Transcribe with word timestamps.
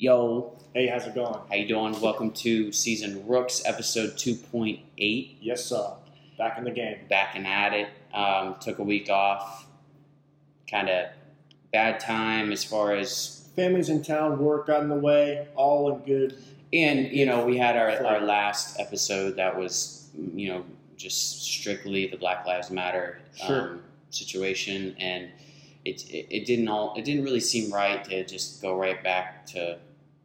Yo, 0.00 0.56
Hey, 0.74 0.86
how's 0.86 1.06
it 1.08 1.14
going? 1.16 1.40
how 1.48 1.56
you 1.56 1.66
doing? 1.66 2.00
Welcome 2.00 2.30
to 2.32 2.70
Season 2.70 3.26
Rooks, 3.26 3.62
episode 3.64 4.10
2.8. 4.10 5.36
Yes, 5.40 5.64
sir. 5.64 5.90
Back 6.36 6.56
in 6.56 6.62
the 6.62 6.70
game. 6.70 6.98
Back 7.10 7.34
and 7.34 7.44
at 7.44 7.72
it. 7.74 7.88
Um, 8.14 8.54
took 8.60 8.78
a 8.78 8.84
week 8.84 9.10
off. 9.10 9.66
Kind 10.70 10.88
of 10.88 11.08
bad 11.72 11.98
time 11.98 12.52
as 12.52 12.62
far 12.62 12.94
as... 12.94 13.50
Families 13.56 13.88
in 13.88 14.04
town, 14.04 14.38
work 14.38 14.68
got 14.68 14.82
in 14.82 14.88
the 14.88 14.94
way, 14.94 15.48
all 15.56 15.92
in 15.92 15.98
good. 16.04 16.38
And, 16.72 17.10
you 17.10 17.26
know, 17.26 17.44
we 17.44 17.56
had 17.56 17.76
our, 17.76 17.90
our 18.06 18.20
last 18.20 18.78
episode 18.78 19.34
that 19.34 19.58
was, 19.58 20.10
you 20.14 20.48
know, 20.48 20.64
just 20.96 21.42
strictly 21.42 22.06
the 22.06 22.16
Black 22.16 22.46
Lives 22.46 22.70
Matter 22.70 23.18
Sure. 23.34 23.70
um, 23.70 23.82
situation. 24.10 24.94
And 25.00 25.28
it, 25.84 26.08
it, 26.08 26.28
it 26.30 26.46
didn't 26.46 26.68
all... 26.68 26.94
It 26.96 27.04
didn't 27.04 27.24
really 27.24 27.40
seem 27.40 27.72
right 27.72 28.04
to 28.04 28.24
just 28.24 28.62
go 28.62 28.76
right 28.78 29.02
back 29.02 29.44
to 29.46 29.78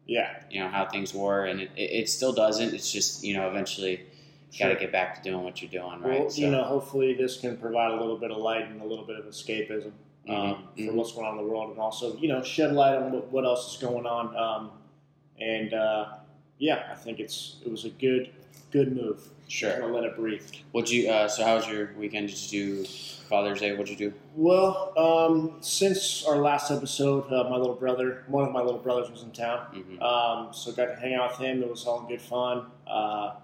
Yeah, 0.06 0.42
you 0.50 0.60
know 0.60 0.70
how 0.70 0.86
things 0.86 1.14
were, 1.14 1.46
and 1.46 1.62
it, 1.62 1.72
it, 1.78 2.10
still 2.10 2.34
doesn't. 2.34 2.74
It's 2.74 2.92
just 2.92 3.24
you 3.24 3.36
know 3.36 3.48
eventually 3.48 4.06
you 4.52 4.60
got 4.60 4.70
to 4.70 4.76
get 4.76 4.92
back 4.92 5.16
to 5.16 5.30
doing 5.30 5.44
what 5.44 5.62
you're 5.62 5.72
doing, 5.72 6.02
right? 6.02 6.22
Well, 6.22 6.32
you 6.34 6.50
know, 6.50 6.64
hopefully 6.64 7.14
this 7.14 7.40
can 7.40 7.58
provide 7.58 7.92
a 7.92 7.96
little 8.00 8.18
bit 8.18 8.30
of 8.30 8.38
light 8.38 8.70
and 8.70 8.82
a 8.82 8.86
little 8.86 9.06
bit 9.06 9.18
of 9.18 9.26
escapism 9.26 9.92
um, 10.30 10.68
Mhm, 10.78 10.88
for 10.88 10.94
what's 10.94 11.12
going 11.14 11.26
on 11.26 11.38
in 11.38 11.46
the 11.46 11.50
world, 11.50 11.72
and 11.72 11.80
also, 11.80 12.16
you 12.18 12.28
know, 12.28 12.44
shed 12.44 12.74
light 12.74 12.96
on 12.96 13.12
what, 13.12 13.32
what 13.32 13.46
else 13.46 13.74
is 13.74 13.82
going 13.82 14.06
on. 14.06 14.36
Um, 14.36 14.72
and 15.40 15.74
uh, 15.74 16.06
yeah, 16.60 16.88
I 16.92 16.96
think 16.96 17.20
it's 17.20 17.58
it 17.66 17.72
was 17.72 17.86
a 17.86 17.90
good 17.90 18.30
good 18.74 18.94
move. 18.96 19.22
sure. 19.48 19.80
Gonna 19.80 19.94
let 19.94 20.04
it 20.04 20.16
breathe. 20.18 20.44
What'd 20.74 20.90
you? 20.92 21.10
Uh, 21.10 21.28
so 21.30 21.46
how 21.46 21.56
was 21.56 21.68
your 21.68 21.94
weekend? 21.98 22.28
Did 22.30 22.52
you 22.52 22.76
do 22.84 22.86
Father's 23.30 23.60
Day? 23.62 23.72
What'd 23.72 23.90
you 23.90 23.96
do? 24.10 24.14
Well, 24.36 24.94
um, 24.98 25.58
since 25.62 26.26
our 26.26 26.38
last 26.38 26.72
episode, 26.72 27.32
uh, 27.32 27.50
my 27.50 27.56
little 27.58 27.76
brother, 27.76 28.24
one 28.28 28.44
of 28.46 28.52
my 28.52 28.62
little 28.62 28.80
brothers, 28.80 29.10
was 29.10 29.24
in 29.24 29.32
town. 29.32 29.60
hmm 29.72 30.02
Um, 30.02 30.50
so 30.54 30.72
got 30.72 30.88
to 30.88 30.96
hang 30.96 31.14
out 31.14 31.32
with 31.32 31.40
him. 31.40 31.62
It 31.64 31.70
was 31.70 31.86
all 31.86 32.02
good 32.02 32.22
fun. 32.22 32.66
Uh, 32.88 33.36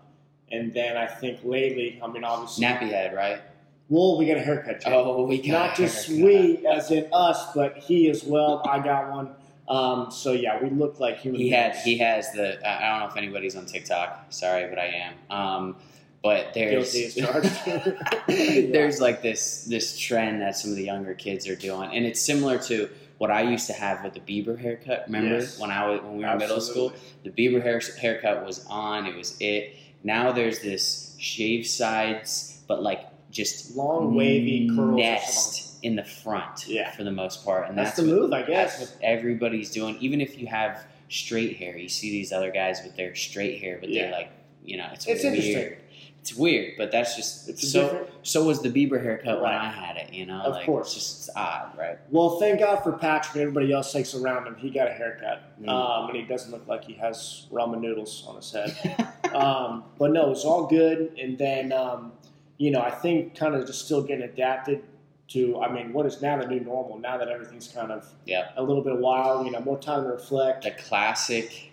and 0.52 0.74
then 0.74 0.98
I 0.98 1.06
think 1.06 1.40
lately, 1.44 2.00
I 2.04 2.08
mean, 2.08 2.24
obviously, 2.24 2.66
Nappy 2.66 2.90
head, 2.90 3.14
right? 3.16 3.40
well, 3.88 4.18
we 4.18 4.26
got 4.28 4.38
a 4.38 4.42
haircut. 4.42 4.82
Jay. 4.82 4.92
Oh, 4.94 5.26
we 5.26 5.38
got 5.38 5.68
not 5.70 5.76
just 5.78 6.10
we, 6.10 6.66
as 6.68 6.90
in 6.92 7.08
us, 7.14 7.54
but 7.54 7.78
he 7.78 8.10
as 8.10 8.24
well. 8.24 8.62
I 8.68 8.80
got 8.80 9.12
one. 9.12 9.36
Um, 9.70 10.10
so 10.12 10.32
yeah, 10.34 10.62
we 10.62 10.70
look 10.72 11.00
like 11.00 11.20
human 11.20 11.40
He 11.40 11.50
had 11.52 11.76
he 11.76 11.98
has 12.00 12.32
the. 12.32 12.58
I 12.68 12.90
don't 12.90 13.00
know 13.02 13.08
if 13.08 13.18
anybody's 13.18 13.56
on 13.56 13.66
TikTok. 13.68 14.28
Sorry, 14.30 14.68
but 14.68 14.80
I 14.80 14.86
am. 14.88 15.14
Um, 15.30 15.76
but 16.24 16.54
there's 16.54 16.94
there's 18.28 19.00
like 19.00 19.22
this 19.22 19.66
this 19.66 19.98
trend 19.98 20.42
that 20.42 20.58
some 20.58 20.72
of 20.72 20.78
the 20.78 20.84
younger 20.84 21.14
kids 21.14 21.48
are 21.48 21.56
doing, 21.56 21.92
and 21.96 22.06
it's 22.06 22.22
similar 22.22 22.58
to 22.64 22.90
what 23.20 23.32
I 23.32 23.42
used 23.42 23.68
to 23.68 23.74
have 23.74 24.04
with 24.04 24.14
the 24.14 24.20
Bieber 24.22 24.58
haircut. 24.58 25.04
Remember 25.08 25.36
Yes. 25.40 25.60
when 25.60 25.72
I 25.72 25.88
was 25.90 26.02
when 26.02 26.18
we 26.18 26.24
were 26.26 26.32
in 26.32 26.38
middle 26.38 26.62
school? 26.62 26.94
The 27.24 27.30
Bieber 27.30 27.62
hair, 27.62 27.82
haircut 28.00 28.46
was 28.46 28.66
on. 28.68 29.06
It 29.06 29.16
was 29.16 29.36
it. 29.40 29.76
Now 30.04 30.32
there's 30.32 30.60
this 30.60 31.16
shaved 31.20 31.68
sides, 31.68 32.62
but 32.68 32.82
like 32.82 33.06
just 33.32 33.76
long 33.76 34.16
wavy 34.16 34.70
curls. 34.76 34.98
nest 34.98 35.69
in 35.84 35.96
the 35.96 36.04
front 36.04 36.68
Yeah. 36.68 36.92
for 36.92 37.04
the 37.04 37.12
most 37.12 37.44
part, 37.46 37.68
and 37.70 37.78
That's 37.78 37.92
that's, 37.96 38.02
the 38.08 38.14
what, 38.14 38.22
move, 38.22 38.34
I 38.34 38.44
guess. 38.44 38.80
That's 38.80 38.92
what 38.94 39.02
everybody's 39.04 39.72
doing. 39.72 39.98
Even 40.00 40.22
if 40.22 40.38
you 40.38 40.48
have 40.48 40.86
straight 41.10 41.58
hair, 41.58 41.78
you 41.78 41.90
see 41.90 42.12
these 42.12 42.32
other 42.32 42.52
guys 42.52 42.82
with 42.84 42.96
their 42.96 43.16
straight 43.16 43.60
hair, 43.62 43.78
but 43.80 43.90
Yeah. 43.90 44.04
they're 44.04 44.12
like, 44.12 44.30
you 44.64 44.78
know, 44.78 44.88
it's, 44.94 45.08
It's 45.08 45.24
weird. 45.24 45.36
interesting. 45.36 45.76
It's 46.22 46.36
weird, 46.36 46.74
but 46.78 46.92
that's 46.92 47.16
just 47.16 47.48
It's 47.48 47.72
so. 47.72 47.84
different. 47.84 48.10
So 48.24 48.44
was 48.44 48.62
the 48.62 48.70
Bieber 48.70 49.02
haircut 49.02 49.42
when 49.42 49.52
I 49.54 49.70
had 49.72 49.96
it. 49.96 50.14
You 50.14 50.26
know, 50.26 50.42
Of 50.42 50.54
like 50.54 50.66
course. 50.66 50.88
it's 50.88 50.96
just 50.96 51.30
it's 51.30 51.36
odd, 51.38 51.78
right? 51.78 51.98
Well, 52.12 52.40
thank 52.42 52.60
God 52.60 52.84
for 52.84 52.92
Patrick 52.92 53.36
and 53.36 53.42
everybody 53.44 53.72
else 53.72 53.94
takes 53.94 54.14
around 54.14 54.46
him. 54.46 54.56
He 54.56 54.70
got 54.70 54.88
a 54.90 54.92
haircut, 54.92 55.58
Mm. 55.64 55.70
um, 55.70 56.10
and 56.10 56.18
he 56.18 56.24
doesn't 56.24 56.52
look 56.52 56.68
like 56.68 56.84
he 56.84 56.94
has 56.96 57.48
ramen 57.52 57.80
noodles 57.80 58.26
on 58.28 58.36
his 58.36 58.52
head. 58.52 59.08
um, 59.34 59.86
but 59.98 60.12
no, 60.12 60.32
it's 60.32 60.44
all 60.44 60.68
good. 60.68 61.18
And 61.18 61.38
then, 61.38 61.72
um, 61.72 62.12
you 62.58 62.70
know, 62.72 62.82
I 62.82 62.92
think 62.92 63.36
kind 63.36 63.56
of 63.56 63.66
just 63.66 63.86
still 63.86 64.04
getting 64.04 64.26
adapted 64.26 64.84
to, 65.30 65.62
I 65.62 65.72
mean, 65.72 65.94
what 65.94 66.06
is 66.06 66.22
now 66.22 66.38
the 66.38 66.48
new 66.48 66.60
normal? 66.60 66.98
Now 66.98 67.18
that 67.18 67.28
everything's 67.30 67.68
kind 67.68 67.92
of 67.92 68.12
Yep. 68.26 68.54
a 68.58 68.64
little 68.64 68.84
bit 68.84 68.98
wild, 68.98 69.46
you 69.46 69.52
know, 69.52 69.60
more 69.62 69.78
time 69.80 70.04
to 70.04 70.10
reflect. 70.10 70.64
the 70.64 70.72
classic 70.72 71.72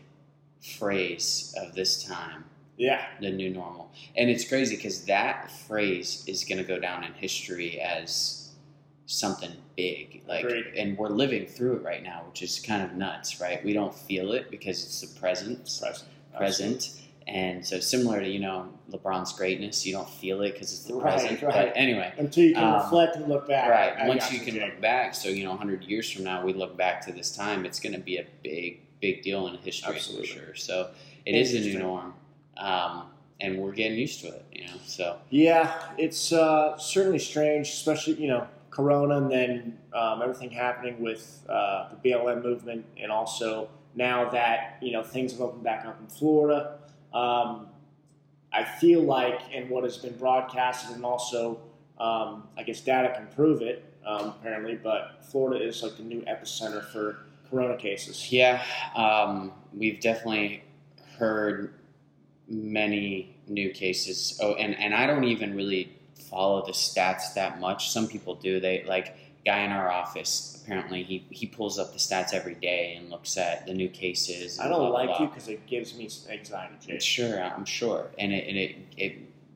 phrase 0.61 1.55
of 1.61 1.75
this 1.75 2.03
time 2.05 2.45
Yeah, 2.77 3.07
the 3.21 3.31
new 3.31 3.51
normal. 3.51 3.91
And 4.17 4.29
it's 4.29 4.47
crazy 4.47 4.77
because 4.77 5.05
that 5.07 5.51
phrase 5.51 6.25
is 6.27 6.45
going 6.45 6.59
to 6.59 6.65
go 6.65 6.79
down 6.79 7.05
in 7.05 7.13
history 7.15 7.81
as 7.81 8.51
something 9.07 9.53
big. 9.77 10.23
Like, 10.29 10.45
Agreed. 10.45 10.67
and 10.77 10.99
we're 10.99 11.09
living 11.09 11.47
through 11.47 11.77
it 11.77 11.83
right 11.83 12.03
now, 12.03 12.25
which 12.29 12.43
is 12.43 12.59
kind 12.59 12.83
of 12.83 12.95
nuts, 12.95 13.41
right? 13.41 13.65
We 13.65 13.73
don't 13.73 13.95
feel 13.95 14.33
it 14.33 14.51
because 14.51 14.83
it's 14.85 15.01
the 15.01 15.19
present, 15.19 15.61
present. 15.61 16.37
present. 16.37 16.91
And 17.27 17.67
so 17.67 17.81
similar 17.81 18.21
to, 18.21 18.29
you 18.29 18.39
know, 18.39 18.69
LeBron's 18.91 19.33
greatness, 19.33 19.85
you 19.85 19.93
don't 19.93 20.09
feel 20.09 20.43
it 20.43 20.53
because 20.53 20.73
it's 20.73 20.85
the 20.85 20.95
Right, 20.95 21.13
present. 21.19 21.43
right. 21.43 21.55
But 21.69 21.73
anyway, 21.77 22.13
Until 22.19 22.45
you 22.45 22.55
can 22.55 22.63
Um, 22.63 22.75
reflect 22.75 23.17
and 23.17 23.29
look 23.29 23.49
back. 23.49 23.69
right. 23.69 24.05
I 24.05 24.07
Once 24.09 24.33
you 24.33 24.39
can 24.41 24.59
look 24.61 24.81
back, 24.81 25.15
so, 25.15 25.29
you 25.29 25.43
know, 25.45 25.51
100 25.51 25.83
years 25.83 26.11
from 26.11 26.23
now, 26.23 26.45
we 26.45 26.53
look 26.53 26.77
back 26.77 27.05
to 27.07 27.13
this 27.13 27.35
time, 27.35 27.67
it's 27.67 27.81
going 27.81 27.95
to 27.95 28.01
be 28.01 28.19
a 28.19 28.27
big, 28.45 28.81
big 29.01 29.23
deal 29.23 29.49
in 29.49 29.57
history 29.59 29.95
Absolutely. 29.97 30.29
for 30.29 30.35
sure. 30.47 30.55
So 30.55 30.91
it 31.25 31.35
is 31.35 31.53
a 31.55 31.61
new 31.61 31.79
norm. 31.81 32.15
Um, 32.57 33.09
and 33.41 33.59
we're 33.59 33.73
getting 33.73 33.99
used 33.99 34.21
to 34.21 34.29
it, 34.29 34.45
you 34.53 34.65
know. 34.67 34.75
So 34.87 35.19
Yeah, 35.31 35.73
it's 35.99 36.33
uh, 36.33 36.79
certainly 36.79 37.19
strange, 37.19 37.69
especially 37.69 38.15
you 38.15 38.29
know 38.29 38.47
Corona, 38.71 39.19
and 39.19 39.31
then 39.31 39.79
um, 39.93 40.23
everything 40.23 40.51
happening 40.51 41.01
with 41.03 41.45
uh, 41.49 41.89
the 42.03 42.09
BLM 42.11 42.43
movement, 42.43 42.87
and 42.99 43.13
also 43.13 43.69
now 43.95 44.31
that 44.31 44.79
you 44.81 44.91
know 44.93 45.03
things 45.03 45.33
have 45.33 45.43
opened 45.43 45.65
back 45.65 45.85
up 45.85 46.01
in 46.01 46.07
Florida. 46.07 46.79
Um, 47.17 47.69
I 48.53 48.65
feel 48.65 49.03
like, 49.03 49.41
and 49.53 49.69
what 49.71 49.85
has 49.85 49.97
been 49.97 50.17
broadcasted, 50.17 50.95
and 50.97 51.05
also 51.05 51.61
um, 51.99 52.49
I 52.57 52.63
guess 52.63 52.81
data 52.81 53.13
can 53.15 53.27
prove 53.35 53.63
it 53.63 53.85
um, 54.05 54.29
apparently, 54.29 54.77
but 54.77 55.25
Florida 55.31 55.65
is 55.65 55.83
like 55.83 55.97
the 55.97 56.03
new 56.03 56.21
epicenter 56.23 56.85
for 56.85 57.19
Corona 57.51 57.77
cases. 57.77 58.33
yeah, 58.33 58.63
um, 58.95 59.53
we've 59.73 60.01
definitely 60.01 60.63
heard 61.19 61.75
many 62.49 63.37
new 63.49 63.71
cases. 63.71 64.39
Oh, 64.43 64.55
and 64.55 64.77
and 64.79 64.95
I 64.95 65.07
don't 65.07 65.25
even 65.25 65.57
really 65.57 65.93
follow 66.31 66.65
the 66.67 66.73
stats 66.73 67.35
that 67.35 67.61
much. 67.61 67.91
Some 67.91 68.09
people 68.09 68.35
do. 68.35 68.61
They 68.61 68.85
like 68.85 69.17
guy 69.47 69.61
in 69.61 69.71
our 69.73 69.91
office. 69.91 70.61
Apparently, 70.63 71.03
he 71.05 71.25
he 71.31 71.47
pulls 71.47 71.79
up 71.79 71.93
the 71.93 71.99
stats 71.99 72.35
every 72.35 72.57
day 72.57 72.97
and 72.99 73.09
looks 73.09 73.39
at 73.39 73.65
the 73.67 73.73
new 73.73 73.89
cases. 73.89 74.59
I 74.59 74.69
don't 74.69 74.81
blah, 74.81 74.89
like 74.91 75.09
blah. 75.09 75.21
you 75.23 75.29
because 75.29 75.49
it 75.49 75.65
gives 75.67 75.97
me 75.97 76.11
anxiety. 76.29 76.99
Sure, 76.99 77.41
I'm 77.43 77.65
sure, 77.65 78.09
and 78.19 78.33
it 78.33 78.49
and 78.49 78.59
it 78.59 78.77
it 78.97 79.13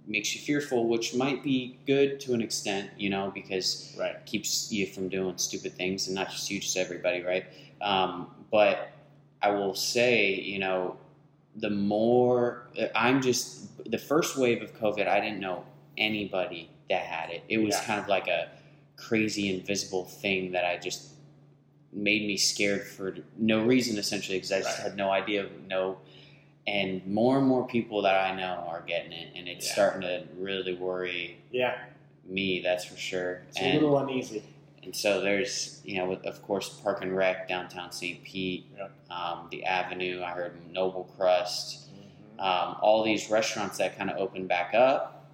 makes 0.06 0.34
you 0.34 0.40
fearful, 0.40 0.86
which 0.88 1.14
might 1.14 1.42
be 1.42 1.76
good 1.86 2.18
to 2.20 2.32
an 2.34 2.40
extent, 2.40 2.90
you 2.96 3.10
know, 3.10 3.30
because 3.34 3.94
Right. 3.98 4.14
it 4.16 4.26
keeps 4.26 4.72
you 4.72 4.86
from 4.86 5.08
doing 5.08 5.36
stupid 5.38 5.74
things, 5.74 6.06
and 6.06 6.14
not 6.14 6.30
just 6.30 6.50
you, 6.50 6.58
just 6.60 6.76
everybody, 6.76 7.20
right? 7.22 7.44
Um, 7.82 8.28
but 8.50 8.90
I 9.42 9.50
will 9.50 9.74
say, 9.74 10.34
you 10.34 10.58
know, 10.60 10.96
the 11.56 11.70
more 11.70 12.68
I'm 12.94 13.20
just 13.20 13.66
the 13.90 13.98
first 13.98 14.36
wave 14.38 14.62
of 14.62 14.72
COVID, 14.78 15.08
I 15.08 15.18
didn't 15.20 15.40
know 15.40 15.64
anybody 15.98 16.70
that 16.88 17.02
had 17.02 17.30
it. 17.30 17.42
It 17.48 17.58
was 17.58 17.74
Yeah. 17.74 17.84
kind 17.84 18.00
of 18.00 18.06
like 18.08 18.28
a 18.28 18.48
crazy 19.00 19.54
invisible 19.54 20.04
thing 20.04 20.52
that 20.52 20.64
I 20.64 20.76
just 20.76 21.08
made 21.92 22.22
me 22.26 22.36
scared 22.36 22.86
for 22.86 23.16
no 23.36 23.64
reason 23.64 23.98
essentially 23.98 24.38
because 24.38 24.52
I 24.52 24.60
just 24.60 24.78
Right. 24.78 24.88
had 24.88 24.96
no 24.96 25.10
idea 25.10 25.48
no 25.66 25.98
and 26.66 27.04
more 27.06 27.38
and 27.38 27.46
more 27.46 27.66
people 27.66 28.02
that 28.02 28.14
I 28.14 28.36
know 28.36 28.64
are 28.68 28.82
getting 28.82 29.12
it 29.12 29.32
and 29.34 29.48
it's 29.48 29.66
Yeah. 29.66 29.72
starting 29.72 30.02
to 30.02 30.24
really 30.36 30.74
worry 30.74 31.38
Yeah, 31.50 31.76
me 32.24 32.60
that's 32.60 32.84
for 32.84 32.96
sure 32.96 33.42
it's 33.48 33.58
and 33.58 33.78
a 33.78 33.80
little 33.80 33.98
uneasy. 33.98 34.42
and 34.84 34.94
so 34.94 35.20
there's 35.20 35.80
you 35.84 35.96
know 35.96 36.04
with, 36.08 36.24
of 36.26 36.40
course 36.42 36.68
Park 36.68 37.02
and 37.02 37.16
Rec 37.16 37.48
downtown 37.48 37.90
St. 37.90 38.22
Pete 38.22 38.66
Yeah. 38.76 38.88
um, 39.10 39.48
the 39.50 39.64
Avenue 39.64 40.22
I 40.22 40.30
heard 40.30 40.60
Noble 40.70 41.04
Crust 41.16 41.88
Mm-hmm. 41.90 42.40
um, 42.40 42.76
all 42.80 43.02
these 43.02 43.30
restaurants 43.30 43.78
that 43.78 43.96
kind 43.98 44.10
of 44.10 44.16
open 44.18 44.46
back 44.46 44.74
up 44.74 45.26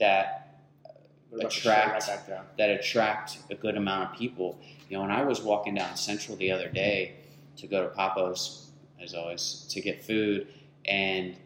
that 0.00 0.38
They're 0.82 0.88
about 0.88 0.88
to 0.88 0.88
shut 0.88 1.19
attract- 1.38 2.08
right 2.28 2.56
that 2.58 2.70
attract 2.70 3.38
a 3.50 3.54
good 3.54 3.76
amount 3.76 4.10
of 4.10 4.16
people. 4.18 4.58
You 4.88 4.96
know, 4.96 5.02
when 5.02 5.10
I 5.12 5.22
was 5.22 5.40
walking 5.40 5.74
down 5.74 5.96
Central 5.96 6.36
the 6.36 6.50
other 6.50 6.68
day 6.68 7.14
to 7.56 7.66
go 7.66 7.82
to 7.82 7.88
Papa's, 7.94 8.70
as 9.00 9.14
always, 9.14 9.66
to 9.70 9.80
get 9.80 10.04
food, 10.04 10.48
and 10.86 11.36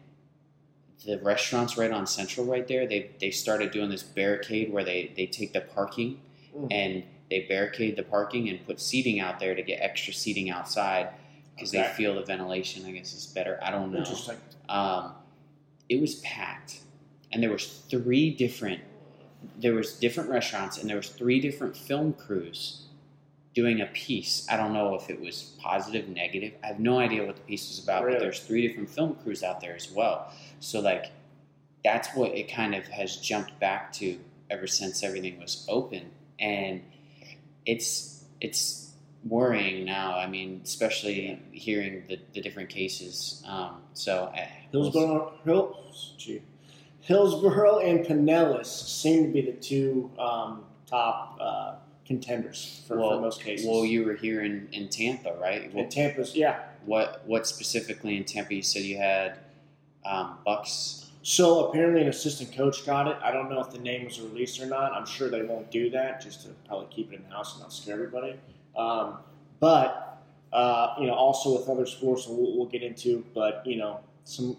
the 1.05 1.19
restaurants 1.19 1.77
right 1.77 1.91
on 1.91 2.07
Central 2.07 2.45
right 2.45 2.67
there, 2.67 2.87
they, 2.87 3.11
they 3.19 3.29
started 3.29 3.71
doing 3.71 3.89
this 3.89 4.01
barricade 4.01 4.71
where 4.73 4.83
they, 4.83 5.11
they 5.15 5.25
take 5.27 5.53
the 5.53 5.61
parking 5.61 6.19
Mm. 6.55 6.67
and 6.71 7.03
they 7.29 7.41
barricade 7.49 7.97
the 7.97 8.03
parking 8.03 8.47
and 8.47 8.65
put 8.65 8.79
seating 8.79 9.19
out 9.19 9.41
there 9.41 9.55
to 9.55 9.61
get 9.61 9.81
extra 9.81 10.13
seating 10.13 10.49
outside 10.49 11.09
because 11.53 11.69
they 11.69 11.83
feel 11.97 12.15
the 12.15 12.21
ventilation, 12.23 12.85
I 12.85 12.91
guess, 12.91 13.13
is 13.13 13.25
better. 13.27 13.59
I 13.61 13.71
don't 13.71 13.91
know 13.91 13.97
Interesting. 13.99 14.37
um, 14.69 15.11
it 15.89 15.99
was 15.99 16.15
packed 16.21 16.79
and 17.33 17.43
there 17.43 17.51
was 17.51 17.67
three 17.89 18.29
different 18.31 18.79
there 19.57 19.73
was 19.73 19.93
different 19.93 20.29
restaurants 20.29 20.77
and 20.77 20.89
there 20.89 20.97
was 20.97 21.09
three 21.09 21.39
different 21.39 21.75
film 21.75 22.13
crews 22.13 22.83
doing 23.53 23.81
a 23.81 23.85
piece. 23.87 24.45
I 24.49 24.57
don't 24.57 24.73
know 24.73 24.95
if 24.95 25.09
it 25.09 25.19
was 25.19 25.55
positive, 25.59 26.09
negative. 26.09 26.53
I 26.63 26.67
have 26.67 26.79
no 26.79 26.99
idea 26.99 27.25
what 27.25 27.35
the 27.37 27.41
piece 27.43 27.69
was 27.69 27.81
about, 27.83 28.03
Really? 28.03 28.17
but 28.17 28.21
there's 28.23 28.39
three 28.41 28.67
different 28.67 28.89
film 28.89 29.15
crews 29.15 29.43
out 29.43 29.61
there 29.61 29.75
as 29.75 29.89
well. 29.91 30.31
So 30.59 30.81
like 30.81 31.05
that's 31.83 32.09
what 32.15 32.31
it 32.35 32.51
kind 32.51 32.75
of 32.75 32.85
has 32.87 33.17
jumped 33.17 33.57
back 33.59 33.93
to 33.93 34.19
ever 34.49 34.67
since 34.67 35.03
everything 35.03 35.39
was 35.39 35.65
open. 35.69 36.11
And 36.39 36.81
it's 37.65 38.23
it's 38.41 38.91
worrying 39.23 39.85
now. 39.85 40.17
I 40.17 40.27
mean, 40.27 40.61
especially 40.63 41.41
hearing 41.51 42.03
the, 42.07 42.19
the 42.33 42.41
different 42.41 42.69
cases. 42.69 43.43
Um, 43.47 43.81
so 43.93 44.31
Hillsborough, 44.71 45.33
Hill, 45.45 45.77
gee, 46.17 46.41
Hillsborough 47.05 47.79
and 47.79 48.03
Pinellas 48.03 48.65
seem 48.65 49.27
to 49.27 49.31
be 49.31 49.41
the 49.41 49.51
two 49.51 50.09
um, 50.17 50.63
top 50.87 51.37
uh, 51.39 51.75
contenders 52.05 52.83
for, 52.87 52.97
Well- 52.97 53.11
for 53.11 53.21
most 53.21 53.41
cases. 53.43 53.67
Well, 53.67 53.85
you 53.85 54.03
were 54.03 54.15
here 54.15 54.41
in, 54.43 54.67
in 54.71 54.89
Tampa, 54.89 55.35
right? 55.39 55.61
and 55.65 55.73
What, 55.73 55.91
Tampa's, 55.91 56.35
yeah. 56.35 56.63
what 56.85 57.21
what 57.27 57.45
specifically 57.45 58.17
in 58.17 58.23
Tampa? 58.23 58.55
You 58.55 58.63
said 58.63 58.81
you 58.81 58.97
had 58.97 59.37
um, 60.03 60.39
Bucks. 60.43 61.11
So 61.21 61.67
apparently, 61.69 62.01
an 62.01 62.07
assistant 62.07 62.55
coach 62.55 62.83
got 62.87 63.07
it. 63.07 63.17
I 63.23 63.31
don't 63.31 63.49
know 63.51 63.59
if 63.59 63.69
the 63.71 63.79
name 63.79 64.05
was 64.05 64.19
released 64.19 64.59
or 64.59 64.65
not. 64.65 64.91
I'm 64.93 65.05
sure 65.05 65.29
they 65.29 65.43
won't 65.43 65.69
do 65.69 65.91
that 65.91 66.21
just 66.21 66.41
to 66.43 66.49
probably 66.67 66.87
keep 66.89 67.11
it 67.13 67.17
in 67.17 67.23
the 67.29 67.35
house 67.35 67.53
and 67.53 67.61
not 67.61 67.71
scare 67.73 67.93
everybody. 67.95 68.35
Um, 68.75 69.17
but 69.59 70.23
uh, 70.53 70.95
you 70.99 71.05
know, 71.05 71.13
also 71.13 71.55
with 71.57 71.69
other 71.69 71.85
sports, 71.85 72.27
we'll, 72.27 72.55
we'll 72.57 72.65
get 72.67 72.81
into. 72.81 73.23
But 73.35 73.61
you 73.65 73.77
know, 73.77 73.99
some 74.23 74.57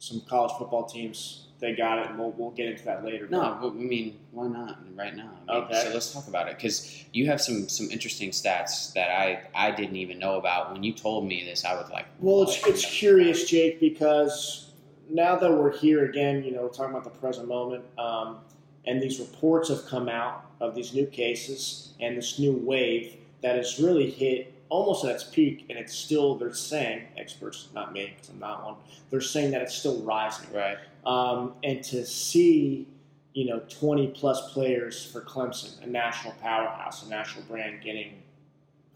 some 0.00 0.20
college 0.28 0.52
football 0.58 0.84
teams 0.86 1.46
they 1.60 1.74
got 1.74 1.98
it, 1.98 2.06
and 2.08 2.18
we'll, 2.18 2.30
we'll 2.32 2.50
get 2.50 2.66
into 2.68 2.84
that 2.84 3.04
later. 3.04 3.28
No, 3.28 3.58
but, 3.60 3.68
I 3.68 3.74
mean, 3.74 4.18
why 4.32 4.48
not 4.48 4.78
right 4.94 5.14
now? 5.14 5.30
I 5.48 5.54
mean, 5.54 5.64
Okay. 5.64 5.82
So 5.84 5.90
let's 5.92 6.12
talk 6.12 6.26
about 6.26 6.48
it 6.48 6.56
because 6.56 7.04
you 7.12 7.26
have 7.26 7.40
some 7.40 7.68
some 7.68 7.90
interesting 7.90 8.30
stats 8.30 8.92
that 8.94 9.10
I 9.10 9.42
I 9.54 9.70
didn't 9.70 9.96
even 9.96 10.18
know 10.18 10.36
about. 10.36 10.72
When 10.72 10.82
you 10.82 10.92
told 10.92 11.26
me 11.26 11.44
this, 11.44 11.64
I 11.64 11.74
was 11.74 11.90
like, 11.90 12.06
Well, 12.18 12.42
it's, 12.42 12.66
it's 12.66 12.84
curious, 12.84 13.48
Jake, 13.48 13.78
because 13.80 14.72
now 15.08 15.36
that 15.36 15.52
we're 15.52 15.76
here 15.76 16.04
again, 16.06 16.42
you 16.44 16.52
know, 16.52 16.62
we're 16.62 16.68
talking 16.68 16.92
about 16.92 17.04
the 17.04 17.18
present 17.18 17.48
moment, 17.48 17.84
um, 17.98 18.38
and 18.86 19.02
these 19.02 19.20
reports 19.20 19.68
have 19.68 19.84
come 19.86 20.08
out 20.08 20.46
of 20.60 20.74
these 20.74 20.94
new 20.94 21.06
cases 21.06 21.92
and 22.00 22.16
this 22.16 22.38
new 22.38 22.52
wave 22.52 23.16
that 23.42 23.56
has 23.56 23.78
really 23.80 24.10
hit 24.10 24.54
almost 24.68 25.04
at 25.04 25.10
its 25.10 25.24
peak, 25.24 25.66
and 25.68 25.78
it's 25.78 25.92
still, 25.94 26.36
they're 26.36 26.54
saying, 26.54 27.02
experts, 27.18 27.68
not 27.74 27.92
me, 27.92 28.12
because 28.14 28.28
I'm 28.30 28.38
not 28.38 28.64
one, 28.64 28.74
they're 29.10 29.20
saying 29.20 29.50
that 29.50 29.62
it's 29.62 29.74
still 29.74 30.00
rising. 30.02 30.46
right. 30.54 30.78
Um, 31.04 31.54
and 31.62 31.82
to 31.84 32.04
see, 32.04 32.86
you 33.32 33.46
know, 33.46 33.62
20 33.68 34.08
plus 34.08 34.52
players 34.52 35.04
for 35.04 35.20
Clemson, 35.20 35.82
a 35.82 35.86
national 35.86 36.34
powerhouse, 36.42 37.06
a 37.06 37.08
national 37.08 37.44
brand, 37.44 37.82
getting 37.82 38.22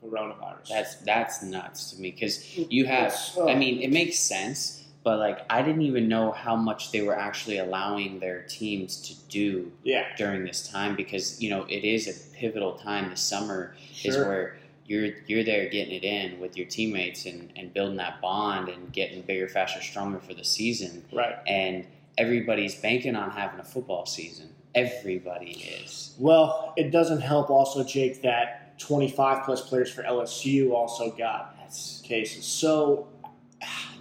coronavirus. 0.05 0.69
That's 0.69 0.97
that's 0.97 1.43
nuts 1.43 1.93
to 1.93 2.01
me 2.01 2.11
because 2.11 2.57
you 2.57 2.87
have. 2.87 3.07
It's, 3.07 3.37
uh, 3.37 3.47
I 3.47 3.55
mean, 3.55 3.81
it 3.83 3.91
makes 3.91 4.19
sense, 4.19 4.85
but 5.03 5.19
like 5.19 5.45
I 5.51 5.63
didn't 5.63 5.83
even 5.83 6.09
know 6.09 6.33
how 6.33 6.57
much 6.57 6.93
they 6.93 7.03
were 7.03 7.17
actually 7.17 7.59
allowing 7.59 8.21
their 8.21 8.43
teams 8.43 9.01
to 9.09 9.15
do 9.31 9.73
yeah, 9.83 10.05
during 10.17 10.45
this 10.45 10.69
time 10.69 10.97
because 10.97 11.41
you 11.41 11.51
know 11.51 11.65
it 11.65 11.85
is 11.85 12.09
a 12.09 12.37
pivotal 12.37 12.75
time. 12.75 13.11
The 13.11 13.17
summer 13.17 13.75
is 14.05 14.17
where 14.17 14.57
you're 14.87 15.11
you're 15.27 15.45
there 15.45 15.69
getting 15.69 15.95
it 15.95 16.05
in 16.05 16.41
with 16.41 16.57
your 16.57 16.67
teammates 16.67 17.27
and, 17.27 17.53
and 17.57 17.73
building 17.73 17.97
that 17.97 18.21
bond 18.21 18.69
and 18.69 18.93
getting 18.93 19.23
bigger, 19.23 19.49
faster, 19.49 19.81
stronger 19.81 20.19
for 20.19 20.35
the 20.35 20.45
season. 20.45 21.05
Right. 21.13 21.37
And 21.47 21.87
everybody's 22.19 22.75
banking 22.75 23.17
on 23.17 23.31
having 23.31 23.61
a 23.61 23.65
football 23.65 24.07
season. 24.07 24.51
Everybody 24.75 25.53
is. 25.53 26.15
Well, 26.19 26.75
it 26.77 26.91
doesn't 26.91 27.21
help 27.21 27.49
also, 27.51 27.85
Jake, 27.85 28.23
that 28.23 28.79
25 28.79 29.45
plus 29.45 29.69
players 29.69 29.91
for 29.91 30.03
LSU 30.03 30.73
also 30.73 31.11
got 31.13 31.57
That's 31.61 32.01
cases. 32.03 32.45
So 32.45 33.09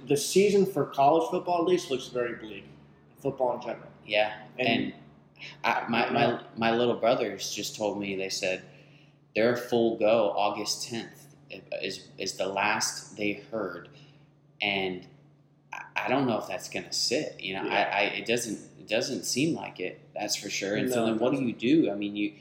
the 0.07 0.17
season 0.17 0.65
for 0.65 0.85
college 0.87 1.29
football 1.29 1.59
at 1.61 1.67
least 1.67 1.89
looks 1.91 2.07
very 2.07 2.35
bleak. 2.35 2.65
Football 3.21 3.55
in 3.55 3.61
general. 3.61 3.87
yeah. 4.05 4.33
And- 4.59 4.67
And, 4.67 4.93
I, 5.65 5.83
my, 5.89 6.09
my 6.09 6.39
my 6.55 6.71
little 6.71 6.95
brothers 6.95 7.51
just 7.53 7.75
told 7.75 7.99
me 7.99 8.15
they 8.15 8.29
said 8.29 8.63
they're 9.35 9.55
full 9.55 9.97
go 9.97 10.31
August 10.35 10.89
10th 10.91 11.35
is 11.81 12.07
is 12.17 12.33
the 12.33 12.47
last 12.47 13.15
they 13.17 13.33
heard, 13.51 13.89
and 14.61 15.05
I- 15.95 16.07
don't 16.09 16.27
know 16.27 16.37
if 16.37 16.47
that's 16.47 16.69
gonna 16.69 16.93
sit. 16.93 17.39
You 17.39 17.55
know, 17.55 17.63
Yeah. 17.65 17.89
I, 17.93 17.99
I 17.99 18.01
it 18.19 18.25
doesn't 18.25 18.59
it 18.79 18.87
doesn't 18.87 19.23
seem 19.23 19.55
like 19.55 19.79
it. 19.79 19.99
That's 20.13 20.35
for 20.35 20.49
sure. 20.49 20.75
And 20.75 20.89
so 20.91 21.05
then, 21.05 21.19
what 21.19 21.33
do 21.33 21.41
you 21.43 21.53
do? 21.53 21.91
I 21.91 21.95
mean, 21.95 22.15
you 22.15 22.33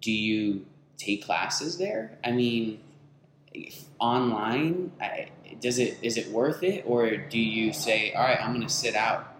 do 0.00 0.10
you 0.12 0.66
take 0.96 1.24
classes 1.24 1.78
there? 1.78 2.18
I 2.24 2.30
mean, 2.32 2.80
online. 3.98 4.92
I, 5.00 5.28
does 5.60 5.78
it 5.78 5.98
is 6.02 6.16
it 6.16 6.28
worth 6.30 6.62
it, 6.62 6.84
or 6.86 7.16
do 7.16 7.38
you 7.38 7.72
say, 7.72 8.12
all 8.14 8.22
right, 8.24 8.40
I'm 8.42 8.52
gonna 8.52 8.68
sit 8.68 8.94
out 8.96 9.31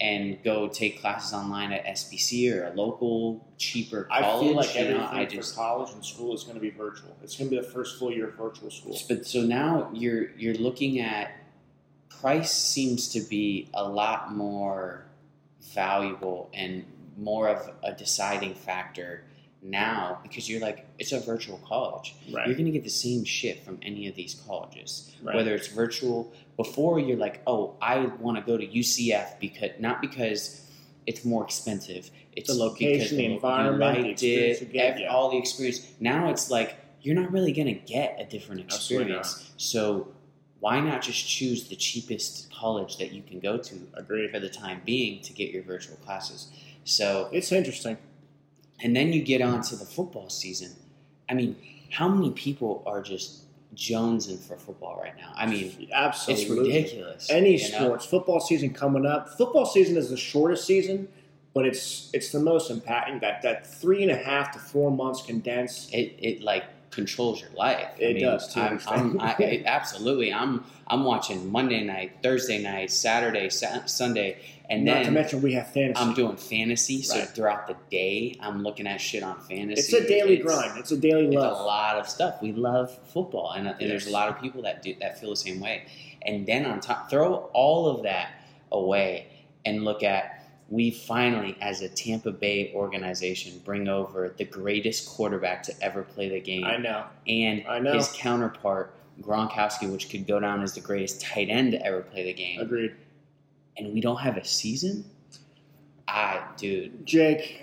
and 0.00 0.42
go 0.42 0.68
take 0.68 1.00
classes 1.00 1.32
online 1.32 1.72
at 1.72 1.84
SPC 1.86 2.54
or 2.54 2.66
a 2.66 2.74
local 2.74 3.46
cheaper 3.58 4.04
college? 4.04 4.24
I 4.24 4.40
feel 4.40 4.54
like 4.54 4.74
you 4.74 4.80
know, 4.80 5.08
everything 5.08 5.38
I 5.38 5.42
for 5.42 5.54
college 5.54 5.92
and 5.92 6.04
school 6.04 6.34
is 6.34 6.44
going 6.44 6.56
to 6.56 6.60
be 6.60 6.70
virtual. 6.70 7.16
It's 7.22 7.36
going 7.36 7.50
to 7.50 7.56
be 7.56 7.62
the 7.62 7.68
first 7.68 7.98
full 7.98 8.12
year 8.12 8.28
of 8.28 8.34
virtual 8.34 8.70
school. 8.70 8.98
But 9.08 9.26
so 9.26 9.42
now 9.42 9.90
you're 9.92 10.30
you're 10.32 10.54
looking 10.54 11.00
at 11.00 11.30
price 12.20 12.52
seems 12.52 13.08
to 13.10 13.20
be 13.20 13.68
a 13.74 13.88
lot 13.88 14.34
more 14.34 15.06
valuable 15.74 16.50
and 16.54 16.84
more 17.16 17.48
of 17.48 17.70
a 17.82 17.92
deciding 17.92 18.54
factor 18.54 19.24
now 19.70 20.18
because 20.22 20.48
you're 20.48 20.60
like 20.60 20.86
it's 20.98 21.12
a 21.12 21.20
virtual 21.20 21.58
college. 21.66 22.14
You're 22.26 22.44
going 22.44 22.64
to 22.66 22.70
get 22.70 22.84
the 22.84 22.90
same 22.90 23.24
shit 23.24 23.64
from 23.64 23.78
any 23.82 24.06
of 24.08 24.14
these 24.14 24.34
colleges, 24.46 25.12
Right. 25.22 25.34
whether 25.36 25.54
it's 25.54 25.68
virtual. 25.68 26.32
Before 26.56 26.98
you're 26.98 27.16
like, 27.18 27.42
oh, 27.46 27.74
I 27.82 28.06
want 28.20 28.38
to 28.38 28.42
go 28.42 28.56
to 28.56 28.66
UCF 28.66 29.38
because 29.40 29.70
not 29.78 30.00
because 30.00 30.62
it's 31.06 31.24
more 31.24 31.44
expensive. 31.44 32.10
It's 32.34 32.48
The 32.48 32.54
location, 32.58 33.16
the 33.18 33.26
environment, 33.26 34.04
the 34.04 34.10
experience 34.10 34.60
it, 34.62 34.72
get, 34.72 34.94
ev- 34.94 35.00
yeah. 35.00 35.06
all 35.08 35.30
the 35.30 35.38
experience. 35.38 35.86
Now 36.00 36.30
it's 36.30 36.50
like 36.50 36.76
you're 37.02 37.14
not 37.14 37.30
really 37.32 37.52
going 37.52 37.68
to 37.68 37.74
get 37.74 38.16
a 38.18 38.24
different 38.24 38.60
experience. 38.62 39.52
So 39.56 40.08
why 40.60 40.80
not 40.80 41.02
just 41.02 41.28
choose 41.28 41.68
the 41.68 41.76
cheapest 41.76 42.50
college 42.52 42.96
that 42.98 43.12
you 43.12 43.22
can 43.22 43.38
go 43.40 43.58
to 43.58 43.74
Agreed. 43.94 44.30
for 44.30 44.40
the 44.40 44.48
time 44.48 44.80
being 44.84 45.20
to 45.22 45.32
get 45.32 45.50
your 45.50 45.62
virtual 45.62 45.96
classes? 45.98 46.48
So 46.84 47.28
It's 47.32 47.52
interesting. 47.52 47.98
And 48.82 48.94
then 48.94 49.12
you 49.12 49.22
get 49.22 49.40
on 49.42 49.62
to 49.62 49.76
the 49.76 49.84
football 49.84 50.28
season. 50.28 50.72
I 51.28 51.34
mean, 51.34 51.56
how 51.90 52.08
many 52.08 52.30
people 52.30 52.82
are 52.86 53.02
just 53.02 53.44
jonesing 53.74 54.38
for 54.38 54.56
football 54.56 54.98
right 55.00 55.16
now? 55.16 55.32
I 55.34 55.46
mean, 55.46 55.88
Absolutely. 55.92 56.42
it's 56.42 56.50
ridiculous. 56.50 57.30
Any 57.30 57.56
you 57.62 57.72
know? 57.72 57.78
sports, 57.78 58.06
football 58.06 58.40
season 58.40 58.72
coming 58.72 59.06
up. 59.06 59.30
Football 59.30 59.66
season 59.66 59.96
is 59.96 60.10
the 60.10 60.16
shortest 60.16 60.66
season, 60.66 61.08
but 61.54 61.66
it's 61.66 62.10
it's 62.12 62.30
the 62.30 62.40
most 62.40 62.70
impacting. 62.70 63.20
That 63.20 63.42
that 63.42 63.66
three 63.66 64.02
and 64.02 64.10
a 64.10 64.16
half 64.16 64.52
to 64.52 64.58
four 64.58 64.90
months 64.90 65.22
condensed. 65.22 65.92
It 65.92 66.14
it 66.18 66.42
like 66.42 66.64
controls 66.96 67.40
your 67.40 67.50
life. 67.50 67.86
I 67.98 68.02
It 68.02 68.14
mean, 68.14 68.24
does, 68.24 68.48
to 68.54 68.60
an 68.60 68.80
I'm. 68.88 69.18
I'm, 69.18 69.20
I, 69.20 69.32
it- 69.38 69.66
absolutely. 69.66 70.32
I'm 70.32 70.64
I'm 70.88 71.04
watching 71.04 71.50
Monday 71.52 71.82
night, 71.84 72.18
Thursday 72.22 72.60
night, 72.62 72.90
Saturday, 72.90 73.48
sa- 73.50 73.84
Sunday, 73.86 74.38
and 74.70 74.84
Not 74.84 74.94
then 74.94 75.04
to 75.06 75.10
mention 75.12 75.42
we 75.42 75.52
have 75.54 75.72
fantasy. 75.72 76.00
I'm 76.00 76.14
doing 76.14 76.36
fantasy. 76.36 77.02
So 77.02 77.18
Right. 77.18 77.28
throughout 77.28 77.66
the 77.68 77.76
day, 77.90 78.36
I'm 78.40 78.62
looking 78.62 78.86
at 78.86 79.00
shit 79.00 79.22
on 79.22 79.40
fantasy. 79.40 79.80
it's 79.80 79.92
a 79.92 80.08
daily 80.08 80.34
It's- 80.40 80.46
grind. 80.46 80.78
It's 80.78 80.90
a 80.92 80.96
daily 80.96 81.26
It's 81.26 81.36
a 81.36 81.38
lot 81.40 81.96
of 81.96 82.08
stuff. 82.08 82.40
We 82.42 82.52
love 82.52 82.96
football, 83.12 83.52
and, 83.52 83.66
and 83.68 83.78
there's 83.78 84.06
a 84.08 84.10
lot 84.10 84.28
of 84.28 84.40
people 84.40 84.62
that 84.62 84.82
do 84.82 84.94
that 85.00 85.20
feel 85.20 85.30
the 85.30 85.36
same 85.36 85.60
way. 85.60 85.86
And 86.22 86.46
then 86.46 86.64
on 86.66 86.80
top, 86.80 87.08
throw 87.10 87.34
all 87.52 87.86
of 87.88 88.02
that 88.04 88.30
away 88.72 89.26
and 89.64 89.84
look 89.84 90.02
at 90.02 90.45
we 90.68 90.90
finally, 90.90 91.56
as 91.60 91.80
a 91.82 91.88
Tampa 91.88 92.32
Bay 92.32 92.72
organization, 92.74 93.60
bring 93.64 93.88
over 93.88 94.34
the 94.36 94.44
greatest 94.44 95.08
quarterback 95.08 95.62
to 95.64 95.72
ever 95.82 96.02
play 96.02 96.28
the 96.28 96.40
game, 96.40 96.64
I 96.64 96.76
know. 96.76 97.04
and 97.28 97.64
I 97.68 97.78
know. 97.78 97.92
his 97.92 98.08
counterpart 98.16 98.92
Gronkowski, 99.22 99.90
which 99.90 100.10
could 100.10 100.26
go 100.26 100.40
down 100.40 100.62
as 100.62 100.74
the 100.74 100.80
greatest 100.80 101.20
tight 101.20 101.48
end 101.50 101.72
to 101.72 101.86
ever 101.86 102.00
play 102.02 102.24
the 102.24 102.32
game, 102.34 102.60
Agreed. 102.60 102.94
and 103.76 103.92
we 103.94 104.00
don't 104.00 104.18
have 104.18 104.36
a 104.36 104.44
season. 104.44 105.04
I, 106.08 106.40
dude, 106.56 107.06
Jake. 107.06 107.62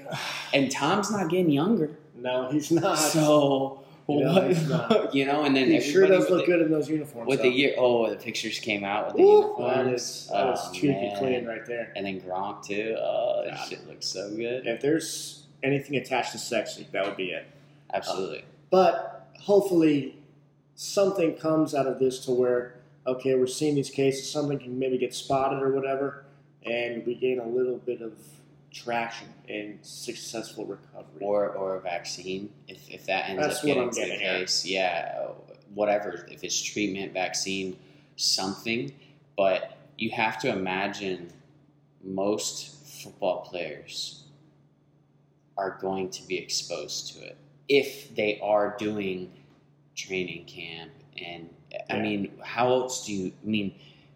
and 0.53 0.71
Tom's 0.71 1.11
not 1.11 1.29
getting 1.29 1.49
younger. 1.51 1.91
No, 2.15 2.49
he's 2.51 2.71
not. 2.71 2.97
So 2.97 3.82
what 4.05 5.13
you 5.15 5.25
know, 5.25 5.43
and 5.43 5.55
then 5.55 5.69
he 5.71 5.79
sure 5.79 6.07
does 6.07 6.29
look 6.29 6.45
the, 6.45 6.51
good 6.51 6.61
in 6.61 6.71
those 6.71 6.89
uniforms. 6.89 7.27
with 7.27 7.39
though. 7.39 7.43
the 7.43 7.49
year. 7.49 7.73
Oh, 7.77 8.09
the 8.09 8.15
pictures 8.17 8.59
came 8.59 8.83
out 8.83 9.07
with 9.07 9.15
the 9.15 9.23
that 9.23 9.29
uniforms. 9.29 10.01
is 10.01 10.27
that 10.31 10.53
is 10.53 10.59
Oh, 10.63 10.71
cheeky 10.73 10.87
man. 10.87 11.17
clean 11.17 11.45
right 11.45 11.65
there. 11.65 11.93
And 11.95 12.05
then 12.05 12.21
Gronk 12.21 12.65
too. 12.65 12.95
Oh, 12.99 13.43
that 13.45 13.55
God. 13.55 13.69
shit 13.69 13.87
looks 13.87 14.05
so 14.07 14.29
good. 14.35 14.67
If 14.67 14.81
there's 14.81 15.43
anything 15.63 15.95
attached 15.97 16.33
to 16.33 16.37
sexy, 16.37 16.87
that 16.91 17.05
would 17.05 17.17
be 17.17 17.31
it. 17.31 17.45
Absolutely. 17.93 18.39
Uh, 18.39 18.45
but 18.69 19.29
hopefully, 19.39 20.17
something 20.75 21.35
comes 21.35 21.73
out 21.75 21.87
of 21.87 21.99
this 21.99 22.25
to 22.25 22.31
where 22.31 22.75
okay, 23.05 23.35
we're 23.35 23.47
seeing 23.47 23.75
these 23.75 23.89
cases. 23.89 24.29
Something 24.31 24.59
can 24.59 24.79
maybe 24.79 24.97
get 24.97 25.13
spotted 25.13 25.61
or 25.61 25.71
whatever, 25.73 26.23
and 26.65 27.05
we 27.05 27.15
gain 27.15 27.39
a 27.39 27.47
little 27.47 27.77
bit 27.77 28.01
of 28.01 28.13
traction 28.73 29.27
and 29.47 29.77
successful 29.83 30.65
recovery. 30.65 31.21
or 31.21 31.49
or 31.49 31.75
a 31.75 31.79
vaccine 31.79 32.49
if, 32.67 32.89
if 32.89 33.05
that 33.05 33.29
ends 33.29 33.41
That's 33.43 33.59
up 33.59 33.65
getting 33.65 33.89
to 33.89 33.95
the 33.95 34.07
getting 34.07 34.25
at. 34.25 34.39
case 34.39 34.65
yeah 34.65 35.27
whatever 35.73 36.25
if 36.29 36.43
it's 36.43 36.59
treatment 36.61 37.13
vaccine 37.13 37.77
something 38.15 38.91
but 39.37 39.77
you 39.97 40.09
have 40.11 40.39
to 40.39 40.49
imagine 40.49 41.31
most 42.03 43.01
football 43.03 43.41
players 43.41 44.23
are 45.57 45.77
going 45.79 46.09
to 46.09 46.27
be 46.27 46.37
exposed 46.37 47.13
to 47.13 47.23
it 47.25 47.37
if 47.69 48.13
they 48.15 48.39
are 48.41 48.75
doing 48.79 49.31
training 49.95 50.45
camp 50.45 50.91
and 51.23 51.47
i 51.89 51.99
mean 51.99 52.31
how 52.43 52.71
else 52.71 53.05
do 53.05 53.13
you 53.13 53.31
I 53.43 53.47
mean 53.47 53.75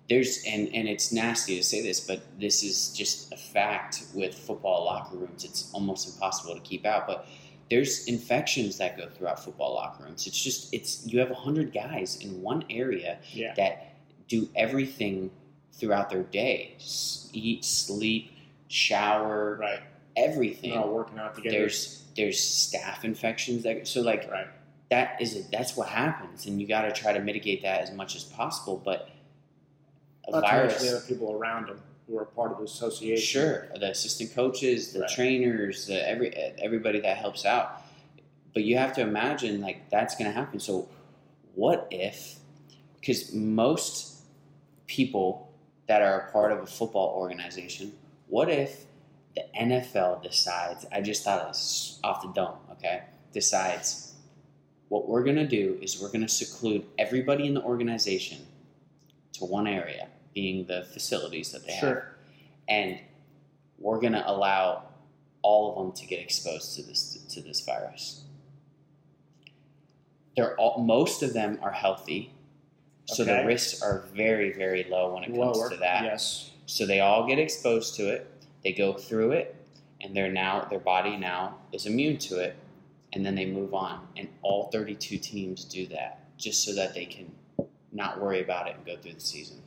there's 0.09 0.43
and 0.45 0.67
and 0.73 0.87
it's 0.87 1.11
nasty 1.11 1.55
to 1.57 1.63
say 1.63 1.81
this 1.81 1.99
but 1.99 2.21
this 2.39 2.63
is 2.63 2.93
just 2.93 3.31
a 3.33 3.37
fact 3.37 4.03
with 4.13 4.33
football 4.33 4.85
locker 4.85 5.17
rooms 5.17 5.43
it's 5.43 5.69
almost 5.73 6.07
impossible 6.13 6.53
to 6.55 6.61
keep 6.61 6.85
out 6.85 7.05
but 7.07 7.27
there's 7.69 8.05
infections 8.05 8.77
that 8.77 8.97
go 8.97 9.09
throughout 9.09 9.43
football 9.43 9.75
locker 9.75 10.03
rooms 10.05 10.25
it's 10.27 10.41
just 10.41 10.73
it's 10.73 11.05
you 11.05 11.19
have 11.19 11.29
100 11.29 11.73
guys 11.73 12.17
in 12.21 12.41
one 12.41 12.63
area 12.69 13.17
Yeah. 13.33 13.53
that 13.55 13.95
do 14.29 14.47
everything 14.55 15.29
throughout 15.73 16.09
their 16.09 16.23
day 16.23 16.75
S- 16.77 17.29
eat 17.33 17.65
sleep 17.65 18.31
shower 18.67 19.57
Right. 19.59 19.79
everything 20.15 20.71
They're 20.71 20.79
all 20.79 20.93
working 20.93 21.19
out 21.19 21.35
together. 21.35 21.57
there's 21.57 22.03
there's 22.15 22.39
staph 22.39 23.03
infections 23.03 23.63
that 23.63 23.87
so 23.87 24.01
like 24.01 24.29
right. 24.31 24.47
that 24.89 25.21
is 25.21 25.47
that's 25.49 25.75
what 25.75 25.87
happens 25.89 26.45
and 26.45 26.59
you 26.61 26.67
got 26.67 26.81
to 26.83 26.91
try 26.91 27.11
to 27.13 27.19
mitigate 27.19 27.61
that 27.63 27.81
as 27.81 27.91
much 27.91 28.15
as 28.15 28.23
possible 28.23 28.81
but 28.83 29.09
a 30.27 30.31
Not 30.31 30.41
virus. 30.43 30.81
the 30.81 30.97
other 30.97 31.05
people 31.07 31.31
around 31.33 31.67
them 31.69 31.81
who 32.07 32.17
are 32.17 32.25
part 32.25 32.51
of 32.51 32.57
the 32.59 32.63
association. 32.63 33.23
sure 33.23 33.67
the 33.79 33.89
assistant 33.91 34.33
coaches 34.33 34.93
the 34.93 35.01
Right. 35.01 35.09
trainers 35.09 35.87
the 35.87 36.07
every 36.07 36.33
everybody 36.35 36.99
that 37.01 37.17
helps 37.17 37.45
out. 37.45 37.81
But 38.53 38.63
you 38.63 38.77
have 38.77 38.93
to 38.93 39.01
imagine 39.01 39.61
like 39.61 39.89
that's 39.89 40.15
going 40.15 40.25
to 40.31 40.35
happen. 40.35 40.59
So 40.59 40.87
what 41.55 41.87
if 41.91 42.37
because 42.99 43.33
most 43.33 44.21
people 44.87 45.51
that 45.87 46.01
are 46.01 46.27
a 46.27 46.31
part 46.31 46.51
of 46.51 46.59
a 46.59 46.65
football 46.65 47.09
organization 47.17 47.93
what 48.27 48.49
if 48.49 48.85
the 49.35 49.43
NFL 49.57 50.21
decides 50.23 50.85
I 50.91 51.01
just 51.01 51.23
thought 51.23 51.41
of 51.41 51.47
this 51.49 51.99
off 52.03 52.21
the 52.21 52.29
dome 52.33 52.57
okay? 52.73 53.03
Decides 53.33 54.13
what 54.89 55.07
we're 55.07 55.23
going 55.23 55.35
to 55.35 55.47
do 55.47 55.77
is 55.81 56.01
we're 56.01 56.07
going 56.07 56.21
to 56.21 56.29
seclude 56.29 56.85
everybody 56.97 57.45
in 57.47 57.53
the 57.53 57.61
organization 57.61 58.39
to 59.33 59.45
one 59.45 59.67
area 59.67 60.07
being 60.37 60.65
the 60.65 60.83
facilities 60.93 61.51
that 61.51 61.65
they 61.65 61.73
have 61.73 62.03
and 62.67 62.99
we're 63.79 63.99
going 63.99 64.13
to 64.13 64.29
allow 64.29 64.83
all 65.41 65.71
of 65.71 65.77
them 65.83 65.95
to 65.95 66.05
get 66.05 66.19
exposed 66.19 66.75
to 66.75 66.83
this 66.83 67.25
to 67.29 67.41
this 67.41 67.61
virus. 67.61 68.23
They're 70.35 70.55
all, 70.57 70.83
most 70.83 71.23
of 71.23 71.33
them 71.33 71.57
are 71.63 71.71
healthy, 71.71 72.31
so 73.05 73.23
the 73.23 73.43
risks 73.45 73.81
are 73.81 74.03
very 74.13 74.53
very 74.53 74.83
low 74.83 75.15
when 75.15 75.23
it 75.23 75.27
comes 75.27 75.57
Lower. 75.57 75.69
to 75.71 75.77
that. 75.77 76.03
Yes. 76.03 76.51
So 76.67 76.85
they 76.85 76.99
all 76.99 77.27
get 77.27 77.39
exposed 77.39 77.95
to 77.95 78.07
it. 78.09 78.29
They 78.63 78.73
go 78.73 78.93
through 78.93 79.31
it, 79.31 79.55
and 80.01 80.15
they're 80.15 80.31
now 80.31 80.67
their 80.69 80.79
body 80.79 81.17
now 81.17 81.57
is 81.71 81.87
immune 81.87 82.17
to 82.19 82.39
it, 82.39 82.55
and 83.13 83.25
then 83.25 83.33
they 83.33 83.45
move 83.45 83.73
on. 83.73 84.07
And 84.15 84.27
all 84.43 84.69
32 84.71 85.17
teams 85.17 85.63
do 85.65 85.87
that 85.87 86.37
just 86.37 86.63
so 86.63 86.75
that 86.75 86.93
they 86.93 87.05
can 87.05 87.31
not 87.91 88.21
worry 88.21 88.41
about 88.41 88.67
it 88.67 88.75
and 88.75 88.85
go 88.85 88.95
through 88.97 89.13
the 89.13 89.19
season. 89.19 89.63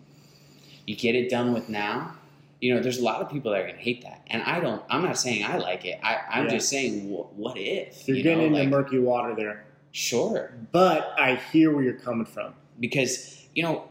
You 0.86 0.96
get 0.96 1.14
it 1.14 1.30
done 1.30 1.52
with 1.52 1.68
now. 1.68 2.14
You 2.60 2.74
know, 2.74 2.80
there's 2.82 2.98
a 2.98 3.02
lot 3.04 3.22
of 3.22 3.30
people 3.30 3.52
that 3.52 3.60
are 3.62 3.66
gonna 3.66 3.78
hate 3.78 4.02
that, 4.02 4.22
and 4.28 4.42
I 4.42 4.60
don't. 4.60 4.82
I'm 4.90 5.02
not 5.02 5.16
saying 5.18 5.44
I 5.44 5.56
like 5.56 5.84
it. 5.86 5.98
I, 6.02 6.18
I'm 6.30 6.44
Yeah. 6.44 6.50
just 6.50 6.68
saying, 6.68 7.08
wh- 7.10 7.38
what 7.38 7.56
if? 7.56 8.06
You're 8.06 8.16
you 8.18 8.22
getting 8.22 8.38
know, 8.40 8.44
into 8.46 8.58
like, 8.58 8.68
murky 8.68 8.98
water 8.98 9.34
there. 9.34 9.64
sure, 9.92 10.52
But 10.72 11.14
I 11.18 11.36
hear 11.36 11.74
where 11.74 11.82
you're 11.84 11.94
coming 11.94 12.26
from. 12.26 12.54
because 12.78 13.46
you 13.54 13.62
know 13.62 13.84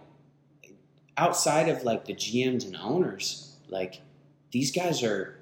outside 1.17 1.67
of 1.69 1.83
like 1.83 2.05
the 2.05 2.13
GMs 2.13 2.65
and 2.65 2.75
owners 2.77 3.55
like 3.67 4.01
these 4.51 4.71
guys 4.71 5.03
are 5.03 5.37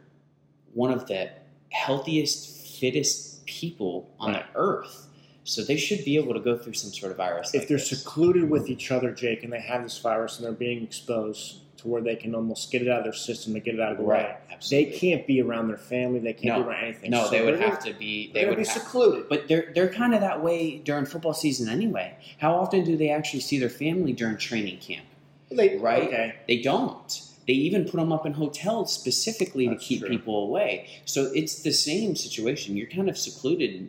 one 0.74 0.92
of 0.92 1.08
the 1.08 1.30
healthiest 1.70 2.66
fittest 2.80 3.46
people 3.46 4.10
on 4.20 4.34
Right. 4.34 4.46
the 4.54 4.60
earth 4.60 5.08
so 5.48 5.64
they 5.64 5.78
should 5.78 6.04
be 6.04 6.18
able 6.18 6.34
to 6.34 6.40
go 6.40 6.58
through 6.58 6.74
some 6.74 6.92
sort 6.92 7.12
of 7.12 7.18
virus 7.18 7.54
If 7.54 7.62
like 7.62 7.68
they're 7.70 7.78
this. 7.78 7.90
secluded 7.90 8.50
with 8.50 8.70
each 8.70 8.92
other, 8.92 9.12
Jake, 9.12 9.44
and 9.44 9.52
they 9.54 9.62
have 9.62 9.84
this 9.84 9.98
virus 10.00 10.38
and 10.38 10.46
they're 10.46 10.52
being 10.52 10.84
exposed 10.84 11.60
to 11.78 11.88
where 11.88 12.02
they 12.02 12.16
can 12.16 12.34
almost 12.36 12.72
get 12.72 12.82
it 12.82 12.88
out 12.90 13.00
of 13.00 13.04
their 13.06 13.14
system 13.14 13.56
and 13.56 13.64
get 13.64 13.76
it 13.76 13.80
out 13.80 13.92
of 13.92 13.98
the 14.00 14.04
right 14.04 14.26
way, 14.30 14.36
absolutely 14.52 14.92
they 14.92 14.98
can't 14.98 15.28
be 15.28 15.42
around 15.42 15.68
their 15.68 15.78
family. 15.78 16.20
They 16.20 16.34
can't 16.34 16.58
No. 16.58 16.64
be 16.64 16.70
around 16.70 16.84
anything. 16.84 17.12
no 17.12 17.26
So 17.26 17.30
they 17.32 17.46
would 17.46 17.60
have 17.60 17.80
gonna- 17.80 17.94
be 17.98 18.32
they 18.34 18.46
would 18.46 18.58
be 18.58 18.64
secluded. 18.64 19.30
but 19.30 19.48
they're 19.48 19.72
they're 19.76 19.88
kind 19.94 20.14
of 20.16 20.22
that 20.22 20.44
way 20.44 20.78
during 20.78 21.06
football 21.06 21.34
season 21.34 21.70
anyway 21.70 22.14
how 22.40 22.56
often 22.56 22.84
do 22.84 22.98
they 22.98 23.10
actually 23.10 23.42
see 23.42 23.60
their 23.60 23.70
family 23.70 24.12
during 24.12 24.38
training 24.38 24.78
camp 24.80 25.06
They- 25.52 25.78
right? 25.78 26.04
Okay. 26.08 26.34
They 26.48 26.58
don't. 26.62 27.22
They 27.48 27.54
even 27.54 27.86
put 27.86 27.98
them 27.98 28.12
up 28.12 28.26
in 28.26 28.34
hotels 28.34 28.92
specifically 28.92 29.68
That's 29.70 29.82
to 29.84 29.88
keep 29.88 30.00
true. 30.02 30.10
people 30.10 30.44
away. 30.44 30.88
So 31.06 31.32
it's 31.34 31.62
the 31.62 31.72
same 31.72 32.16
situation. 32.18 32.76
You're 32.76 32.88
kind 32.88 33.08
of 33.08 33.18
secluded 33.18 33.88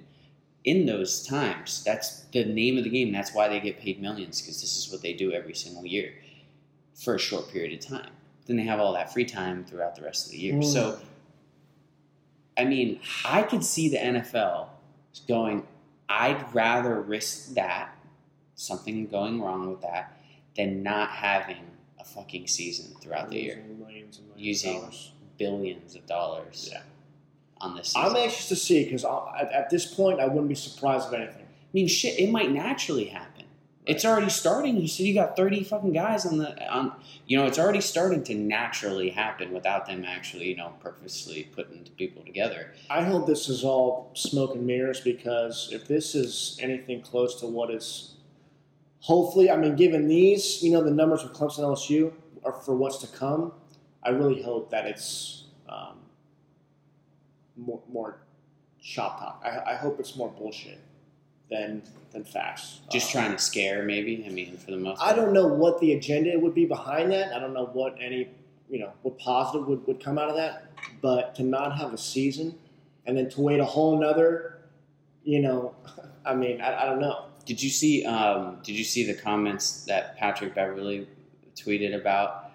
in, 0.64 0.86
those 0.86 1.26
times. 1.26 1.82
That's 1.84 2.20
the 2.32 2.44
name 2.44 2.76
of 2.78 2.84
the 2.84 2.90
game. 2.90 3.12
That's 3.12 3.32
why 3.34 3.48
they 3.48 3.60
get 3.60 3.78
paid 3.78 4.00
millions 4.00 4.40
because 4.40 4.60
this 4.60 4.76
is 4.76 4.92
what 4.92 5.02
they 5.02 5.12
do 5.12 5.32
every 5.32 5.54
single 5.54 5.86
year 5.86 6.12
for 6.94 7.14
a 7.14 7.18
short 7.18 7.50
period 7.50 7.72
of 7.78 7.86
time. 7.86 8.10
Then 8.46 8.56
they 8.56 8.64
have 8.64 8.80
all 8.80 8.92
that 8.94 9.12
free 9.12 9.24
time 9.24 9.64
throughout 9.64 9.94
the 9.94 10.02
rest 10.02 10.26
of 10.26 10.32
the 10.32 10.38
year. 10.38 10.54
Mm. 10.54 10.64
So, 10.64 10.98
I 12.56 12.64
mean, 12.64 13.00
I 13.24 13.42
could 13.42 13.62
see 13.64 13.88
the 13.88 13.98
NFL 13.98 14.68
going, 15.26 15.66
I'd 16.08 16.54
rather 16.54 17.00
risk 17.00 17.54
that, 17.54 17.94
something 18.54 19.06
going 19.06 19.40
wrong 19.40 19.70
with 19.70 19.82
that, 19.82 20.18
than 20.56 20.82
not 20.82 21.10
having 21.10 21.64
a 22.00 22.04
fucking 22.04 22.48
season 22.48 22.94
throughout 23.00 23.30
the 23.30 23.40
year. 23.40 23.64
Millions 23.78 24.20
millions 24.20 24.36
Using- 24.36 24.82
of. 24.82 24.96
Billions 25.38 25.94
of 25.94 26.04
dollars 26.06 26.68
Yeah. 26.72 26.82
On 27.60 27.76
this 27.76 27.88
season. 27.88 28.02
I'm 28.02 28.16
anxious 28.16 28.48
to 28.48 28.56
see 28.56 28.84
because 28.84 29.04
at, 29.04 29.52
at 29.52 29.70
this 29.70 29.86
point, 29.86 30.20
I 30.20 30.26
wouldn't 30.26 30.48
be 30.48 30.54
surprised 30.54 31.08
of 31.08 31.14
anything. 31.14 31.42
I 31.42 31.70
mean, 31.72 31.88
shit, 31.88 32.18
it 32.18 32.30
might 32.30 32.50
naturally 32.50 33.06
happen. 33.06 33.44
It's 33.84 34.04
already 34.04 34.28
starting. 34.28 34.76
You 34.76 34.86
said 34.86 35.06
you 35.06 35.14
got 35.14 35.34
thirty 35.34 35.64
fucking 35.64 35.94
guys 35.94 36.26
on 36.26 36.36
the 36.36 36.68
on. 36.70 36.92
You 37.26 37.38
know, 37.38 37.46
it's 37.46 37.58
already 37.58 37.80
starting 37.80 38.22
to 38.24 38.34
naturally 38.34 39.08
happen 39.08 39.50
without 39.50 39.86
them 39.86 40.04
actually, 40.04 40.50
you 40.50 40.56
know, 40.56 40.74
purposely 40.80 41.44
putting 41.54 41.88
people 41.96 42.22
together. 42.22 42.74
I 42.90 43.02
hope 43.02 43.26
this 43.26 43.48
is 43.48 43.64
all 43.64 44.10
smoke 44.14 44.54
and 44.54 44.66
mirrors 44.66 45.00
because 45.00 45.70
if 45.72 45.88
this 45.88 46.14
is 46.14 46.58
anything 46.60 47.00
close 47.00 47.40
to 47.40 47.46
what 47.46 47.70
is, 47.70 48.16
hopefully, 49.00 49.50
I 49.50 49.56
mean, 49.56 49.74
given 49.74 50.06
these, 50.06 50.62
you 50.62 50.70
know, 50.70 50.82
the 50.82 50.90
numbers 50.90 51.22
with 51.22 51.32
Clemson 51.32 51.60
LSU 51.60 52.12
are 52.44 52.52
for 52.52 52.74
what's 52.74 52.98
to 52.98 53.06
come. 53.06 53.52
I 54.02 54.10
really 54.10 54.42
hope 54.42 54.70
that 54.70 54.86
it's 54.86 55.44
um, 55.68 55.98
more, 57.58 57.80
more 57.92 58.18
shop 58.80 59.18
talk. 59.18 59.42
I, 59.44 59.72
I 59.72 59.74
hope 59.76 59.98
it's 60.00 60.16
more 60.16 60.28
bullshit 60.30 60.78
than 61.50 61.82
than 62.12 62.24
facts. 62.24 62.80
Just 62.90 63.14
Um, 63.14 63.22
trying 63.22 63.36
to 63.36 63.42
scare, 63.42 63.82
maybe. 63.82 64.24
I 64.26 64.30
mean, 64.30 64.56
for 64.56 64.70
the 64.70 64.76
most. 64.78 65.00
I 65.00 65.06
part. 65.12 65.16
don't 65.16 65.32
know 65.32 65.46
what 65.46 65.78
the 65.80 65.92
agenda 65.94 66.38
would 66.38 66.54
be 66.54 66.64
behind 66.64 67.10
that. 67.12 67.34
I 67.34 67.38
don't 67.38 67.52
know 67.52 67.66
what 67.66 67.96
any, 68.00 68.28
you 68.70 68.78
know, 68.78 68.92
what 69.02 69.18
positive 69.18 69.66
would, 69.68 69.86
would 69.86 70.02
come 70.02 70.18
out 70.18 70.30
of 70.30 70.36
that. 70.36 70.70
But 71.02 71.34
to 71.36 71.42
not 71.42 71.76
have 71.76 71.92
a 71.92 71.98
season 71.98 72.54
and 73.06 73.16
then 73.16 73.28
to 73.30 73.40
wait 73.40 73.60
a 73.60 73.64
whole 73.64 73.98
nother, 74.00 74.58
you 75.24 75.40
know, 75.40 75.74
I 76.24 76.34
mean, 76.34 76.60
I, 76.60 76.82
I 76.82 76.86
don't 76.86 77.00
know. 77.00 77.24
Did 77.44 77.62
you 77.62 77.70
see? 77.70 78.04
Um, 78.04 78.58
did 78.62 78.76
you 78.76 78.84
see 78.84 79.04
the 79.06 79.14
comments 79.14 79.84
that 79.84 80.16
Patrick 80.18 80.54
Beverley 80.54 81.08
tweeted 81.56 81.94
about 81.94 82.50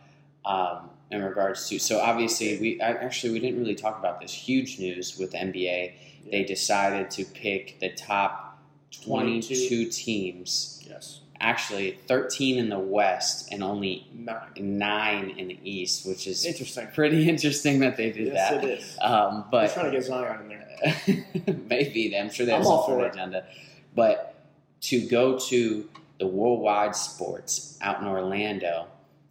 um, 0.46 0.90
in 1.13 1.24
regards 1.24 1.70
to? 1.70 1.79
So 1.79 2.00
obviously, 2.00 2.58
we 2.60 2.82
I, 2.82 2.91
actually 2.93 3.34
we 3.34 3.39
didn't 3.39 3.60
really 3.60 3.75
talk 3.75 3.98
about 4.00 4.20
this 4.20 4.34
huge 4.34 4.79
news 4.79 5.17
with 5.17 5.32
the 5.32 5.38
NBA. 5.38 5.93
They 6.32 6.43
decided 6.43 7.12
to 7.12 7.25
pick 7.25 7.79
the 7.79 7.89
top 7.89 8.60
22, 9.03 9.67
22. 9.67 9.89
teams. 9.91 10.84
Yes. 10.89 11.20
Actually, 11.39 12.00
13 12.08 12.58
in 12.58 12.70
the 12.70 12.79
West 12.79 13.51
and 13.51 13.62
only 13.63 14.08
Nine. 14.13 14.38
nine 14.58 15.29
in 15.32 15.50
the 15.50 15.60
East, 15.70 16.08
which 16.08 16.25
is 16.25 16.46
Interesting. 16.46 16.88
pretty 16.93 17.27
interesting 17.27 17.79
that 17.79 17.98
they 17.98 18.12
did 18.12 18.27
yes, 18.27 18.50
that. 18.51 18.63
it 18.63 18.79
is. 18.79 18.98
Um, 19.01 19.46
They're 19.51 19.63
but 19.63 19.74
trying 19.74 19.86
to 19.88 19.91
get 19.91 20.05
Zion 20.05 20.41
in 20.41 20.48
there. 20.48 21.55
Maybe 21.67 22.17
I'm 22.17 22.29
sure 22.29 22.46
they 22.46 22.53
have 22.53 22.63
some 22.63 22.86
for 22.86 23.05
of 23.05 23.12
agenda, 23.12 23.46
but 23.93 24.36
to 24.84 25.05
go 25.08 25.38
to 25.38 25.89
the 26.20 26.27
worldwide 26.27 26.96
sports 26.96 27.77
out 27.82 28.00
in 28.00 28.08
Orlando 28.08 28.88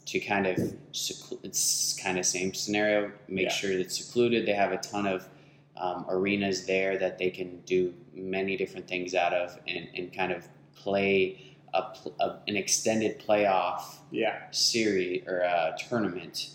to 0.06 0.20
kind 0.20 0.46
of 0.46 0.56
seclu- 0.92 1.38
it's 1.44 1.98
kind 2.02 2.18
of 2.18 2.26
same 2.26 2.54
scenario. 2.54 3.12
Make 3.28 3.44
Yeah. 3.46 3.52
sure 3.52 3.72
it's 3.72 3.96
secluded. 4.04 4.46
They 4.46 4.52
have 4.54 4.72
a 4.72 4.78
ton 4.78 5.06
of 5.06 5.28
um, 5.76 6.04
arenas 6.08 6.66
there 6.66 6.98
that 6.98 7.18
they 7.18 7.30
can 7.30 7.60
do 7.62 7.94
many 8.14 8.56
different 8.56 8.86
things 8.88 9.14
out 9.14 9.32
of, 9.32 9.58
and, 9.66 9.88
and 9.96 10.12
kind 10.12 10.30
of 10.32 10.46
play 10.76 11.56
a, 11.74 11.82
a, 12.20 12.38
an 12.46 12.56
extended 12.56 13.18
playoff 13.20 13.82
Yeah. 14.10 14.50
series 14.50 15.26
or 15.26 15.38
a 15.38 15.74
tournament 15.88 16.50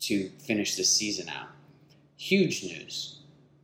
to 0.00 0.30
finish 0.38 0.76
the 0.76 0.84
season 0.84 1.28
out. 1.28 1.48
huge 2.16 2.62
news. 2.64 3.16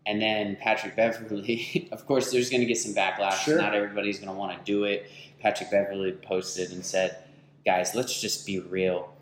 And 0.07 0.21
then 0.23 0.57
Patrick 0.61 0.95
Beverley, 0.97 1.89
of 1.93 2.07
course, 2.07 2.31
there's 2.31 2.49
going 2.51 2.61
to 2.61 2.67
get 2.67 2.79
some 2.79 2.95
backlash. 2.95 3.39
Sure. 3.45 3.59
Not 3.61 3.75
everybody's 3.75 4.19
going 4.19 4.33
to 4.33 4.39
want 4.39 4.57
to 4.57 4.65
do 4.65 4.85
it. 4.85 5.11
Patrick 5.41 5.71
Beverley 5.71 6.13
posted 6.13 6.71
and 6.73 6.85
said, 6.85 7.17
"Guys, 7.67 7.95
let's 7.95 8.19
just 8.21 8.47
be 8.47 8.61
real. 8.61 9.13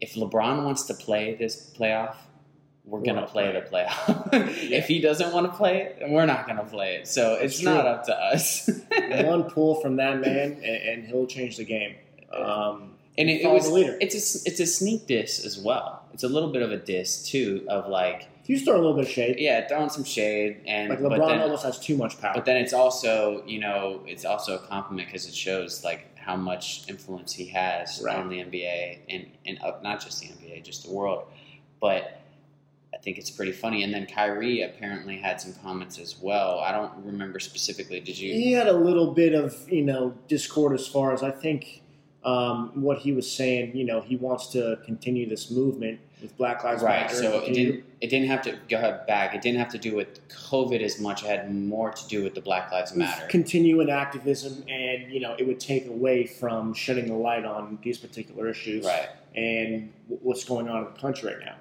If 0.00 0.14
LeBron 0.14 0.64
wants 0.64 0.84
to 0.86 0.94
play 0.94 1.36
this 1.36 1.72
playoff, 1.78 2.16
we're 2.84 2.98
We're 2.98 3.04
going 3.04 3.14
to 3.14 3.20
gonna 3.20 3.26
play 3.30 3.52
play 3.52 3.60
the 3.60 3.66
playoff. 3.68 4.28
if 4.72 4.88
he 4.88 5.00
doesn't 5.00 5.32
want 5.32 5.46
to 5.46 5.56
play 5.56 5.82
it, 5.82 6.08
we're 6.08 6.26
not 6.26 6.46
going 6.46 6.58
to 6.58 6.64
play 6.64 6.96
it. 6.96 7.06
So 7.06 7.34
it's 7.34 7.56
It's 7.56 7.62
not 7.62 7.86
up 7.86 8.04
to 8.06 8.14
us." 8.16 8.68
One 9.22 9.44
pull 9.44 9.76
from 9.76 9.96
that 9.96 10.20
man, 10.20 10.54
and, 10.54 10.64
and 10.64 11.06
he'll 11.06 11.26
change 11.26 11.58
the 11.58 11.64
game. 11.64 11.94
Um, 12.34 12.92
and 13.18 13.28
it, 13.28 13.42
it 13.42 13.48
was 13.48 13.68
it's 13.68 14.14
a 14.14 14.48
it's 14.48 14.60
a 14.60 14.66
sneak 14.66 15.06
diss 15.06 15.44
as 15.44 15.58
well. 15.58 16.02
It's 16.14 16.22
a 16.24 16.28
little 16.28 16.50
bit 16.50 16.62
of 16.62 16.72
a 16.72 16.78
diss 16.78 17.28
too 17.28 17.64
of 17.68 17.88
like 17.88 18.28
you 18.46 18.58
throw 18.58 18.74
a 18.74 18.78
little 18.78 18.94
bit 18.94 19.04
of 19.04 19.10
shade. 19.10 19.36
yeah, 19.38 19.66
throwing 19.68 19.90
some 19.90 20.04
shade 20.04 20.62
and 20.66 20.90
Like 20.90 21.02
but 21.02 21.12
LeBron 21.12 21.28
then, 21.28 21.40
almost 21.40 21.64
has 21.64 21.78
too 21.78 21.96
much 21.96 22.20
power. 22.20 22.32
but 22.34 22.44
then 22.44 22.56
it's 22.56 22.72
also 22.72 23.44
you 23.46 23.60
know 23.60 24.02
it's 24.06 24.24
also 24.24 24.56
a 24.56 24.58
compliment 24.66 25.08
because 25.08 25.26
it 25.26 25.34
shows 25.34 25.84
like 25.84 26.11
how 26.22 26.36
much 26.36 26.84
influence 26.88 27.32
he 27.34 27.46
has 27.48 28.00
Right. 28.04 28.16
on 28.16 28.28
the 28.28 28.38
NBA 28.38 28.98
and 29.08 29.26
and 29.46 29.58
uh, 29.62 29.72
not 29.82 30.00
just 30.00 30.20
the 30.20 30.28
NBA, 30.28 30.62
just 30.64 30.84
the 30.84 30.92
world. 30.92 31.24
But 31.80 32.20
I 32.94 32.98
think 32.98 33.18
it's 33.18 33.30
pretty 33.30 33.52
funny. 33.52 33.82
And 33.82 33.92
then 33.92 34.06
Kyrie 34.06 34.62
apparently 34.62 35.16
had 35.18 35.40
some 35.40 35.54
comments 35.62 35.98
as 35.98 36.16
well. 36.20 36.58
I 36.60 36.70
don't 36.72 36.92
remember 37.04 37.40
specifically. 37.40 38.00
Did 38.00 38.18
you? 38.18 38.32
he 38.32 38.52
had 38.52 38.68
a 38.68 38.72
little 38.72 39.12
bit 39.12 39.34
of 39.34 39.56
you 39.70 39.82
know 39.82 40.14
discord 40.28 40.72
as 40.74 40.86
far 40.86 41.12
as 41.12 41.22
I 41.22 41.30
think 41.30 41.82
um, 42.24 42.70
what 42.74 42.98
he 42.98 43.12
was 43.12 43.30
saying. 43.30 43.76
You 43.76 43.84
know, 43.84 44.00
he 44.00 44.16
wants 44.16 44.46
to 44.48 44.78
continue 44.84 45.28
this 45.28 45.50
movement 45.50 46.00
with 46.22 46.36
Black 46.36 46.62
Lives 46.64 46.82
Right. 46.82 47.02
Matter. 47.02 47.14
So 47.16 47.40
it 47.40 47.52
didn't. 47.52 47.84
It 48.00 48.08
didn't 48.08 48.28
have 48.28 48.42
to 48.42 48.58
go 48.68 48.78
ahead 48.78 49.06
back. 49.06 49.34
It 49.34 49.42
didn't 49.42 49.58
have 49.58 49.70
to 49.70 49.78
do 49.78 49.94
with 49.94 50.26
COVID 50.28 50.80
as 50.80 50.98
much. 51.00 51.22
It 51.22 51.26
had 51.28 51.54
more 51.54 51.90
to 51.90 52.08
do 52.08 52.22
with 52.22 52.34
the 52.34 52.40
Black 52.40 52.70
Lives 52.72 52.94
Matter. 52.94 53.26
continue 53.26 53.80
in 53.80 53.90
activism, 53.90 54.64
and 54.68 55.12
you 55.12 55.20
know, 55.20 55.34
it 55.38 55.46
would 55.46 55.60
take 55.60 55.86
away 55.86 56.26
from 56.26 56.72
shedding 56.74 57.06
the 57.06 57.14
light 57.14 57.44
on 57.44 57.78
these 57.82 57.98
particular 57.98 58.48
issues 58.48 58.84
Right. 58.86 59.08
and 59.36 59.92
what's 60.08 60.44
going 60.44 60.68
on 60.68 60.78
in 60.78 60.84
the 60.92 60.98
country 61.00 61.32
right 61.34 61.44
now. 61.44 61.54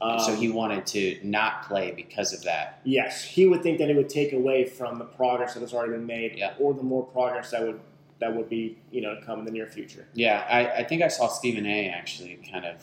Um, 0.00 0.20
so 0.20 0.32
he 0.34 0.48
wanted 0.48 0.86
to 0.88 1.18
not 1.24 1.66
play 1.66 1.90
because 1.90 2.32
of 2.32 2.44
that. 2.44 2.80
Yes, 2.84 3.24
he 3.24 3.46
would 3.46 3.64
think 3.64 3.78
that 3.78 3.90
it 3.90 3.96
would 3.96 4.08
take 4.08 4.32
away 4.32 4.64
from 4.64 4.98
the 5.00 5.04
progress 5.04 5.54
that 5.54 5.60
has 5.60 5.74
already 5.74 5.92
been 5.94 6.06
made, 6.06 6.36
Yeah. 6.36 6.52
or 6.60 6.72
the 6.74 6.84
more 6.84 7.02
progress 7.04 7.50
that 7.50 7.62
would 7.62 7.80
that 8.20 8.34
would 8.34 8.48
be 8.48 8.76
you 8.90 9.00
know 9.00 9.14
to 9.16 9.20
come 9.22 9.38
in 9.40 9.44
the 9.44 9.50
near 9.50 9.66
future. 9.66 10.06
Yeah, 10.14 10.44
I, 10.48 10.80
I 10.80 10.84
think 10.84 11.02
I 11.02 11.08
saw 11.08 11.26
Stephen 11.28 11.66
A. 11.66 11.88
actually 11.88 12.36
kind 12.50 12.64
of 12.64 12.76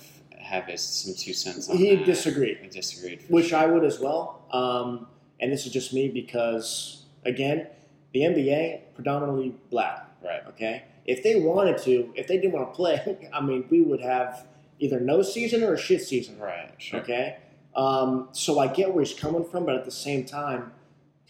have 0.45 0.65
his 0.65 0.81
some 0.81 1.13
two 1.15 1.33
cents 1.33 1.69
on 1.69 1.77
He 1.77 1.95
that. 1.95 2.05
disagreed, 2.05 2.59
He 2.61 2.67
disagreed. 2.69 3.23
Which 3.29 3.47
sure. 3.49 3.59
I 3.59 3.65
would 3.65 3.83
as 3.83 3.99
well. 3.99 4.41
Um, 4.51 5.07
and 5.39 5.51
this 5.51 5.65
is 5.65 5.73
just 5.73 5.93
me 5.93 6.07
because 6.07 7.03
again, 7.25 7.67
the 8.13 8.21
NBA 8.21 8.93
predominantly 8.95 9.55
black. 9.69 10.07
Right. 10.23 10.41
Okay, 10.49 10.83
if 11.05 11.21
they 11.23 11.39
wanted 11.39 11.77
to, 11.79 12.11
if 12.15 12.27
they 12.27 12.37
didn't 12.37 12.53
want 12.53 12.69
to 12.71 12.75
play, 12.75 13.17
I 13.33 13.41
mean, 13.41 13.65
we 13.69 13.81
would 13.81 14.01
have 14.01 14.47
either 14.79 14.99
no 14.99 15.21
season 15.21 15.63
or 15.63 15.73
a 15.73 15.77
shit 15.77 16.01
season. 16.01 16.37
Right. 16.39 16.71
Sure. 16.77 16.99
Okay, 17.01 17.37
um, 17.75 18.29
so 18.31 18.59
I 18.59 18.67
get 18.67 18.93
where 18.93 19.03
he's 19.03 19.17
coming 19.17 19.43
from, 19.43 19.65
but 19.65 19.75
at 19.75 19.85
the 19.85 19.91
same 19.91 20.25
time, 20.25 20.71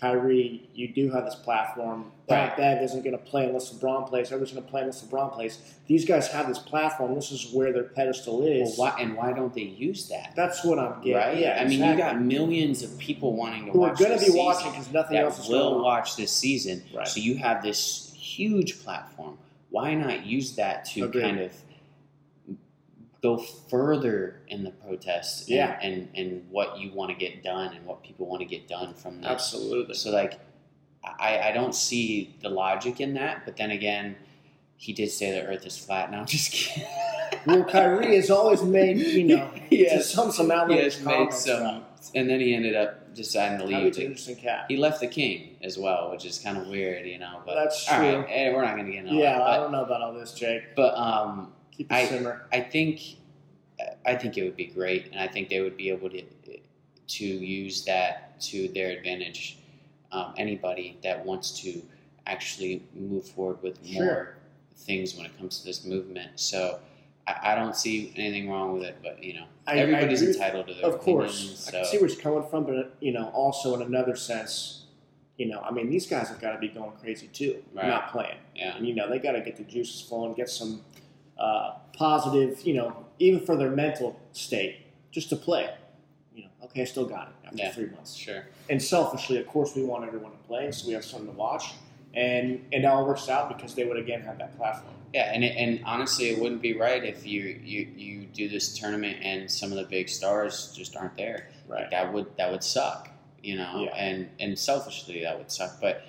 Kyrie, 0.02 0.70
you 0.74 0.90
do 0.90 1.10
have 1.12 1.24
this 1.26 1.36
platform. 1.36 2.12
Pat. 2.28 2.58
Bev 2.58 2.82
isn't 2.82 3.04
going 3.04 3.18
to 3.18 3.24
play 3.24 3.46
unless 3.46 3.72
LeBron 3.72 4.10
plays. 4.10 4.28
Everyone's 4.28 4.52
going 4.52 4.64
to 4.66 4.70
play 4.70 4.82
unless 4.82 5.02
LeBron 5.04 5.34
plays. 5.34 5.74
These 5.88 6.06
guys 6.06 6.28
have 6.30 6.48
this 6.48 6.60
platform. 6.60 7.16
This 7.16 7.32
is 7.32 7.54
where 7.54 7.72
their 7.72 7.84
pedestal 7.84 8.40
Well, 8.40 8.48
is. 8.48 8.78
why 8.78 8.96
and 9.00 9.16
why 9.16 9.32
don't 9.32 9.54
they 9.54 9.62
use 9.62 10.10
that? 10.10 10.34
That's 10.36 10.66
what 10.66 10.80
I'm 10.80 11.00
getting. 11.02 11.14
right. 11.16 11.38
Yeah, 11.38 11.60
I 11.62 11.66
mean, 11.68 11.82
you 11.84 11.96
got 11.96 12.20
millions 12.20 12.84
of 12.84 12.98
people 13.00 13.36
wanting 13.38 13.68
to 13.68 13.72
who 13.72 13.84
are 13.84 13.96
going 13.96 14.18
to 14.20 14.26
be 14.26 14.32
watching 14.38 14.72
because 14.72 14.92
nothing 14.92 15.18
else 15.18 15.40
is 15.40 15.48
will 15.50 15.82
watch 15.82 16.18
this 16.18 16.32
season. 16.32 16.84
Right. 16.94 17.08
So 17.08 17.20
you 17.22 17.38
have 17.38 17.64
this 17.64 18.14
huge 18.18 18.84
platform. 18.84 19.38
Why 19.70 19.94
not 19.94 20.26
use 20.26 20.56
that 20.58 20.86
to 20.88 21.06
Agreed. 21.06 21.22
kind 21.22 21.40
of 21.40 21.52
go 23.28 23.38
further 23.72 24.42
in 24.48 24.64
the 24.64 24.72
protest? 24.72 25.48
and- 25.50 25.58
Yeah. 25.58 25.80
And, 25.82 26.10
and 26.16 26.46
what 26.50 26.70
you 26.80 26.92
want 26.94 27.10
to 27.12 27.18
get 27.26 27.44
done 27.44 27.70
and 27.76 27.86
what 27.86 28.04
people 28.04 28.26
want 28.28 28.42
to 28.42 28.46
get 28.56 28.68
done 28.68 28.94
from 28.94 29.22
this. 29.22 29.30
Absolutely. 29.30 29.96
So 29.96 30.12
like, 30.12 30.34
I 31.04 31.32
I 31.50 31.52
don't 31.52 31.76
see 31.76 32.36
the 32.42 32.50
logic 32.50 33.00
in 33.00 33.14
that. 33.16 33.36
But 33.46 33.58
then 33.58 33.72
again, 33.72 34.16
he 34.78 34.92
did 34.94 35.10
say 35.12 35.32
the 35.32 35.46
Earth 35.46 35.66
is 35.66 35.78
flat. 35.78 36.10
Now 36.12 36.20
I'm 36.22 36.26
just 36.26 36.52
kidding. 36.52 36.88
Well, 37.46 37.64
Kyrie 37.66 38.16
has 38.16 38.30
always 38.32 38.64
made 38.64 38.98
you 38.98 39.24
know 39.32 39.46
has- 39.72 40.10
some 40.12 40.32
some 40.32 40.48
he 40.48 40.52
outlandish 40.54 40.98
has 40.98 41.06
made 41.06 41.32
some, 41.34 41.84
and 42.16 42.28
then 42.30 42.40
he 42.40 42.54
ended 42.56 42.76
up 42.76 43.14
deciding 43.14 43.60
to 43.60 43.66
leave. 43.66 43.98
Interesting 44.00 44.36
cat. 44.36 44.66
He 44.68 44.78
left 44.78 45.00
the 45.00 45.08
king 45.08 45.56
as 45.62 45.78
well, 45.78 46.10
which 46.12 46.26
is 46.26 46.40
kind 46.40 46.58
of 46.58 46.68
weird, 46.68 47.06
you 47.08 47.20
know. 47.20 47.36
But 47.46 47.54
That's 47.56 47.88
all 47.90 48.00
right, 48.00 48.12
true. 48.14 48.24
hey, 48.28 48.52
we're 48.54 48.64
not 48.66 48.74
going 48.76 48.88
to 48.88 48.92
get 48.92 49.06
into 49.06 49.16
Yeah, 49.16 49.38
that. 49.38 49.48
I 49.54 49.58
don't 49.58 49.72
know 49.72 49.84
about 49.86 50.02
all 50.02 50.14
this, 50.14 50.34
Jake. 50.34 50.64
but 50.76 50.94
um, 50.98 51.54
Keep 51.76 51.92
it 51.92 51.96
I- 51.96 52.06
simmer. 52.08 52.48
I 52.52 52.62
think 52.62 53.02
I 54.06 54.16
think 54.16 54.38
it 54.38 54.44
would 54.44 54.56
be 54.56 54.68
great, 54.68 55.08
and 55.12 55.20
I 55.20 55.28
think 55.28 55.50
they 55.50 55.60
would 55.62 55.76
be 55.78 55.90
able 55.90 56.10
to 56.10 56.22
to 57.08 57.26
use 57.26 57.84
that 57.86 58.40
to 58.42 58.68
their 58.70 58.90
advantage. 58.92 59.58
Um, 60.12 60.34
anybody 60.38 60.98
that 61.04 61.26
wants 61.26 61.60
to 61.62 61.82
actually 62.26 62.82
move 62.96 63.28
forward 63.28 63.62
with 63.62 63.86
Sure. 63.86 64.04
more 64.06 64.36
things 64.78 65.16
when 65.16 65.26
it 65.26 65.38
comes 65.38 65.60
to 65.60 65.66
this 65.66 65.84
movement. 65.84 66.40
So 66.40 66.80
I, 67.28 67.52
I 67.52 67.56
don't 67.56 67.76
see 67.76 68.14
anything 68.16 68.50
wrong 68.50 68.74
with 68.74 68.84
it, 68.84 68.96
but 69.04 69.22
you 69.22 69.34
know, 69.34 69.46
I- 69.68 69.74
I 69.74 69.78
everybody's 69.80 70.22
with- 70.22 70.36
entitled 70.36 70.68
to 70.68 70.74
their 70.74 70.86
Of 70.86 71.00
course, 71.00 71.36
opinions. 71.38 71.68
I 71.68 71.72
So 71.72 71.78
can 71.82 71.86
see 71.86 71.98
where 71.98 72.08
he's 72.08 72.18
coming 72.18 72.48
from, 72.50 72.64
but 72.66 72.96
you 73.02 73.12
know, 73.12 73.28
also 73.34 73.76
in 73.76 73.82
another 73.82 74.16
sense, 74.16 74.86
you 75.38 75.48
know, 75.48 75.60
I 75.60 75.72
mean, 75.72 75.90
these 75.90 76.08
guys 76.08 76.30
have 76.30 76.40
got 76.40 76.54
to 76.54 76.60
be 76.60 76.70
going 76.70 76.92
crazy 76.94 77.28
too, 77.28 77.62
Right. 77.74 77.88
not 77.88 78.12
playing. 78.12 78.38
yeah, 78.56 78.78
And 78.78 78.88
you 78.88 78.96
know, 78.96 79.10
they 79.10 79.20
got 79.20 79.34
to 79.34 79.42
get 79.42 79.58
the 79.58 79.64
juices 79.64 80.02
flowing, 80.02 80.34
get 80.34 80.50
some 80.50 80.82
uh, 81.38 81.76
positive, 81.98 82.62
you 82.66 82.74
know, 82.74 83.06
even 83.20 83.46
for 83.46 83.56
their 83.56 83.70
mental 83.72 84.20
state, 84.34 84.78
just 85.12 85.30
to 85.30 85.36
play. 85.36 85.70
You 86.36 86.44
know, 86.44 86.50
okay, 86.66 86.82
I 86.82 86.86
still 86.86 87.06
got 87.06 87.28
it 87.30 87.48
after 87.48 87.58
Yeah. 87.58 87.72
three 87.72 87.88
months. 87.88 88.16
sure. 88.16 88.46
And 88.70 88.82
selfishly, 88.82 89.38
of 89.38 89.48
course, 89.48 89.76
we 89.76 89.84
want 89.84 90.06
everyone 90.06 90.32
to 90.32 90.38
play, 90.48 90.72
so 90.72 90.88
we 90.88 90.94
have 90.94 91.06
something 91.06 91.32
to 91.32 91.38
watch, 91.38 91.66
and 92.14 92.66
and 92.74 92.84
it 92.84 92.86
all 92.86 93.06
works 93.06 93.30
out 93.30 93.50
because 93.56 93.76
they 93.76 93.86
would 93.86 93.98
again 93.98 94.22
have 94.22 94.38
that 94.40 94.56
platform. 94.58 94.94
Yeah, 95.14 95.32
and 95.34 95.44
it, 95.46 95.56
and 95.56 95.82
honestly, 95.86 96.30
it 96.30 96.40
wouldn't 96.42 96.62
be 96.62 96.74
right 96.76 97.02
if 97.04 97.26
you, 97.26 97.42
you 97.64 97.88
you 97.96 98.26
do 98.26 98.50
this 98.50 98.78
tournament 98.78 99.18
and 99.22 99.50
some 99.50 99.72
of 99.72 99.78
the 99.78 99.86
big 99.86 100.10
stars 100.10 100.74
just 100.76 100.96
aren't 100.98 101.16
there. 101.16 101.48
Like 101.70 101.80
Right. 101.84 101.92
that 101.92 102.12
would 102.14 102.36
that 102.38 102.52
would 102.52 102.64
suck, 102.64 103.10
you 103.42 103.56
know. 103.56 103.84
Yeah. 103.86 103.96
And 103.96 104.30
and 104.42 104.60
selfishly, 104.60 105.22
that 105.22 105.38
would 105.38 105.52
suck. 105.52 105.80
But 105.80 106.04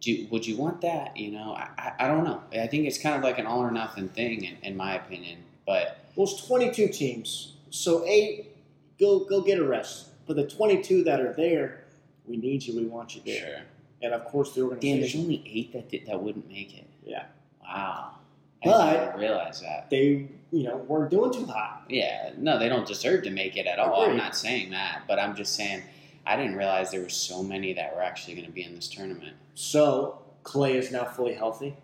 do, 0.00 0.26
would 0.30 0.46
you 0.46 0.56
want 0.56 0.80
that? 0.82 1.16
You 1.16 1.32
know, 1.32 1.54
I, 1.54 1.92
I, 1.98 2.08
don't 2.08 2.24
know. 2.24 2.42
I 2.52 2.66
think 2.66 2.86
it's 2.86 2.98
kind 2.98 3.16
of 3.16 3.22
like 3.22 3.38
an 3.38 3.46
all 3.46 3.60
or 3.60 3.70
nothing 3.70 4.08
thing, 4.08 4.44
in, 4.44 4.56
in 4.62 4.76
my 4.76 4.94
opinion. 4.96 5.38
But 5.66 6.04
Well, 6.16 6.26
it's 6.28 6.46
22 6.46 6.88
teams, 6.88 7.54
so 7.70 8.04
eight 8.06 8.48
go 9.00 9.20
go 9.20 9.40
get 9.40 9.58
a 9.58 9.64
rest. 9.64 10.08
But 10.26 10.36
the 10.36 10.46
22 10.46 11.04
that 11.04 11.20
are 11.20 11.32
there, 11.32 11.84
we 12.26 12.36
need 12.36 12.62
you. 12.64 12.76
We 12.76 12.86
want 12.86 13.14
you 13.16 13.22
there. 13.24 13.40
sure. 13.46 13.62
And 14.02 14.14
of 14.14 14.24
course, 14.24 14.54
the 14.54 14.62
organization. 14.62 14.90
Damn, 14.92 15.00
there's 15.00 15.16
only 15.16 15.42
eight 15.46 15.72
that 15.72 15.88
did, 15.88 16.06
that 16.06 16.20
wouldn't 16.20 16.48
make 16.48 16.76
it. 16.76 16.86
Yeah. 17.04 17.24
Wow. 17.62 18.12
I 18.64 18.68
But- 18.68 19.00
didn't 19.06 19.20
realize 19.20 19.60
that. 19.60 19.90
They, 19.90 20.28
you 20.52 20.64
know, 20.64 20.76
weren't 20.76 21.10
doing 21.10 21.32
too 21.32 21.46
hot. 21.46 21.84
Yeah, 21.88 22.30
no, 22.36 22.58
they 22.58 22.68
don't 22.68 22.86
deserve 22.86 23.24
to 23.24 23.30
make 23.30 23.56
it 23.56 23.66
at 23.66 23.78
all. 23.78 24.02
I'm 24.02 24.16
not 24.16 24.36
saying 24.36 24.70
that, 24.70 25.02
but 25.08 25.18
I'm 25.18 25.34
just 25.34 25.54
saying 25.54 25.82
I 26.26 26.36
didn't 26.36 26.56
realize 26.56 26.90
there 26.90 27.00
were 27.02 27.08
so 27.08 27.42
many 27.42 27.72
that 27.74 27.94
were 27.94 28.02
actually 28.02 28.34
going 28.34 28.46
to 28.46 28.52
be 28.52 28.62
in 28.64 28.74
this 28.74 28.88
tournament. 28.88 29.36
So 29.54 30.18
Clay 30.44 30.76
is 30.76 30.90
now 30.92 31.04
fully 31.04 31.34
healthy. 31.34 31.76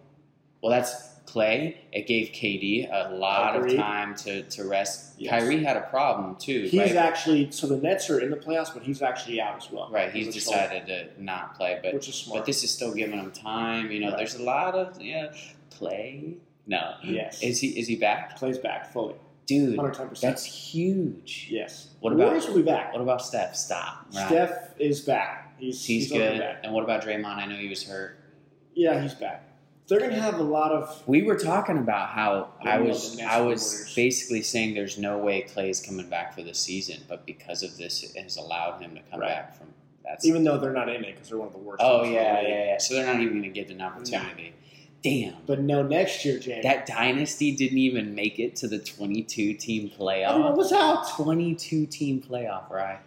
Well, 0.63 0.71
that's 0.73 1.09
Clay. 1.27 1.81
It 1.93 2.07
gave 2.07 2.29
KD 2.29 2.89
a 2.91 3.15
lot 3.15 3.57
Agreed. 3.57 3.75
of 3.75 3.79
time 3.81 4.15
to, 4.17 4.43
to 4.43 4.65
rest. 4.65 5.15
Yes. 5.19 5.31
Kyrie 5.31 5.63
had 5.63 5.77
a 5.77 5.83
problem 5.83 6.37
too. 6.37 6.63
He's 6.71 6.81
right? 6.81 6.97
actually 6.97 7.51
so 7.51 7.67
the 7.67 7.77
Nets 7.77 8.09
are 8.11 8.21
in 8.21 8.31
the 8.31 8.37
playoffs, 8.37 8.73
but 8.73 8.83
he's 8.83 9.03
actually 9.03 9.41
out 9.41 9.57
as 9.57 9.71
well. 9.71 9.91
right. 9.91 10.11
He's 10.13 10.33
decided 10.33 10.87
to 10.87 11.23
not 11.23 11.55
play, 11.57 11.79
but 11.83 11.93
which 11.95 12.09
is 12.09 12.15
smart. 12.15 12.41
but 12.41 12.47
this 12.47 12.65
is 12.65 12.71
still 12.73 12.95
giving 12.95 13.19
him 13.19 13.31
time. 13.33 13.91
You 13.91 14.01
know, 14.01 14.09
Right. 14.09 14.19
there's 14.19 14.37
a 14.37 14.43
lot 14.43 14.75
of 14.75 15.01
yeah. 15.01 15.33
Clay. 15.77 16.35
No. 16.67 16.95
yes, 17.03 17.43
Is 17.43 17.61
he 17.61 17.69
is 17.79 17.87
he 17.89 17.97
back, 17.97 18.37
plays 18.37 18.59
back 18.59 18.93
fully, 18.93 19.15
dude? 19.49 19.77
110. 19.77 20.09
percent 20.11 20.31
That's 20.37 20.45
huge. 20.45 21.49
yes. 21.51 21.89
What 22.01 22.13
about- 22.13 22.27
Warriors 22.27 22.47
will 22.47 22.55
be 22.57 22.63
back? 22.63 22.93
What 22.93 23.03
about 23.03 23.21
Steph? 23.25 23.57
Stop. 23.57 24.07
Right. 24.15 24.29
Steph 24.29 24.79
is 24.79 25.01
back. 25.01 25.55
He's 25.59 25.85
He's, 25.85 26.13
already 26.13 26.39
good. 26.39 26.57
And 26.63 26.73
what 26.73 26.85
about 26.85 27.03
Draymond? 27.03 27.25
I 27.39 27.47
know 27.47 27.57
he 27.57 27.69
was 27.69 27.83
hurt. 27.89 28.17
Yeah, 28.75 29.03
he's 29.03 29.15
back. 29.15 29.43
They're 29.89 29.99
gonna 30.01 30.21
have 30.21 30.39
a 30.39 30.43
lot 30.43 30.71
of 30.71 31.03
We 31.09 31.23
were 31.23 31.35
talking 31.37 31.79
about 31.79 32.11
how 32.11 32.51
I 32.63 32.79
was 32.79 33.17
the 33.17 33.25
I 33.25 33.41
was 33.41 33.63
Warriors. 33.73 33.95
basically 33.97 34.43
saying 34.43 34.75
there's 34.75 34.99
no 34.99 35.17
way 35.19 35.41
Clay's 35.43 35.81
coming 35.81 36.09
back 36.11 36.35
for 36.35 36.43
this 36.43 36.59
season, 36.59 37.01
but 37.09 37.25
because 37.27 37.63
of 37.63 37.77
this, 37.79 38.05
it 38.05 38.23
has 38.23 38.37
allowed 38.37 38.81
him 38.83 38.95
to 38.95 39.01
come 39.11 39.21
Right. 39.21 39.29
back 39.31 39.57
from. 39.57 39.69
that. 40.05 40.25
even 40.25 40.45
though 40.45 40.59
they're 40.59 40.73
not 40.73 40.89
in 40.91 41.05
it 41.05 41.15
because 41.15 41.29
they're 41.31 41.39
one 41.39 41.49
of 41.49 41.53
the 41.55 41.59
worst. 41.59 41.83
oh 41.83 42.05
yeah, 42.05 42.41
yeah, 42.43 42.65
yeah. 42.67 42.79
So 42.79 42.95
they're 42.95 43.07
not 43.07 43.17
even 43.21 43.41
going 43.41 43.43
to 43.43 43.49
get 43.49 43.71
an 43.71 43.81
opportunity. 43.81 44.53
Damn, 45.03 45.35
But 45.47 45.61
no, 45.61 45.83
next 45.85 46.25
year, 46.25 46.39
James. 46.41 46.65
that 46.65 46.85
dynasty 46.87 47.55
didn't 47.55 47.79
even 47.79 48.15
make 48.17 48.41
it 48.41 48.57
to 48.57 48.69
the 48.69 48.79
22 48.81 49.55
team 49.55 49.91
playoff. 49.97 50.31
everyone 50.31 50.57
was 50.57 50.73
out. 50.73 51.09
22 51.11 51.87
team 51.87 52.21
playoff, 52.21 52.69
right? 52.71 52.99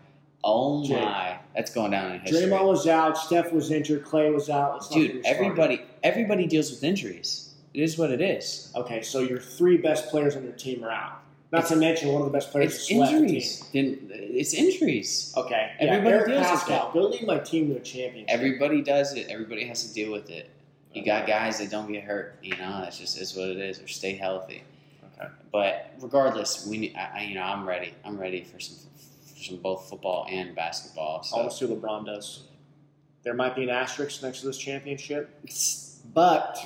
Oh 0.44 0.84
Jake. 0.86 1.02
my, 1.02 1.38
that's 1.54 1.72
going 1.74 1.92
down 1.92 2.14
in 2.14 2.20
history. 2.22 2.48
Draymond 2.50 2.66
was 2.68 2.88
out. 2.88 3.18
Steph 3.18 3.52
was 3.52 3.70
injured. 3.72 4.06
Clay 4.06 4.32
was 4.32 4.50
out. 4.50 4.82
Get 4.90 4.96
Dude, 4.96 5.10
started. 5.10 5.26
everybody 5.26 5.82
everybody 6.02 6.48
deals 6.48 6.72
with 6.72 6.84
injuries. 6.84 7.54
It 7.74 7.82
is 7.82 7.98
what 7.98 8.10
it 8.10 8.22
is. 8.22 8.72
Okay, 8.76 9.02
so 9.04 9.20
your 9.20 9.40
three 9.40 9.78
best 9.78 10.10
players 10.10 10.36
on 10.36 10.44
your 10.44 10.54
team 10.54 10.84
are 10.84 10.90
out. 10.92 11.20
Not 11.52 11.68
to 11.68 11.76
mention 11.76 12.10
one 12.14 12.22
of 12.22 12.28
the 12.28 12.32
best 12.34 12.52
players 12.52 12.74
It's 12.74 12.90
injuries. 12.90 13.66
Then 13.74 14.00
it's 14.10 14.54
injuries. 14.54 15.34
Okay, 15.38 15.72
yeah, 15.80 15.86
Everybody 15.88 16.16
Eric 16.16 16.28
deals 16.28 16.52
with 16.64 16.70
it. 16.72 16.94
go 16.94 17.00
lead 17.10 17.28
my 17.28 17.38
team 17.40 17.68
to 17.70 17.76
a 17.76 17.80
championship. 17.82 18.26
Everybody 18.30 18.82
does 18.82 19.14
it. 19.14 19.28
Everybody 19.30 19.66
has 19.68 19.86
to 19.88 19.94
deal 19.94 20.12
with 20.12 20.30
it. 20.32 20.50
You 20.94 21.06
got 21.06 21.26
guys 21.26 21.60
that 21.60 21.70
don't 21.70 21.92
get 21.92 22.04
hurt. 22.04 22.38
You 22.42 22.58
know, 22.58 22.82
that's 22.82 22.98
just 23.00 23.18
is 23.18 23.36
what 23.36 23.50
it 23.50 23.58
is. 23.58 23.80
Or 23.80 23.88
stay 23.88 24.16
healthy. 24.16 24.64
Okay. 25.18 25.30
But 25.52 25.94
regardless, 26.02 26.66
we. 26.68 26.94
I, 26.96 27.24
you 27.24 27.36
know, 27.36 27.44
I'm 27.44 27.68
ready. 27.68 27.94
I'm 28.04 28.18
ready 28.18 28.44
for 28.44 28.60
some 28.60 28.78
for 29.26 29.44
some 29.44 29.58
both 29.58 29.90
football 29.90 30.28
and 30.30 30.54
basketball. 30.56 31.24
So 31.24 31.48
see 31.50 31.66
what 31.66 31.82
LeBron 31.82 32.06
does. 32.06 32.44
There 33.24 33.34
might 33.34 33.56
be 33.56 33.64
an 33.64 33.70
asterisk 33.70 34.22
next 34.24 34.42
to 34.42 34.48
this 34.48 34.58
championship, 34.58 35.30
but 36.14 36.58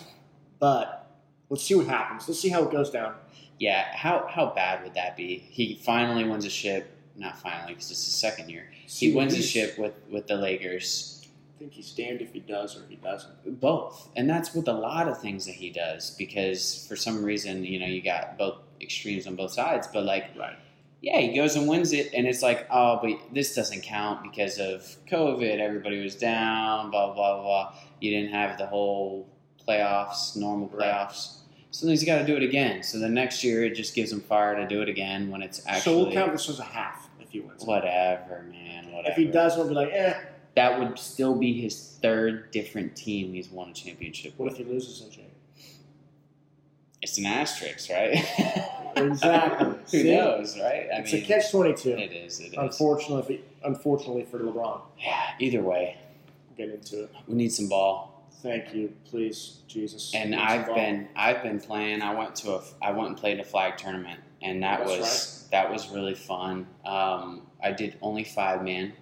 but 0.59 1.07
let's 1.49 1.63
see 1.63 1.75
what 1.75 1.87
happens. 1.87 2.27
Let's 2.27 2.39
see 2.39 2.49
how 2.49 2.63
it 2.63 2.71
goes 2.71 2.89
down. 2.89 3.15
yeah, 3.59 3.95
how 3.95 4.27
how 4.29 4.47
bad 4.47 4.83
would 4.83 4.95
that 4.95 5.15
be? 5.15 5.37
He 5.49 5.75
finally 5.83 6.23
wins 6.23 6.45
a 6.45 6.49
ship. 6.49 6.91
Not 7.17 7.37
finally, 7.39 7.73
because 7.73 7.91
it's 7.91 8.03
his 8.03 8.13
second 8.13 8.49
year. 8.49 8.69
He 8.87 9.13
wins 9.13 9.33
a 9.37 9.41
ship 9.41 9.77
with 9.77 9.93
with 10.09 10.27
the 10.27 10.35
Lakers. 10.35 11.14
I 11.55 11.57
think 11.57 11.71
he's 11.71 11.91
damned 11.91 12.21
if 12.21 12.33
he 12.33 12.41
does 12.41 12.75
or 12.77 12.85
he 12.89 12.97
doesn't. 12.97 13.59
Both, 13.61 14.09
and 14.17 14.29
that's 14.29 14.53
with 14.53 14.67
a 14.67 14.73
lot 14.73 15.07
of 15.07 15.21
things 15.21 15.45
that 15.45 15.53
he 15.55 15.69
does. 15.69 16.11
Because 16.17 16.85
for 16.87 16.97
some 16.97 17.23
reason, 17.23 17.63
you 17.63 17.79
know, 17.79 17.85
you 17.85 18.01
got 18.01 18.37
both 18.37 18.57
extremes 18.81 19.25
on 19.25 19.35
both 19.37 19.51
sides. 19.53 19.87
But 19.87 20.03
like, 20.03 20.25
Right. 20.37 20.57
yeah, 21.01 21.17
he 21.19 21.33
goes 21.33 21.55
and 21.55 21.67
wins 21.69 21.93
it, 21.93 22.13
and 22.13 22.27
it's 22.27 22.41
like, 22.41 22.67
oh, 22.69 22.99
but 23.01 23.17
this 23.33 23.55
doesn't 23.55 23.81
count 23.83 24.21
because 24.23 24.59
of 24.59 24.81
COVID. 25.09 25.59
Everybody 25.59 26.01
was 26.03 26.15
down, 26.15 26.91
blah 26.91 27.13
blah 27.13 27.41
blah. 27.41 27.73
You 28.01 28.11
didn't 28.11 28.33
have 28.33 28.57
the 28.57 28.65
whole 28.65 29.29
playoffs, 29.65 30.35
normal 30.35 30.67
Right. 30.67 30.89
playoffs. 30.89 31.37
So 31.71 31.85
then 31.85 31.91
he's 31.93 32.03
got 32.05 32.19
to 32.19 32.25
do 32.25 32.35
it 32.35 32.43
again. 32.43 32.83
So 32.83 32.99
the 32.99 33.09
next 33.09 33.43
year, 33.45 33.63
it 33.65 33.75
just 33.75 33.95
gives 33.95 34.11
him 34.11 34.19
fire 34.21 34.55
to 34.55 34.67
do 34.67 34.81
it 34.81 34.89
again 34.89 35.29
when 35.29 35.41
it's 35.41 35.61
actually. 35.65 35.81
so 35.81 35.97
we'll 36.03 36.11
count 36.13 36.31
this 36.33 36.49
as 36.49 36.59
a 36.59 36.63
half 36.63 37.09
if 37.21 37.29
he 37.31 37.39
wins. 37.39 37.63
whatever, 37.65 38.43
man. 38.51 38.91
Whatever. 38.91 39.11
If 39.11 39.15
he 39.17 39.25
does, 39.25 39.55
we'll 39.57 39.67
be 39.69 39.73
like, 39.73 39.91
eh. 39.93 40.13
That 40.55 40.79
would 40.79 40.97
still 40.97 41.35
be 41.35 41.59
his 41.59 41.97
third 42.01 42.51
different 42.51 42.95
team 42.95 43.33
he's 43.33 43.49
won 43.49 43.69
a 43.69 43.73
championship 43.73 44.33
What 44.37 44.51
with. 44.51 44.59
if 44.59 44.65
he 44.67 44.73
loses 44.73 45.01
in 45.01 45.11
Jake? 45.11 45.31
It's 47.01 47.17
an 47.17 47.25
asterisk, 47.25 47.89
right? 47.91 48.13
Exactly. 48.95 49.67
Who 49.91 50.03
See? 50.03 50.15
knows, 50.15 50.57
right? 50.59 50.87
I 50.93 50.99
It's 50.99 51.13
mean, 51.13 51.23
a 51.23 51.25
catch 51.27 51.51
twenty 51.51 51.73
two. 51.75 51.91
it 51.91 52.11
is. 52.11 52.39
It 52.39 52.47
is. 52.47 52.53
Unfortunately, 52.57 53.43
unfortunately 53.63 54.23
for 54.23 54.39
LeBron, 54.39 54.81
Yeah. 54.97 55.21
Either 55.39 55.61
way, 55.61 55.97
get 56.57 56.69
into 56.69 57.03
it. 57.03 57.11
we 57.27 57.35
need 57.35 57.51
some 57.51 57.67
ball. 57.69 58.27
Thank 58.41 58.73
you, 58.73 58.93
please, 59.05 59.59
Jesus. 59.67 60.13
And 60.15 60.33
I've 60.35 60.65
ball. 60.67 60.75
been 60.75 61.07
I've 61.15 61.43
been 61.43 61.59
playing. 61.59 62.01
I 62.01 62.13
went 62.15 62.35
to 62.37 62.55
a 62.55 62.63
I 62.81 62.91
went 62.91 63.09
and 63.09 63.17
played 63.17 63.39
a 63.39 63.43
flag 63.43 63.77
tournament, 63.77 64.19
and 64.41 64.63
that 64.63 64.79
That's 64.85 64.89
was 64.97 65.47
that 65.51 65.71
was 65.71 65.89
really 65.89 66.15
fun. 66.15 66.65
Um, 66.85 67.43
I 67.63 67.71
did 67.71 67.97
only 68.01 68.23
five 68.23 68.63
man, 68.63 68.93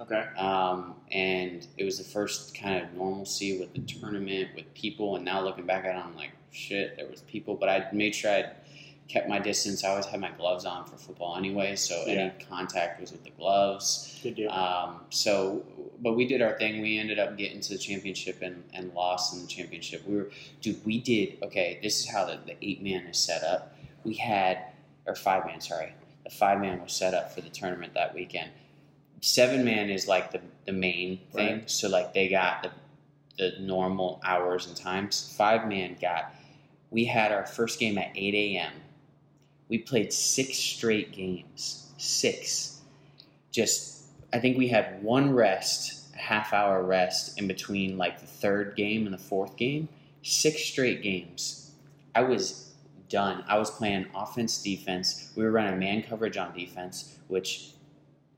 okay. 0.00 0.24
um, 0.36 0.94
and 1.12 1.66
it 1.76 1.84
was 1.84 1.98
the 1.98 2.04
first 2.04 2.54
kind 2.58 2.82
of 2.82 2.92
normalcy 2.94 3.58
with 3.58 3.72
the 3.74 3.80
tournament 3.80 4.48
with 4.56 4.72
people. 4.74 5.16
And 5.16 5.24
now 5.24 5.42
looking 5.42 5.66
back 5.66 5.84
at 5.84 5.94
it, 5.94 5.98
I'm 5.98 6.16
like, 6.16 6.30
shit, 6.50 6.96
there 6.96 7.06
was 7.06 7.20
people, 7.22 7.54
but 7.54 7.68
I 7.68 7.86
made 7.92 8.14
sure 8.14 8.30
I 8.30 8.52
kept 9.08 9.28
my 9.28 9.38
distance. 9.38 9.84
I 9.84 9.90
always 9.90 10.06
had 10.06 10.20
my 10.20 10.30
gloves 10.30 10.64
on 10.64 10.86
for 10.86 10.96
football 10.96 11.36
anyway, 11.36 11.76
so 11.76 12.02
Yeah. 12.06 12.12
any 12.14 12.44
contact 12.48 12.98
was 13.00 13.12
with 13.12 13.24
the 13.24 13.30
gloves. 13.30 14.18
Good 14.22 14.36
deal. 14.36 14.50
Um, 14.50 15.00
so, 15.10 15.64
but 16.00 16.14
we 16.14 16.26
did 16.26 16.40
our 16.40 16.56
thing. 16.56 16.80
We 16.80 16.98
ended 16.98 17.18
up 17.18 17.36
getting 17.36 17.60
to 17.60 17.72
the 17.74 17.78
championship 17.78 18.40
and, 18.40 18.64
and 18.72 18.94
lost 18.94 19.34
in 19.34 19.42
the 19.42 19.46
championship. 19.46 20.06
We 20.08 20.16
were, 20.16 20.30
dude, 20.62 20.82
we 20.86 20.98
did, 20.98 21.38
okay, 21.42 21.78
this 21.82 22.00
is 22.00 22.08
how 22.10 22.24
the, 22.24 22.38
the 22.46 22.56
eight 22.62 22.82
man 22.82 23.02
is 23.06 23.18
set 23.18 23.42
up. 23.42 23.76
We 24.04 24.14
had, 24.14 24.58
or 25.06 25.14
five 25.14 25.44
man, 25.44 25.60
sorry. 25.60 25.92
The 26.24 26.30
five 26.30 26.60
man 26.60 26.80
was 26.80 26.92
set 26.92 27.12
up 27.12 27.32
for 27.34 27.42
the 27.42 27.50
tournament 27.50 27.92
that 27.94 28.14
weekend. 28.14 28.50
Seven 29.22 29.64
man 29.64 29.88
is 29.88 30.06
like 30.06 30.30
the, 30.32 30.40
the 30.66 30.72
main 30.72 31.18
thing. 31.32 31.60
Right. 31.60 31.70
So, 31.70 31.88
like, 31.88 32.12
they 32.12 32.28
got 32.28 32.62
the, 32.62 32.70
the 33.38 33.58
normal 33.60 34.20
hours 34.24 34.66
and 34.66 34.76
times. 34.76 35.34
Five 35.36 35.66
man 35.66 35.96
got, 36.00 36.34
we 36.90 37.06
had 37.06 37.32
our 37.32 37.46
first 37.46 37.80
game 37.80 37.96
at 37.96 38.10
8 38.14 38.34
a.m. 38.34 38.72
We 39.68 39.78
played 39.78 40.12
six 40.12 40.58
straight 40.58 41.12
games. 41.12 41.92
Six 41.96 42.72
just 43.52 44.04
I 44.32 44.40
think 44.40 44.56
we 44.56 44.68
had 44.68 45.02
one 45.02 45.34
rest, 45.34 46.14
a 46.14 46.18
half 46.18 46.52
hour 46.52 46.82
rest 46.82 47.38
in 47.38 47.46
between 47.46 47.98
like 47.98 48.18
the 48.20 48.26
third 48.26 48.74
game 48.76 49.04
and 49.04 49.12
the 49.14 49.18
fourth 49.18 49.56
game. 49.56 49.88
Six 50.22 50.64
straight 50.64 51.02
games. 51.02 51.72
I 52.14 52.22
was 52.22 52.72
done. 53.08 53.44
I 53.46 53.58
was 53.58 53.70
playing 53.70 54.06
offense, 54.14 54.62
defense. 54.62 55.32
We 55.36 55.44
were 55.44 55.50
running 55.50 55.78
man 55.78 56.02
coverage 56.02 56.38
on 56.38 56.56
defense, 56.56 57.18
which 57.28 57.72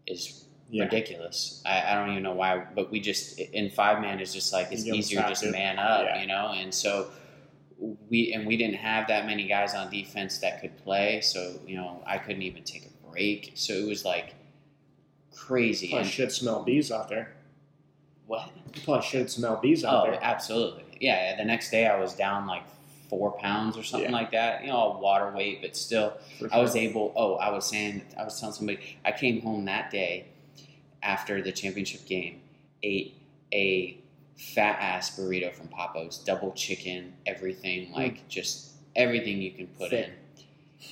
is 0.07 0.45
yeah. 0.71 0.85
ridiculous. 0.85 1.63
I, 1.67 1.93
I 1.93 1.95
don't 1.95 2.11
even 2.11 2.23
know 2.23 2.33
why, 2.35 2.65
but 2.75 2.91
we 2.91 3.01
just 3.01 3.39
in 3.39 3.71
five 3.71 4.01
man 4.01 4.21
is 4.21 4.33
just 4.33 4.53
like 4.53 4.69
it's 4.73 4.87
easier 4.87 5.21
just 5.29 5.43
to. 5.45 5.51
man 5.51 5.79
up, 5.79 6.05
Yeah. 6.07 6.21
you 6.21 6.27
know. 6.27 6.53
And 6.55 6.73
so 6.75 7.11
we 8.11 8.33
and 8.33 8.47
we 8.47 8.57
didn't 8.57 8.77
have 8.77 9.09
that 9.09 9.27
many 9.27 9.47
guys 9.47 9.75
on 9.75 9.91
defense 9.91 10.39
that 10.39 10.61
could 10.61 10.77
play, 10.79 11.21
so 11.21 11.59
you 11.67 11.77
know 11.77 12.03
I 12.07 12.19
couldn't 12.19 12.43
even 12.43 12.63
take 12.65 12.87
a 12.87 13.11
break. 13.11 13.53
So 13.55 13.73
it 13.75 13.87
was 13.87 14.05
like 14.05 14.35
crazy. 15.35 15.89
Probably 15.89 16.03
And 16.05 16.11
should 16.13 16.33
smell 16.33 16.63
bees 16.63 16.91
out 16.93 17.09
there. 17.09 17.35
what? 18.27 18.51
You 18.75 18.83
probably 18.85 19.07
should 19.07 19.31
smell 19.31 19.57
bees 19.57 19.85
out 19.85 20.07
Oh, 20.07 20.11
there. 20.11 20.19
absolutely. 20.23 20.85
Yeah. 21.01 21.37
The 21.37 21.45
next 21.45 21.71
day 21.71 21.87
I 21.87 21.99
was 22.01 22.15
down 22.15 22.47
like 22.47 22.63
four 23.11 23.33
pounds 23.33 23.77
or 23.77 23.83
something 23.83 24.11
Yeah. 24.11 24.17
like 24.17 24.31
that. 24.33 24.63
You 24.63 24.69
know, 24.69 24.77
all 24.77 25.01
water 25.01 25.31
weight, 25.37 25.61
but 25.63 25.77
still. 25.77 26.15
For 26.39 26.49
I 26.53 26.59
was 26.61 26.75
able. 26.75 27.13
Oh, 27.17 27.35
I 27.37 27.51
was 27.51 27.67
saying, 27.67 28.03
I 28.19 28.25
was 28.25 28.41
telling 28.41 28.55
somebody, 28.55 28.99
I 29.05 29.13
came 29.13 29.43
home 29.43 29.65
that 29.67 29.91
day 29.91 30.27
after 31.05 31.41
the 31.43 31.53
championship 31.53 32.07
game, 32.07 32.41
ate 32.83 33.15
a 33.53 33.99
fat 34.37 34.79
ass 34.81 35.17
burrito 35.17 35.53
from 35.55 35.69
Papo's, 35.69 36.19
double 36.19 36.53
chicken, 36.53 37.13
everything, 37.27 37.93
like 37.93 38.27
just 38.29 38.71
everything 38.97 39.41
you 39.41 39.53
can 39.53 39.67
put 39.69 39.91
Thick. 39.91 40.07
in. 40.09 40.13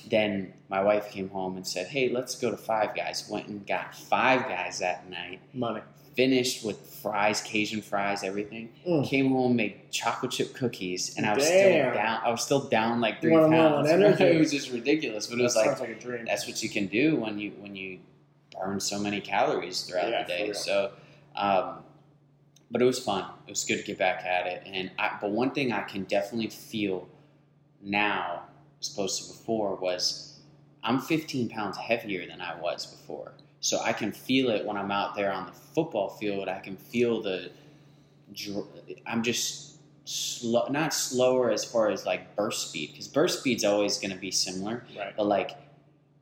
Then 0.09 0.53
my 0.69 0.81
wife 0.81 1.11
came 1.11 1.29
home 1.29 1.55
and 1.55 1.67
said, 1.67 1.87
"Hey, 1.87 2.09
let's 2.09 2.35
go 2.39 2.49
to 2.49 2.57
Five 2.57 2.95
Guys." 2.95 3.27
Went 3.29 3.47
and 3.47 3.65
got 3.67 3.95
Five 3.95 4.47
Guys 4.47 4.79
that 4.79 5.09
night. 5.09 5.39
money. 5.53 5.81
Finished 6.15 6.63
with 6.63 6.77
fries, 7.01 7.41
Cajun 7.41 7.81
fries, 7.81 8.23
everything. 8.23 8.69
Mm. 8.87 9.05
Came 9.07 9.31
home, 9.31 9.55
made 9.55 9.91
chocolate 9.91 10.31
chip 10.31 10.53
cookies, 10.53 11.15
and 11.17 11.25
I 11.25 11.35
was 11.35 11.43
Damn. 11.43 11.91
still 11.91 11.93
down. 11.93 12.21
I 12.23 12.29
was 12.31 12.43
still 12.43 12.59
down 12.69 13.01
like 13.01 13.19
three 13.21 13.33
pounds. 13.35 13.89
it 13.91 14.39
was 14.39 14.51
just 14.51 14.71
ridiculous, 14.71 15.27
but 15.27 15.39
it 15.39 15.43
was 15.43 15.55
like 15.55 15.79
like 15.79 15.89
a 15.89 15.95
dream. 15.95 16.25
that's 16.25 16.47
what 16.47 16.61
you 16.63 16.69
can 16.69 16.87
do 16.87 17.15
when 17.15 17.39
you 17.39 17.51
when 17.59 17.75
you 17.75 17.99
burn 18.59 18.79
so 18.79 18.99
many 18.99 19.21
calories 19.21 19.83
throughout 19.83 20.09
Yeah, 20.09 20.23
the 20.23 20.27
day. 20.27 20.53
So, 20.53 20.91
um, 21.35 21.79
but 22.71 22.81
it 22.81 22.85
was 22.85 22.99
fun. 22.99 23.25
It 23.47 23.51
was 23.51 23.63
good 23.63 23.77
to 23.77 23.83
get 23.83 23.97
back 23.97 24.25
at 24.25 24.47
it. 24.47 24.63
And 24.65 24.91
I, 24.97 25.17
but 25.21 25.31
one 25.31 25.51
thing 25.51 25.71
I 25.71 25.81
can 25.83 26.03
definitely 26.05 26.49
feel 26.49 27.07
now, 27.81 28.43
as 28.81 28.91
opposed 28.91 29.21
to 29.23 29.27
before, 29.33 29.75
was 29.75 30.39
I'm 30.83 30.99
15 30.99 31.49
pounds 31.49 31.77
heavier 31.77 32.27
than 32.27 32.41
I 32.41 32.59
was 32.59 32.85
before. 32.85 33.33
So 33.59 33.79
I 33.79 33.93
can 33.93 34.11
feel 34.11 34.49
it 34.49 34.65
when 34.65 34.75
I'm 34.75 34.91
out 34.91 35.15
there 35.15 35.31
on 35.31 35.45
the 35.45 35.53
football 35.53 36.09
field. 36.09 36.49
I 36.49 36.59
can 36.59 36.75
feel 36.75 37.21
the. 37.21 37.51
I'm 39.05 39.21
just 39.23 39.73
slow, 40.05 40.67
not 40.69 40.93
slower 40.93 41.51
as 41.51 41.63
far 41.63 41.89
as 41.89 42.05
like 42.05 42.35
burst 42.35 42.69
speed, 42.69 42.91
because 42.91 43.07
burst 43.07 43.39
speed's 43.39 43.63
always 43.63 43.97
going 43.99 44.11
to 44.11 44.17
be 44.17 44.31
similar 44.31 44.83
right. 44.97 45.13
but 45.15 45.27
like 45.27 45.51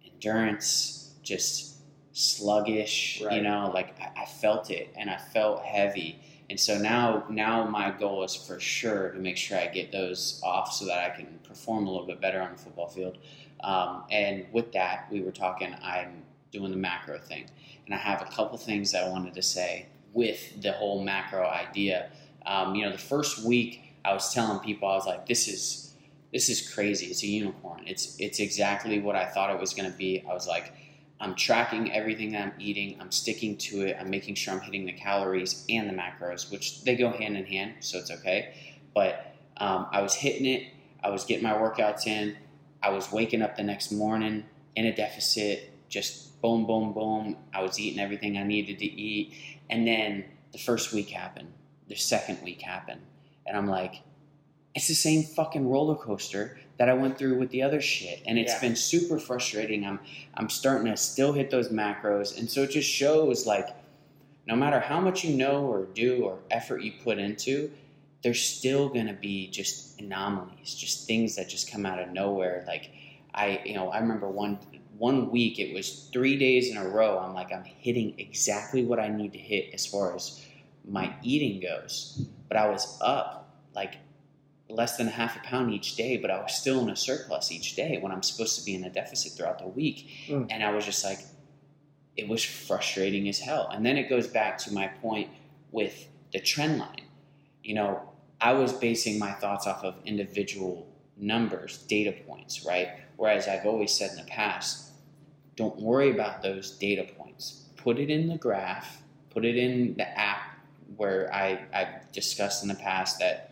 endurance, 0.06 1.14
just 1.24 1.71
sluggish. 2.14 3.22
You 3.22 3.42
know, 3.42 3.72
like 3.74 4.00
I, 4.00 4.24
I 4.24 4.26
felt 4.26 4.70
it 4.70 4.94
and 4.96 5.10
I 5.10 5.18
felt 5.18 5.64
heavy. 5.64 6.20
And 6.50 6.60
so 6.60 6.78
now, 6.78 7.24
now 7.30 7.66
my 7.66 7.92
goal 7.92 8.24
is 8.24 8.36
for 8.36 8.60
sure 8.60 9.12
to 9.12 9.20
make 9.20 9.38
sure 9.38 9.58
I 9.58 9.68
get 9.68 9.92
those 9.92 10.42
off 10.44 10.74
so 10.74 10.86
that 10.86 11.00
I 11.00 11.16
can 11.16 11.40
perform 11.48 11.88
a 11.88 11.92
little 11.92 12.08
bit 12.08 12.20
better 12.20 12.42
on 12.42 12.52
the 12.52 12.58
football 12.58 12.90
field. 12.90 13.18
Um, 13.64 14.04
and 14.12 14.46
with 14.52 14.74
that, 14.74 15.08
we 15.12 15.22
were 15.22 15.32
talking. 15.32 15.76
I'm 15.82 16.24
doing 16.52 16.72
the 16.72 16.78
macro 16.78 17.20
thing, 17.20 17.46
and 17.86 17.96
I 17.96 17.98
have 17.98 18.22
a 18.22 18.26
couple 18.26 18.58
things 18.58 18.92
that 18.92 19.04
I 19.06 19.10
wanted 19.10 19.34
to 19.36 19.42
say 19.42 19.86
with 20.14 20.62
the 20.62 20.72
whole 20.74 21.04
macro 21.04 21.48
idea. 21.48 22.10
Um, 22.46 22.76
you 22.76 22.84
know, 22.84 22.92
the 22.92 22.98
first 22.98 23.46
week 23.46 23.94
I 24.04 24.14
was 24.14 24.34
telling 24.34 24.60
people 24.60 24.88
I 24.88 24.96
was 24.96 25.06
like, 25.06 25.28
"This 25.28 25.48
is 25.48 25.94
this 26.32 26.50
is 26.50 26.74
crazy. 26.74 27.08
It's 27.08 27.24
a 27.24 27.28
unicorn. 27.28 27.84
It's 27.86 28.16
it's 28.20 28.40
exactly 28.40 29.00
what 29.00 29.16
I 29.16 29.26
thought 29.26 29.52
it 29.52 29.60
was 29.60 29.74
going 29.74 29.92
to 29.92 29.98
be. 29.98 30.24
I 30.28 30.34
was 30.34 30.48
like, 30.48 30.74
I'm 31.22 31.36
tracking 31.36 31.94
everything 31.94 32.32
that 32.32 32.42
I'm 32.42 32.54
eating. 32.60 32.98
I'm 33.00 33.12
sticking 33.12 33.56
to 33.58 33.82
it. 33.82 33.98
I'm 34.00 34.10
making 34.10 34.34
sure 34.36 34.56
I'm 34.56 34.60
hitting 34.60 34.88
the 34.88 34.92
calories 34.92 35.64
and 35.70 35.88
the 35.88 35.94
macros, 35.94 36.52
which 36.52 36.84
they 36.84 36.96
go 36.96 37.12
hand 37.12 37.38
in 37.38 37.46
hand, 37.46 37.76
so 37.82 38.00
it's 38.00 38.10
okay. 38.10 38.56
But 38.96 39.36
um, 39.58 39.86
I 39.92 40.02
was 40.02 40.16
hitting 40.16 40.48
it. 40.48 40.64
I 41.04 41.10
was 41.10 41.24
getting 41.24 41.44
my 41.44 41.54
workouts 41.54 42.08
in. 42.08 42.36
I 42.82 42.90
was 42.90 43.12
waking 43.12 43.44
up 43.44 43.56
the 43.56 43.64
next 43.64 43.92
morning 43.92 44.46
in 44.76 44.86
a 44.86 44.96
deficit, 44.96 45.72
just 45.90 46.42
boom, 46.42 46.66
boom, 46.66 46.92
boom. 46.92 47.38
I 47.54 47.62
was 47.62 47.80
eating 47.80 48.00
everything 48.00 48.36
I 48.36 48.44
needed 48.44 48.80
to 48.80 48.86
eat. 48.86 49.36
And 49.70 49.86
then 49.86 50.26
the 50.52 50.58
first 50.58 50.92
week 50.92 51.10
happened, 51.10 51.54
the 51.88 51.96
second 51.96 52.40
week 52.44 52.64
happened. 52.64 53.02
And 53.46 53.56
I'm 53.56 53.68
like, 53.68 54.02
it's 54.74 54.88
the 54.88 54.96
same 54.96 55.24
fucking 55.24 55.70
roller 55.70 55.96
coaster 55.96 56.60
that 56.82 56.90
I 56.90 56.96
went 56.96 57.16
through 57.16 57.38
with 57.38 57.52
the 57.52 57.62
other 57.62 57.80
shit. 57.80 58.24
And 58.26 58.40
it's 58.40 58.54
Yeah. 58.54 58.62
been 58.62 58.76
super 58.76 59.20
frustrating. 59.20 59.86
I'm 59.86 60.00
I'm 60.34 60.50
starting 60.50 60.88
to 60.92 60.98
still 60.98 61.32
hit 61.32 61.52
those 61.52 61.70
macros. 61.70 62.36
And 62.36 62.50
so 62.50 62.64
it 62.64 62.72
just 62.72 62.90
shows 62.90 63.46
like 63.46 63.70
no 64.48 64.56
matter 64.56 64.80
how 64.80 65.00
much 65.00 65.24
you 65.24 65.36
know 65.36 65.64
or 65.68 65.86
do 65.86 66.24
or 66.24 66.40
effort 66.50 66.82
you 66.82 66.94
put 67.04 67.20
into, 67.20 67.70
there's 68.24 68.42
still 68.42 68.90
gonna 68.90 69.14
be 69.14 69.48
just 69.52 70.02
anomalies, 70.02 70.74
just 70.74 71.06
things 71.06 71.36
that 71.36 71.48
just 71.48 71.72
come 71.72 71.86
out 71.86 72.00
of 72.00 72.10
nowhere. 72.10 72.64
Like 72.66 72.90
I 73.32 73.62
you 73.64 73.76
know, 73.76 73.90
I 73.90 74.00
remember 74.00 74.28
one 74.28 74.58
one 74.98 75.30
week 75.30 75.60
it 75.60 75.76
was 75.76 76.10
three 76.12 76.36
days 76.36 76.72
in 76.72 76.78
a 76.78 76.90
row, 76.90 77.20
I'm 77.20 77.36
like 77.36 77.54
I'm 77.54 77.64
hitting 77.64 78.16
exactly 78.18 78.84
what 78.84 79.00
I 79.00 79.08
need 79.08 79.34
to 79.34 79.40
hit 79.40 79.72
as 79.76 79.86
far 79.86 80.16
as 80.16 80.44
my 80.84 81.14
eating 81.22 81.60
goes. 81.60 82.26
But 82.48 82.58
I 82.58 82.70
was 82.70 82.98
up 83.02 83.56
like 83.76 83.98
less 84.72 84.98
than 84.98 85.08
a 85.08 85.12
half 85.12 85.36
a 85.36 85.40
pound 85.40 85.74
each 85.74 85.96
day, 85.96 86.18
but 86.18 86.32
I 86.32 86.42
was 86.42 86.54
still 86.54 86.82
in 86.82 86.90
a 86.90 86.96
surplus 86.96 87.52
each 87.52 87.76
day 87.76 87.98
when 88.00 88.12
I'm 88.12 88.24
supposed 88.24 88.58
to 88.60 88.66
be 88.66 88.76
in 88.76 88.84
a 88.84 88.90
deficit 88.90 89.34
throughout 89.34 89.60
the 89.60 89.68
week. 89.68 90.10
Mm. 90.28 90.48
And 90.50 90.64
I 90.64 90.72
was 90.72 90.86
just 90.86 91.04
like, 91.04 91.20
it 92.18 92.28
was 92.28 92.44
frustrating 92.44 93.28
as 93.30 93.40
hell. 93.40 93.70
And 93.72 93.86
then 93.86 93.98
it 93.98 94.10
goes 94.10 94.28
back 94.28 94.58
to 94.60 94.74
my 94.74 94.88
point 94.88 95.30
with 95.72 96.08
the 96.34 96.40
trend 96.40 96.80
line. 96.80 97.06
You 97.64 97.76
know, 97.76 98.02
I 98.40 98.54
was 98.54 98.74
basing 98.74 99.20
my 99.20 99.32
thoughts 99.32 99.68
off 99.68 99.84
of 99.84 99.96
individual 100.06 100.88
numbers, 101.18 101.78
data 101.84 102.14
points, 102.28 102.66
right? 102.66 102.90
Whereas 103.18 103.48
I've 103.48 103.66
always 103.66 103.94
said 103.94 104.12
in 104.12 104.18
the 104.18 104.32
past, 104.32 104.92
don't 105.56 105.80
worry 105.80 106.12
about 106.12 106.42
those 106.42 106.72
data 106.72 107.06
points. 107.18 107.66
Put 107.78 108.00
it 108.00 108.10
in 108.10 108.28
the 108.28 108.38
graph, 108.38 109.02
put 109.30 109.46
it 109.46 109.58
in 109.58 109.96
the 109.96 110.08
app 110.18 110.42
where 110.98 111.34
I, 111.34 111.66
I've 111.74 112.12
discussed 112.12 112.64
in 112.64 112.70
the 112.70 112.76
past 112.76 113.20
that 113.20 113.51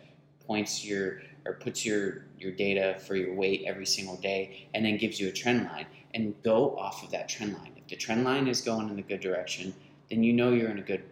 points 0.50 0.84
your 0.84 1.22
or 1.46 1.54
puts 1.54 1.86
your 1.86 2.26
your 2.40 2.52
data 2.52 2.98
for 3.06 3.16
your 3.16 3.34
weight 3.34 3.64
every 3.68 3.86
single 3.86 4.18
day 4.18 4.68
and 4.74 4.84
then 4.84 4.98
gives 4.98 5.20
you 5.20 5.30
a 5.30 5.32
trend 5.32 5.64
line 5.66 5.86
and 6.16 6.34
go 6.44 6.76
off 6.76 7.04
of 7.04 7.12
that 7.12 7.30
trend 7.30 7.54
line. 7.54 7.72
If 7.78 7.88
the 7.88 7.96
trend 7.96 8.24
line 8.24 8.48
is 8.48 8.60
going 8.62 8.90
in 8.90 8.96
the 8.96 9.04
good 9.04 9.20
direction, 9.22 9.74
then 10.10 10.24
you 10.24 10.34
know 10.34 10.52
you're 10.52 10.72
in 10.72 10.80
a 10.80 10.88
good 10.94 11.04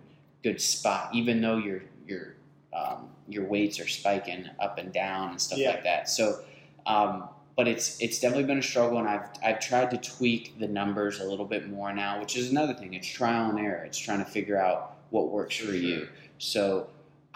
good 0.44 0.60
spot, 0.60 1.12
even 1.14 1.40
though 1.40 1.58
your 1.58 1.84
your 2.08 2.34
um, 2.74 3.10
your 3.30 3.46
weights 3.46 3.80
are 3.80 3.88
spiking 3.88 4.50
up 4.60 4.80
and 4.80 4.92
down 4.92 5.30
and 5.32 5.40
stuff 5.42 5.60
Yeah. 5.60 5.70
like 5.70 5.84
that. 5.84 6.10
So, 6.10 6.40
um, 6.88 7.30
but 7.56 7.68
it's 7.68 8.02
it's 8.02 8.20
definitely 8.20 8.46
been 8.46 8.60
a 8.60 8.70
struggle, 8.74 8.98
and 8.98 9.08
I've 9.08 9.28
I've 9.44 9.60
tried 9.60 9.92
to 9.92 9.98
tweak 9.98 10.58
the 10.60 10.68
numbers 10.68 11.20
a 11.20 11.26
little 11.26 11.46
bit 11.46 11.70
more 11.70 11.94
now, 11.94 12.20
which 12.20 12.36
is 12.36 12.50
another 12.50 12.74
thing. 12.74 12.96
It's 12.96 13.08
trial 13.08 13.52
and 13.52 13.60
error. 13.60 13.84
It's 13.86 14.00
trying 14.00 14.20
to 14.26 14.30
figure 14.38 14.60
out 14.60 14.98
what 15.12 15.30
works 15.30 15.56
for 15.58 15.74
you. 15.74 16.08
So. 16.40 16.88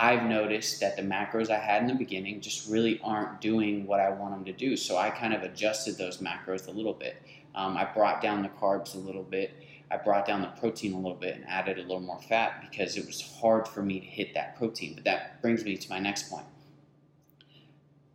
I've 0.02 0.24
noticed 0.24 0.80
that 0.80 0.96
the 0.96 1.04
macros 1.04 1.52
I 1.52 1.60
had 1.60 1.84
in 1.84 1.88
the 1.88 1.94
beginning 1.94 2.42
just 2.42 2.68
really 2.68 3.00
aren't 3.04 3.40
doing 3.40 3.86
what 3.86 4.00
I 4.00 4.10
want 4.10 4.34
them 4.34 4.44
to 4.46 4.52
do. 4.52 4.76
So 4.76 4.98
I 4.98 5.12
kind 5.12 5.32
of 5.32 5.44
adjusted 5.44 5.96
those 5.96 6.18
macros 6.18 6.68
a 6.68 6.72
little 6.72 6.96
bit. 6.96 7.22
Um, 7.54 7.78
I 7.78 7.86
brought 7.86 8.20
down 8.20 8.42
the 8.42 8.50
carbs 8.50 8.96
a 8.96 8.98
little 8.98 9.22
bit. 9.22 9.54
I 9.92 9.98
brought 9.98 10.26
down 10.26 10.42
the 10.42 10.48
protein 10.48 10.94
a 10.94 10.98
little 10.98 11.14
bit 11.14 11.36
and 11.36 11.48
added 11.48 11.78
a 11.78 11.84
little 11.84 12.00
more 12.00 12.20
fat 12.20 12.66
because 12.68 12.98
it 12.98 13.06
was 13.06 13.22
hard 13.40 13.68
for 13.68 13.84
me 13.84 14.00
to 14.00 14.06
hit 14.08 14.34
that 14.34 14.58
protein. 14.58 14.96
But 14.96 15.04
that 15.04 15.40
brings 15.40 15.64
me 15.64 15.78
to 15.78 15.90
my 15.92 16.00
next 16.00 16.32
point. 16.32 16.48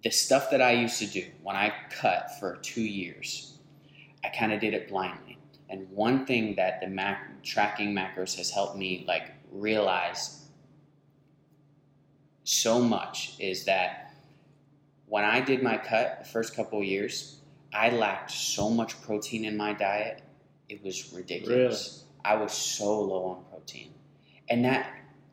The 0.03 0.11
stuff 0.11 0.51
that 0.51 0.61
I 0.61 0.73
used 0.73 0.99
to 0.99 1.07
do 1.07 1.25
when 1.45 1.55
I 1.55 1.73
cut 1.91 2.37
for 2.41 2.57
two 2.63 2.83
years, 2.83 3.59
I 4.25 4.31
kind 4.31 4.53
of 4.53 4.59
did 4.59 4.75
it 4.75 4.89
blindly. 4.89 5.39
And 5.71 5.89
one 5.93 6.27
thing 6.27 6.57
that 6.57 6.81
the 6.81 6.89
mac- 6.89 7.45
tracking 7.45 7.95
macros 7.95 8.35
has 8.39 8.51
helped 8.51 8.77
me 8.77 9.05
like 9.07 9.31
realize 9.53 10.46
so 12.47 12.81
much 12.81 13.35
is 13.41 13.65
that 13.65 14.15
when 15.07 15.25
I 15.25 15.41
did 15.41 15.63
my 15.63 15.77
cut 15.77 16.21
the 16.21 16.29
first 16.29 16.55
couple 16.55 16.79
of 16.79 16.85
years, 16.85 17.39
I 17.75 17.91
lacked 17.91 18.31
so 18.31 18.71
much 18.71 19.01
protein 19.03 19.45
in 19.45 19.57
my 19.57 19.73
diet, 19.73 20.23
it 20.69 20.83
was 20.85 21.13
ridiculous. 21.13 22.05
I 22.25 22.37
was 22.37 22.53
so 22.53 23.01
low 23.03 23.25
on 23.27 23.45
protein. 23.51 23.93
And 24.49 24.65
that 24.65 24.89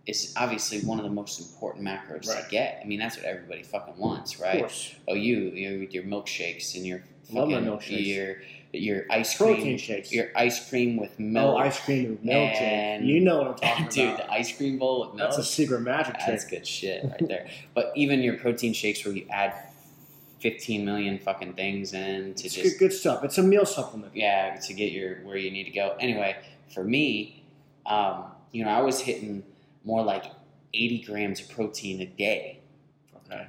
is 0.08 0.34
obviously 0.38 0.80
one 0.82 0.98
of 0.98 1.04
the 1.06 1.12
most 1.12 1.40
important 1.40 1.86
macros 1.86 2.28
Right. 2.28 2.44
to 2.44 2.50
get. 2.50 2.80
I 2.84 2.86
mean, 2.88 2.98
that's 3.00 3.16
what 3.16 3.26
everybody 3.26 3.62
fucking 3.62 3.98
wants, 3.98 4.40
right? 4.40 4.92
Oh, 5.08 5.14
you, 5.14 5.52
you 5.52 5.80
with 5.82 5.94
your 5.94 6.04
milkshakes 6.04 6.76
and 6.76 6.86
your 6.86 7.04
Love 7.30 7.50
fucking 7.52 7.66
milkshakes. 7.66 8.08
your 8.08 8.36
your 8.74 9.06
ice 9.12 9.38
cream, 9.38 9.56
Protein 9.56 9.78
shakes. 9.78 10.12
your 10.12 10.30
ice 10.36 10.68
cream 10.70 10.98
with 10.98 11.20
milk. 11.20 11.56
Oh, 11.56 11.58
ice 11.58 11.80
cream 11.80 12.06
and 12.06 12.20
milkshake. 12.22 12.62
And- 12.62 13.08
You 13.08 13.20
know 13.22 13.38
what 13.38 13.48
I'm 13.48 13.56
talking 13.56 13.88
Dude, 13.90 14.06
about. 14.06 14.18
Dude. 14.18 14.28
The 14.28 14.32
ice 14.34 14.58
cream 14.58 14.80
bowl 14.80 15.02
with 15.02 15.16
milk. 15.16 15.30
That's 15.30 15.38
a 15.38 15.44
secret 15.44 15.82
magic 15.82 16.16
trick. 16.16 16.26
That's 16.28 16.46
good 16.46 16.66
shit 16.68 17.04
right 17.04 17.28
there. 17.28 17.48
but 17.76 17.92
even 17.96 18.22
your 18.22 18.38
protein 18.38 18.74
shakes 18.74 19.06
where 19.06 19.14
you 19.16 19.28
add 19.30 19.54
15 20.40 20.84
million 20.84 21.20
fucking 21.20 21.54
things 21.54 21.94
in 21.94 22.34
to 22.34 22.46
It's 22.46 22.56
just 22.56 22.78
good, 22.80 22.90
good 22.90 22.94
stuff. 22.96 23.24
It's 23.24 23.38
a 23.38 23.44
meal 23.44 23.66
supplement. 23.66 24.16
yeah 24.16 24.56
to 24.58 24.74
get 24.74 24.92
your 24.92 25.16
where 25.24 25.38
you 25.38 25.52
need 25.52 25.66
to 25.66 25.72
go. 25.72 25.96
Anyway, 26.00 26.36
for 26.74 26.84
me, 26.84 27.44
um, 27.86 28.26
you 28.52 28.64
know, 28.66 28.72
I 28.72 28.82
was 28.82 29.00
hitting 29.00 29.44
more 29.86 30.04
like 30.04 30.26
80 30.74 31.04
grams 31.04 31.40
of 31.42 31.50
protein 31.50 32.02
a 32.02 32.06
day. 32.06 32.60
Okay. 33.26 33.48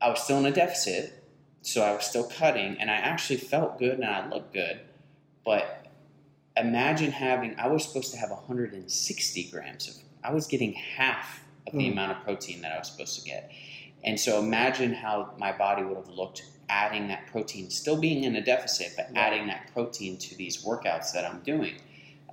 I 0.00 0.08
was 0.08 0.22
still 0.22 0.38
in 0.38 0.46
a 0.46 0.50
deficit, 0.52 1.21
so 1.62 1.82
I 1.82 1.92
was 1.94 2.04
still 2.04 2.24
cutting, 2.24 2.76
and 2.80 2.90
I 2.90 2.94
actually 2.96 3.38
felt 3.38 3.78
good 3.78 3.94
and 3.98 4.04
I 4.04 4.28
looked 4.28 4.52
good. 4.52 4.80
But 5.44 5.86
imagine 6.56 7.10
having, 7.12 7.58
I 7.58 7.68
was 7.68 7.84
supposed 7.84 8.12
to 8.12 8.18
have 8.18 8.30
160 8.30 9.44
grams 9.44 9.88
of, 9.88 9.94
I 10.22 10.32
was 10.32 10.46
getting 10.46 10.72
half 10.74 11.42
of 11.66 11.72
the 11.72 11.88
Mm. 11.88 11.92
amount 11.92 12.12
of 12.12 12.24
protein 12.24 12.60
that 12.62 12.72
I 12.72 12.78
was 12.78 12.88
supposed 12.90 13.18
to 13.18 13.24
get. 13.24 13.50
And 14.04 14.18
so 14.18 14.38
imagine 14.40 14.92
how 14.92 15.32
my 15.38 15.52
body 15.52 15.82
would 15.82 15.96
have 15.96 16.08
looked 16.08 16.44
adding 16.68 17.08
that 17.08 17.26
protein, 17.26 17.70
still 17.70 17.96
being 17.96 18.24
in 18.24 18.34
a 18.36 18.40
deficit, 18.40 18.94
but 18.96 19.06
Right. 19.08 19.16
adding 19.18 19.46
that 19.46 19.70
protein 19.72 20.16
to 20.18 20.34
these 20.36 20.64
workouts 20.64 21.12
that 21.12 21.24
I'm 21.24 21.40
doing. 21.40 21.80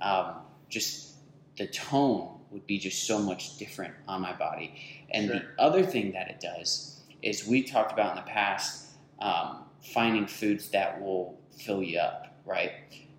Um, 0.00 0.36
just 0.68 1.14
the 1.56 1.66
tone 1.66 2.40
would 2.50 2.66
be 2.66 2.78
just 2.78 3.06
so 3.06 3.18
much 3.18 3.58
different 3.58 3.94
on 4.08 4.20
my 4.20 4.32
body. 4.32 4.74
And 5.10 5.28
the 5.28 5.44
other 5.58 5.84
thing 5.84 6.12
that 6.12 6.28
it 6.28 6.40
does 6.40 7.00
is 7.22 7.46
we 7.46 7.62
talked 7.62 7.92
about 7.92 8.16
in 8.16 8.24
the 8.24 8.30
past 8.30 8.86
um, 9.20 9.64
finding 9.82 10.26
foods 10.26 10.70
that 10.70 11.00
will 11.00 11.38
fill 11.58 11.82
you 11.82 11.98
up, 11.98 12.38
right? 12.44 12.72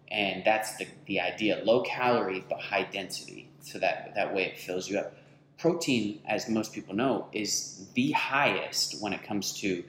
And 0.10 0.44
that's 0.44 0.78
the, 0.78 0.88
the 1.06 1.20
idea 1.22 1.62
low 1.64 1.84
calorie 1.84 2.44
but 2.50 2.60
high 2.60 2.84
density. 2.84 3.50
So 3.62 3.80
that, 3.80 4.14
that 4.16 4.34
way 4.34 4.46
it 4.46 4.58
fills 4.60 4.90
you 4.90 5.00
up. 5.00 5.14
Protein, 5.58 6.22
as 6.28 6.50
most 6.50 6.74
people 6.74 6.96
know, 6.96 7.28
is 7.34 7.88
the 7.94 8.12
highest 8.12 9.02
when 9.02 9.14
it 9.14 9.24
comes 9.24 9.54
to 9.62 9.84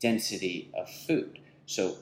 density 0.00 0.70
of 0.76 0.88
food. 0.88 1.40
So 1.66 1.96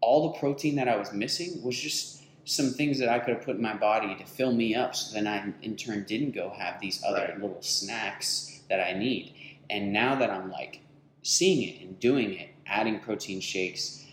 all 0.00 0.32
the 0.32 0.38
protein 0.38 0.76
that 0.76 0.88
I 0.88 0.96
was 0.96 1.12
missing 1.12 1.62
was 1.62 1.78
just 1.78 2.22
some 2.44 2.70
things 2.70 2.98
that 3.00 3.08
I 3.08 3.18
could 3.18 3.34
have 3.34 3.44
put 3.44 3.56
in 3.56 3.62
my 3.62 3.74
body 3.74 4.14
to 4.14 4.24
fill 4.24 4.52
me 4.52 4.74
up 4.74 4.94
so 4.94 5.14
then 5.14 5.26
I 5.26 5.52
in 5.62 5.76
turn 5.76 6.04
didn't 6.04 6.30
go 6.30 6.50
have 6.50 6.80
these 6.80 7.02
other 7.04 7.20
Right. 7.20 7.40
little 7.40 7.60
snacks 7.60 8.60
that 8.68 8.80
I 8.80 8.98
need. 8.98 9.34
And 9.68 9.92
now 9.92 10.14
that 10.14 10.30
I'm 10.30 10.50
like 10.50 10.80
seeing 11.22 11.68
it 11.68 11.82
and 11.82 11.98
doing 11.98 12.34
it, 12.34 12.50
adding 12.68 12.98
protein 13.00 13.40
shakes, 13.40 14.04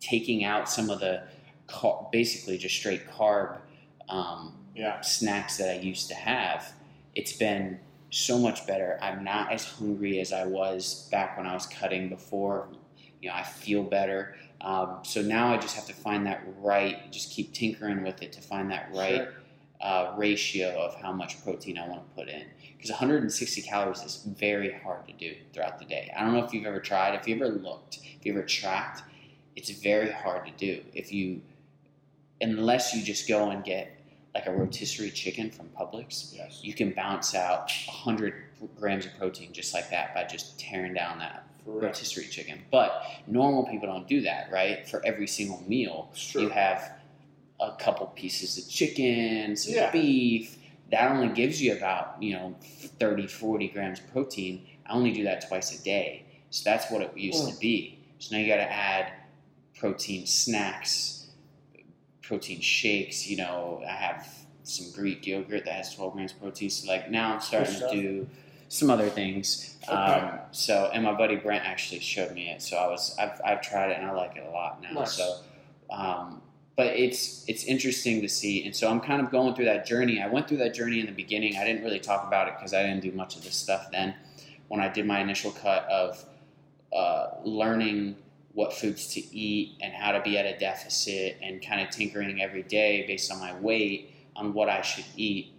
taking 0.00 0.44
out 0.44 0.68
some 0.68 0.90
of 0.90 1.00
the 1.00 1.22
car- 1.66 2.08
basically 2.12 2.58
just 2.58 2.74
straight 2.76 3.06
carb 3.08 3.58
um, 4.08 4.54
Yeah. 4.74 5.00
snacks 5.00 5.56
that 5.58 5.70
I 5.70 5.80
used 5.80 6.08
to 6.08 6.14
have, 6.14 6.72
it's 7.14 7.32
been 7.32 7.80
so 8.10 8.38
much 8.38 8.66
better. 8.66 8.98
I'm 9.00 9.24
not 9.24 9.52
as 9.52 9.64
hungry 9.64 10.20
as 10.20 10.32
I 10.32 10.44
was 10.46 11.08
back 11.10 11.36
when 11.36 11.46
I 11.46 11.54
was 11.54 11.66
cutting 11.66 12.08
before. 12.08 12.68
You 13.22 13.28
know, 13.30 13.34
I 13.34 13.42
feel 13.42 13.82
better. 13.82 14.36
Um, 14.60 14.98
so 15.02 15.22
now 15.22 15.52
I 15.52 15.56
just 15.58 15.74
have 15.76 15.86
to 15.86 15.94
find 15.94 16.26
that 16.26 16.42
right, 16.58 17.10
just 17.12 17.30
keep 17.32 17.52
tinkering 17.52 18.02
with 18.02 18.22
it 18.22 18.32
to 18.32 18.40
find 18.40 18.70
that 18.70 18.90
right 18.94 19.22
Sure. 19.22 19.34
uh, 19.80 20.14
ratio 20.16 20.68
of 20.80 20.94
how 21.00 21.12
much 21.12 21.42
protein 21.42 21.78
I 21.78 21.88
want 21.88 22.06
to 22.08 22.14
put 22.14 22.28
in. 22.28 22.44
Because 22.84 23.00
160 23.00 23.62
calories 23.62 24.02
is 24.02 24.16
very 24.38 24.70
hard 24.70 25.06
to 25.06 25.14
do 25.14 25.34
throughout 25.54 25.78
the 25.78 25.86
day. 25.86 26.12
I 26.14 26.22
don't 26.22 26.34
know 26.34 26.44
if 26.44 26.52
you've 26.52 26.66
ever 26.66 26.80
tried, 26.80 27.14
if 27.14 27.26
you 27.26 27.34
ever 27.34 27.48
looked, 27.48 27.96
if 28.20 28.26
you 28.26 28.32
ever 28.34 28.42
tracked, 28.42 29.02
it's 29.56 29.70
very 29.70 30.10
hard 30.10 30.44
to 30.44 30.52
do. 30.52 30.82
If 30.92 31.10
you, 31.10 31.40
unless 32.42 32.94
you 32.94 33.02
just 33.02 33.26
go 33.26 33.48
and 33.48 33.64
get 33.64 33.96
like 34.34 34.44
a 34.46 34.52
rotisserie 34.52 35.10
chicken 35.12 35.50
from 35.50 35.70
Publix, 35.70 36.34
Yes. 36.36 36.60
you 36.62 36.74
can 36.74 36.90
bounce 36.92 37.34
out 37.34 37.72
100 37.86 38.34
grams 38.78 39.06
of 39.06 39.16
protein 39.16 39.54
just 39.54 39.72
like 39.72 39.88
that 39.88 40.14
by 40.14 40.24
just 40.24 40.60
tearing 40.60 40.92
down 40.92 41.18
that 41.20 41.46
For 41.64 41.70
real. 41.70 41.84
rotisserie 41.84 42.26
chicken. 42.26 42.58
But 42.70 43.02
normal 43.26 43.64
people 43.64 43.88
don't 43.88 44.06
do 44.06 44.20
that, 44.20 44.50
right? 44.52 44.86
For 44.86 45.00
every 45.06 45.26
single 45.26 45.62
meal, 45.66 46.10
Sure. 46.12 46.42
you 46.42 46.48
have 46.50 46.98
a 47.60 47.76
couple 47.78 48.08
pieces 48.08 48.58
of 48.58 48.68
chicken, 48.70 49.56
some 49.56 49.72
Yeah. 49.72 49.90
beef. 49.90 50.58
That 50.94 51.10
only 51.10 51.34
gives 51.34 51.60
you 51.60 51.76
about, 51.76 52.22
you 52.22 52.34
know, 52.34 52.54
30, 53.00 53.26
40 53.26 53.66
grams 53.68 53.98
of 53.98 54.12
protein. 54.12 54.64
I 54.86 54.92
only 54.92 55.10
do 55.10 55.24
that 55.24 55.48
twice 55.48 55.76
a 55.76 55.82
day. 55.82 56.24
So 56.50 56.62
that's 56.70 56.88
what 56.88 57.02
it 57.02 57.16
used 57.16 57.42
Mm. 57.42 57.52
to 57.52 57.58
be. 57.58 57.98
So 58.20 58.36
now 58.36 58.40
you 58.40 58.46
got 58.46 58.58
to 58.58 58.72
add 58.72 59.12
protein 59.74 60.24
snacks, 60.24 61.26
protein 62.22 62.60
shakes. 62.60 63.26
You 63.28 63.38
know, 63.38 63.82
I 63.84 63.90
have 63.90 64.28
some 64.62 64.92
Greek 64.92 65.26
yogurt 65.26 65.64
that 65.64 65.74
has 65.74 65.92
12 65.92 66.12
grams 66.12 66.30
of 66.32 66.40
protein. 66.40 66.70
So 66.70 66.86
like 66.86 67.10
now 67.10 67.34
I'm 67.34 67.40
starting 67.40 67.74
to 67.74 67.90
do 67.90 68.28
some 68.68 68.88
other 68.88 69.10
things. 69.10 69.76
Okay. 69.82 69.92
Um, 69.92 70.38
so 70.52 70.90
and 70.94 71.02
my 71.02 71.12
buddy 71.12 71.34
Brent 71.34 71.64
actually 71.64 72.02
showed 72.02 72.32
me 72.32 72.50
it. 72.50 72.62
So 72.62 72.76
I 72.76 72.86
was 72.86 73.16
I've, 73.18 73.40
I've 73.44 73.62
tried 73.62 73.90
it 73.90 73.98
and 73.98 74.06
I 74.06 74.12
like 74.12 74.36
it 74.36 74.44
a 74.46 74.50
lot 74.50 74.80
now. 74.80 74.92
Nice. 74.92 75.14
So, 75.14 75.38
um, 75.90 76.40
but 76.76 76.88
it's 76.88 77.44
it's 77.48 77.64
interesting 77.64 78.20
to 78.22 78.28
see. 78.28 78.64
And 78.64 78.74
so 78.74 78.90
I'm 78.90 79.00
kind 79.00 79.22
of 79.22 79.30
going 79.30 79.54
through 79.54 79.66
that 79.66 79.86
journey. 79.86 80.20
I 80.20 80.28
went 80.28 80.48
through 80.48 80.58
that 80.58 80.74
journey 80.74 81.00
in 81.00 81.06
the 81.06 81.12
beginning. 81.12 81.56
I 81.56 81.64
didn't 81.64 81.82
really 81.82 82.00
talk 82.00 82.26
about 82.26 82.48
it 82.48 82.54
because 82.56 82.74
I 82.74 82.82
didn't 82.82 83.02
do 83.02 83.12
much 83.12 83.36
of 83.36 83.44
this 83.44 83.54
stuff 83.54 83.90
then. 83.92 84.14
When 84.68 84.80
I 84.80 84.88
did 84.88 85.06
my 85.06 85.20
initial 85.20 85.52
cut 85.52 85.84
of 85.84 86.24
uh, 86.92 87.28
learning 87.44 88.16
what 88.52 88.72
foods 88.72 89.08
to 89.14 89.20
eat 89.36 89.76
and 89.80 89.92
how 89.92 90.12
to 90.12 90.20
be 90.20 90.38
at 90.38 90.46
a 90.46 90.56
deficit 90.58 91.36
and 91.42 91.64
kind 91.64 91.80
of 91.80 91.90
tinkering 91.90 92.40
every 92.40 92.62
day 92.62 93.04
based 93.06 93.32
on 93.32 93.40
my 93.40 93.54
weight 93.58 94.14
on 94.36 94.54
what 94.54 94.68
I 94.68 94.80
should 94.80 95.04
eat 95.16 95.52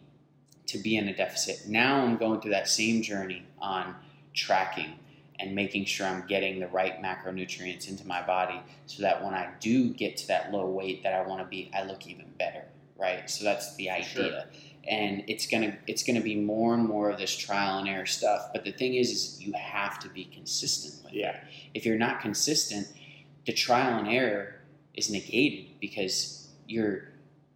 to 0.67 0.77
be 0.77 0.97
in 0.97 1.07
a 1.07 1.15
deficit. 1.15 1.67
Now 1.67 2.01
I'm 2.01 2.17
going 2.17 2.41
through 2.41 2.51
that 2.51 2.67
same 2.67 3.01
journey 3.01 3.45
on 3.59 3.95
tracking 4.33 4.93
and 5.39 5.53
making 5.53 5.85
sure 5.85 6.07
I'm 6.07 6.25
getting 6.27 6.59
the 6.59 6.67
right 6.67 7.01
macronutrients 7.01 7.89
into 7.89 8.07
my 8.07 8.21
body 8.25 8.59
so 8.85 9.01
that 9.03 9.23
when 9.23 9.33
I 9.33 9.49
do 9.59 9.89
get 9.89 10.17
to 10.17 10.27
that 10.27 10.51
low 10.51 10.65
weight 10.67 11.03
that 11.03 11.13
I 11.13 11.27
want 11.27 11.41
to 11.41 11.45
be, 11.47 11.69
I 11.73 11.83
look 11.83 12.07
even 12.07 12.25
better, 12.39 12.63
right? 12.97 13.29
So 13.29 13.43
that's 13.43 13.75
the 13.75 13.89
idea. 13.89 14.05
Sure. 14.05 14.43
And 14.87 15.23
it's 15.27 15.47
gonna 15.47 15.77
it's 15.87 16.03
gonna 16.03 16.21
be 16.21 16.35
more 16.35 16.73
and 16.75 16.87
more 16.87 17.09
of 17.09 17.17
this 17.17 17.35
trial 17.35 17.79
and 17.79 17.89
error 17.89 18.05
stuff. 18.05 18.49
But 18.53 18.63
the 18.63 18.71
thing 18.71 18.95
is, 18.95 19.09
is 19.11 19.41
you 19.41 19.51
have 19.53 19.99
to 19.99 20.09
be 20.09 20.25
consistent 20.25 21.03
with 21.03 21.13
it 21.13 21.17
Yeah. 21.19 21.39
if 21.73 21.85
you're 21.85 21.97
not 21.97 22.21
consistent, 22.21 22.87
the 23.45 23.53
trial 23.53 23.97
and 23.99 24.07
error 24.07 24.61
is 24.93 25.09
negated 25.09 25.79
because 25.81 26.49
you're 26.67 27.09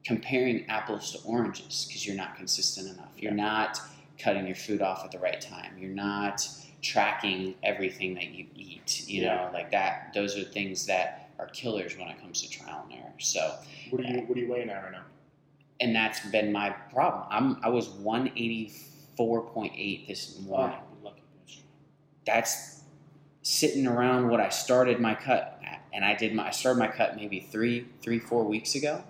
comparing 0.04 0.65
apples 0.70 1.12
to 1.12 1.20
oranges 1.28 1.86
because 1.88 2.06
you're 2.06 2.15
not 2.15 2.36
consistent 2.36 2.89
enough. 2.89 3.12
You're 3.18 3.32
not 3.32 3.80
cutting 4.18 4.46
your 4.48 4.56
food 4.56 4.82
off 4.82 5.06
at 5.06 5.12
the 5.12 5.20
right 5.20 5.39
time. 5.39 5.78
You're 5.78 5.92
not 5.92 6.48
tracking 6.82 7.56
everything 7.63 8.13
that 8.15 8.30
you 8.32 8.46
eat. 8.56 9.04
You 9.08 9.24
know, 9.26 9.50
like 9.54 9.72
that. 9.72 10.12
Those 10.13 10.38
are 10.38 10.44
things 10.44 10.86
that 10.88 11.30
are 11.39 11.48
killers 11.48 11.98
when 11.98 12.08
it 12.10 12.20
comes 12.22 12.42
to 12.42 12.50
trial 12.50 12.86
and 12.89 13.00
error. 13.00 13.13
So, 13.20 13.56
What 13.89 14.04
are 14.06 14.08
you 14.08 14.20
What 14.22 14.38
are 14.38 14.42
you 14.42 14.52
weighing 14.52 14.70
at 14.70 14.84
right 14.84 14.92
now? 14.92 15.04
and 15.82 15.96
that's 15.96 16.20
been 16.28 16.52
my 16.52 16.70
problem. 16.94 17.24
I'm 17.30 17.58
I 17.63 17.70
was 17.70 17.88
184.8 17.88 20.08
this 20.08 20.38
morning. 20.42 20.78
Oh, 21.06 21.13
that's 22.26 22.82
sitting 23.42 23.88
around 23.88 24.30
what 24.30 24.39
I 24.39 24.50
started 24.50 25.00
my 25.00 25.15
cut 25.15 25.60
at. 25.65 25.82
And 25.94 26.06
I 26.06 26.13
did 26.15 26.34
my 26.36 26.48
I 26.48 26.52
started 26.52 26.80
my 26.80 26.88
cut 26.88 27.15
maybe 27.15 27.39
three, 27.39 27.88
three, 28.02 28.20
four 28.20 28.44
weeks 28.44 28.76
ago, 28.76 29.04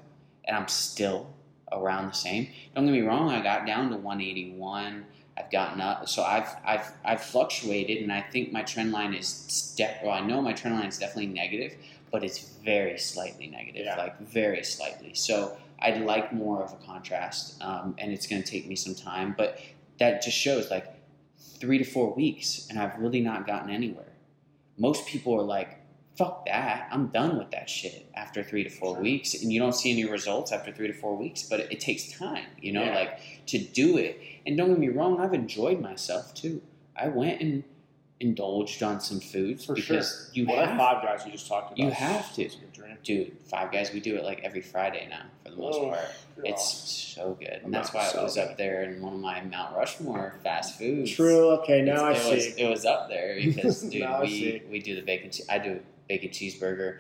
and 0.45 0.55
I'm 0.55 0.67
still 0.67 1.34
around 1.71 2.08
the 2.08 2.13
same. 2.13 2.47
Don't 2.75 2.86
get 2.86 2.91
me 2.91 3.01
wrong, 3.01 3.29
I 3.29 3.41
got 3.41 3.65
down 3.67 3.89
to 3.89 3.97
181. 3.97 5.05
I've 5.39 5.49
gotten 5.49 5.80
up, 5.80 6.10
so 6.10 6.23
I've 6.23 6.49
I've 6.65 6.91
I've 7.06 7.21
fluctuated, 7.21 8.04
and 8.04 8.12
I 8.12 8.21
think 8.21 8.52
my 8.52 8.62
trend 8.63 8.91
line 8.91 9.13
is 9.13 9.73
def- 9.78 9.97
well, 10.04 10.12
I 10.12 10.19
know 10.19 10.41
my 10.41 10.52
trend 10.54 10.75
line 10.78 10.88
is 10.88 10.97
definitely 10.97 11.28
negative, 11.28 11.75
but 12.12 12.23
it's 12.23 12.39
very 12.63 12.97
slightly 12.99 13.47
negative, 13.47 13.86
Yeah. 13.86 13.95
like 13.95 14.19
very 14.19 14.63
slightly. 14.63 15.13
So 15.13 15.56
I'd 15.80 16.02
like 16.02 16.34
more 16.34 16.62
of 16.62 16.73
a 16.73 16.75
contrast, 16.86 17.62
um, 17.63 17.95
and 17.99 18.12
it's 18.12 18.28
going 18.28 18.43
to 18.43 18.52
take 18.52 18.67
me 18.67 18.75
some 18.75 18.95
time, 18.95 19.34
but 19.38 19.60
that 19.99 20.21
just 20.21 20.38
shows 20.38 20.69
like 20.69 20.88
three 21.38 21.78
to 21.78 21.86
four 21.86 22.13
weeks, 22.13 22.67
and 22.69 22.78
I've 22.78 22.97
really 22.99 23.21
not 23.21 23.47
gotten 23.47 23.69
anywhere. 23.69 24.12
Most 24.78 25.08
people 25.08 25.34
are 25.36 25.41
like, 25.43 25.78
fuck 26.19 26.45
that, 26.45 26.89
I'm 26.91 27.08
done 27.08 27.38
with 27.38 27.49
that 27.51 27.69
shit 27.69 28.05
after 28.13 28.43
three 28.43 28.65
to 28.65 28.69
four 28.69 28.95
Sure. 28.95 29.01
weeks, 29.01 29.41
and 29.41 29.53
you 29.53 29.60
don't 29.60 29.73
see 29.73 29.89
any 29.91 30.03
results 30.03 30.51
after 30.51 30.69
three 30.73 30.88
to 30.88 30.93
four 30.93 31.15
weeks, 31.15 31.43
but 31.43 31.62
it, 31.62 31.71
it 31.71 31.79
takes 31.79 32.12
time, 32.12 32.43
you 32.62 32.73
know, 32.73 32.84
Yeah. 32.84 32.93
like 32.95 33.45
to 33.47 33.58
do 33.58 33.97
it. 33.97 34.19
And 34.45 34.58
don't 34.58 34.67
get 34.69 34.79
me 34.79 34.89
wrong, 34.89 35.21
I've 35.21 35.34
enjoyed 35.34 35.79
myself 35.79 36.34
too. 36.34 36.62
I 36.93 37.08
went 37.08 37.39
and 37.41 37.63
indulged 38.21 38.84
on 38.84 38.99
some 38.99 39.19
foods 39.19 39.65
For 39.65 39.73
because 39.75 40.29
you 40.34 40.45
well, 40.45 40.65
have 40.65 40.77
five 40.77 41.01
guys 41.03 41.25
you 41.25 41.32
just 41.32 41.47
talked 41.47 41.67
about. 41.71 41.77
You 41.86 41.89
have 41.91 42.34
to. 42.36 42.43
It's 42.43 42.55
a 42.55 42.60
good 42.60 42.73
dream. 42.73 42.97
Dude, 43.03 43.38
Five 43.45 43.71
Guys, 43.71 43.93
we 43.93 44.01
do 44.01 44.17
it 44.17 44.25
like 44.25 44.41
every 44.43 44.62
Friday 44.62 45.08
now 45.10 45.21
for 45.43 45.51
the 45.51 45.55
most 45.58 45.75
Oh, 45.79 45.89
part. 45.89 45.99
It's 46.43 46.63
so 46.63 47.38
good. 47.39 47.62
And 47.63 47.73
that's 47.73 47.93
why 47.93 48.08
it 48.10 48.15
was 48.21 48.36
good. 48.36 48.49
up 48.49 48.58
there 48.58 48.84
in 48.84 49.01
one 49.01 49.13
of 49.13 49.19
my 49.21 49.41
Mount 49.45 49.73
Rushmore 49.75 50.36
fast 50.43 50.77
foods. 50.77 51.12
True. 51.12 51.49
Okay, 51.62 51.82
now 51.82 52.03
I 52.03 52.12
it 52.12 52.17
see. 52.17 52.36
Was, 52.36 52.45
it 52.58 52.69
was 52.69 52.86
up 52.86 53.08
there 53.10 53.36
because, 53.41 53.82
dude, 53.84 54.05
we, 54.21 54.63
we 54.69 54.79
do 54.79 54.95
the 54.95 55.01
bacon. 55.01 55.32
che- 55.32 55.43
I 55.49 55.58
do 55.60 55.79
bacon 56.10 56.29
cheeseburger, 56.29 56.99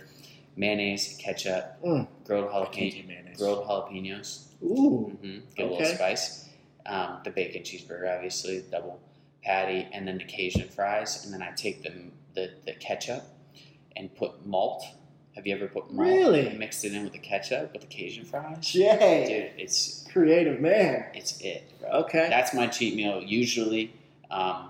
mayonnaise, 0.55 1.17
ketchup, 1.19 1.81
Mm. 1.83 2.07
grilled 2.23 2.49
jalapeno, 2.49 3.37
grilled 3.37 3.65
jalapenos. 3.67 4.45
Ooh. 4.63 5.17
hmm 5.21 5.39
Get 5.55 5.67
a 5.67 5.69
little 5.69 5.85
spice. 5.85 6.47
Um, 6.85 7.19
the 7.25 7.29
bacon 7.31 7.63
cheeseburger, 7.63 8.13
obviously, 8.15 8.63
double 8.71 8.99
patty, 9.43 9.87
and 9.91 10.07
then 10.07 10.17
the 10.17 10.23
Cajun 10.25 10.67
fries. 10.69 11.23
And 11.25 11.33
then 11.33 11.41
I 11.41 11.51
take 11.51 11.83
the, 11.83 11.93
the, 12.35 12.51
the 12.65 12.73
ketchup 12.73 13.23
and 13.95 14.13
put 14.15 14.45
malt. 14.45 14.85
Have 15.35 15.47
you 15.47 15.55
ever 15.55 15.67
put 15.67 15.91
malt 15.91 16.07
Really? 16.09 16.47
and 16.47 16.59
mixed 16.59 16.83
it 16.83 16.93
in 16.93 17.03
with 17.03 17.13
the 17.13 17.19
ketchup 17.19 17.71
with 17.71 17.81
the 17.81 17.87
Cajun 17.87 18.25
fries? 18.25 18.73
Yeah, 18.75 18.97
Dude, 18.97 19.51
it's 19.57 20.05
creative 20.11 20.59
man. 20.59 21.05
it's 21.13 21.39
it, 21.41 21.71
bro. 21.79 21.89
Okay. 22.01 22.27
That's 22.29 22.53
my 22.53 22.67
cheat 22.67 22.95
meal 22.95 23.21
usually. 23.23 23.93
Um, 24.29 24.69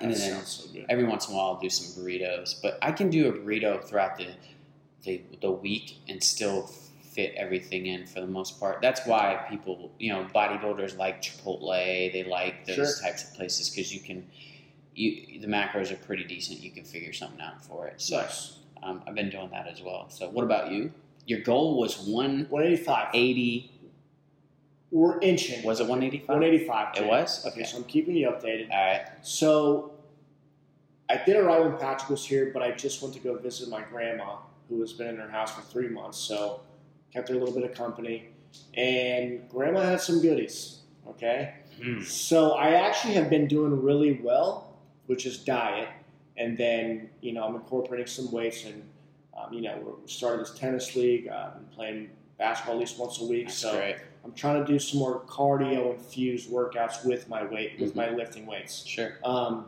and 0.00 0.12
That 0.12 0.18
then 0.18 0.44
so 0.44 0.70
good. 0.72 0.86
every 0.88 1.04
once 1.04 1.28
in 1.28 1.34
a 1.34 1.36
while 1.36 1.46
I'll 1.54 1.60
do 1.60 1.70
some 1.70 2.02
burritos, 2.04 2.60
but 2.62 2.78
I 2.82 2.92
can 2.92 3.10
do 3.10 3.28
a 3.28 3.32
burrito 3.32 3.82
throughout 3.84 4.16
the 4.18 4.28
the, 5.02 5.22
the 5.40 5.50
week 5.50 5.96
and 6.08 6.22
still 6.22 6.70
fit 7.10 7.34
everything 7.36 7.86
in 7.86 8.06
for 8.06 8.20
the 8.20 8.26
most 8.26 8.60
part. 8.60 8.80
That's 8.80 9.04
why 9.06 9.44
people, 9.50 9.90
you 9.98 10.12
know, 10.12 10.26
bodybuilders 10.34 10.96
like 10.96 11.20
Chipotle. 11.22 12.12
They 12.12 12.24
like 12.28 12.64
those 12.66 12.76
Sure. 12.76 13.02
types 13.02 13.24
of 13.24 13.34
places 13.34 13.68
because 13.68 13.92
you 13.92 14.00
can, 14.00 14.26
you 14.94 15.40
the 15.40 15.46
macros 15.48 15.90
are 15.90 15.96
pretty 15.96 16.24
decent. 16.24 16.60
You 16.60 16.70
can 16.70 16.84
figure 16.84 17.12
something 17.12 17.40
out 17.40 17.62
for 17.64 17.86
it. 17.88 18.00
So 18.00 18.18
Nice. 18.20 18.58
um, 18.82 19.02
I've 19.06 19.14
been 19.14 19.30
doing 19.30 19.50
that 19.50 19.66
as 19.66 19.82
well. 19.82 20.08
So 20.08 20.28
what 20.28 20.44
about 20.44 20.70
you? 20.70 20.92
Your 21.26 21.40
goal 21.40 21.78
was 21.78 21.98
one 21.98 22.46
185. 22.48 23.08
eighty. 23.14 23.72
We're 24.92 25.20
inching. 25.20 25.62
Was 25.64 25.80
it 25.80 25.86
one 25.86 26.02
eighty 26.02 26.18
five? 26.18 26.28
185. 26.40 26.96
It 26.96 27.06
was? 27.06 27.46
Okay, 27.46 27.60
Okay. 27.60 27.64
so 27.64 27.76
I'm 27.78 27.84
keeping 27.84 28.16
you 28.16 28.28
updated. 28.28 28.70
All 28.72 28.76
right. 28.84 29.02
So 29.22 29.92
I 31.08 31.20
did 31.24 31.36
arrive 31.36 31.64
when 31.64 31.76
Patrick 31.78 32.08
was 32.10 32.24
here, 32.24 32.50
but 32.52 32.62
I 32.62 32.70
just 32.72 33.02
went 33.02 33.14
to 33.14 33.20
go 33.20 33.36
visit 33.36 33.68
my 33.68 33.82
grandma, 33.82 34.36
who 34.68 34.80
has 34.80 34.92
been 34.92 35.08
in 35.08 35.16
her 35.16 35.28
house 35.28 35.52
for 35.52 35.62
three 35.62 35.88
months. 35.88 36.18
So 36.18 36.60
kept 37.12 37.28
her 37.28 37.34
a 37.34 37.38
little 37.38 37.54
bit 37.54 37.64
of 37.68 37.76
company, 37.76 38.28
and 38.74 39.48
grandma 39.48 39.80
had 39.82 40.00
some 40.00 40.20
goodies. 40.20 40.78
Okay, 41.08 41.54
Hmm. 41.82 42.02
so 42.02 42.52
I 42.52 42.70
actually 42.74 43.14
have 43.14 43.28
been 43.30 43.46
doing 43.48 43.82
really 43.82 44.20
well, 44.22 44.76
which 45.06 45.26
is 45.26 45.38
diet, 45.38 45.88
and 46.36 46.56
then 46.56 47.10
you 47.20 47.32
know 47.32 47.44
I'm 47.44 47.54
incorporating 47.54 48.06
some 48.06 48.30
weights, 48.30 48.64
and 48.64 48.82
um, 49.36 49.52
you 49.52 49.62
know 49.62 49.96
we 50.02 50.08
started 50.08 50.40
this 50.40 50.54
tennis 50.58 50.94
league. 50.94 51.28
Uh, 51.28 51.50
I'm 51.56 51.64
playing 51.74 52.10
basketball 52.38 52.74
at 52.76 52.80
least 52.80 52.98
once 52.98 53.20
a 53.20 53.24
week, 53.24 53.46
That's 53.46 53.58
so 53.58 53.76
great. 53.76 53.96
I'm 54.24 54.32
trying 54.32 54.64
to 54.64 54.70
do 54.70 54.78
some 54.78 54.98
more 54.98 55.20
cardio 55.26 55.94
infused 55.94 56.50
workouts 56.50 57.04
with 57.04 57.28
my 57.28 57.44
weight, 57.44 57.78
with 57.80 57.92
Mhm. 57.92 57.96
my 57.96 58.10
lifting 58.10 58.46
weights. 58.46 58.84
Sure. 58.86 59.12
Um, 59.24 59.66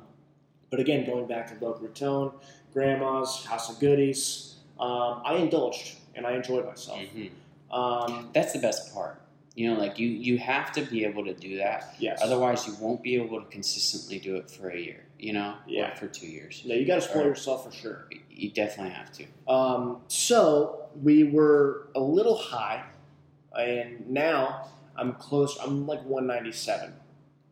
but 0.70 0.78
again, 0.80 1.04
going 1.04 1.26
back 1.26 1.48
to 1.48 1.54
Boca 1.54 1.82
Raton, 1.82 2.30
Grandma's 2.72 3.44
House 3.44 3.68
of 3.70 3.78
Goodies, 3.78 4.56
um, 4.80 5.20
I 5.24 5.36
indulged 5.36 5.96
and 6.14 6.26
I 6.26 6.32
enjoyed 6.34 6.66
myself. 6.66 7.00
hmm 7.00 7.26
Um, 7.74 8.30
That's 8.34 8.52
the 8.52 8.58
best 8.58 8.92
part. 8.94 9.18
You 9.54 9.72
know, 9.74 9.78
like 9.80 9.98
you 9.98 10.08
you 10.08 10.38
have 10.38 10.72
to 10.72 10.82
be 10.82 11.04
able 11.04 11.24
to 11.26 11.34
do 11.34 11.58
that. 11.58 11.94
yes. 11.98 12.20
Otherwise, 12.22 12.66
you 12.66 12.74
won't 12.80 13.02
be 13.02 13.16
able 13.16 13.38
to 13.40 13.46
consistently 13.50 14.18
do 14.18 14.36
it 14.36 14.50
for 14.50 14.70
a 14.70 14.78
year. 14.78 15.04
You 15.18 15.34
know, 15.34 15.54
Yeah. 15.66 15.92
or 15.92 15.96
for 15.96 16.06
two 16.08 16.26
years. 16.26 16.62
no, 16.66 16.74
you 16.74 16.84
got 16.86 16.96
to 16.96 17.00
spoil 17.02 17.22
Or- 17.22 17.26
yourself 17.28 17.64
for 17.66 17.70
sure. 17.72 18.08
You 18.30 18.50
definitely 18.50 18.92
have 18.94 19.12
to. 19.12 19.24
Um, 19.52 20.00
so 20.08 20.86
we 21.02 21.24
were 21.24 21.88
a 21.94 22.00
little 22.00 22.36
high, 22.36 22.82
and 23.58 24.08
now 24.08 24.68
I'm 24.96 25.12
close. 25.14 25.56
I'm 25.58 25.86
like 25.86 26.02
197. 26.04 26.92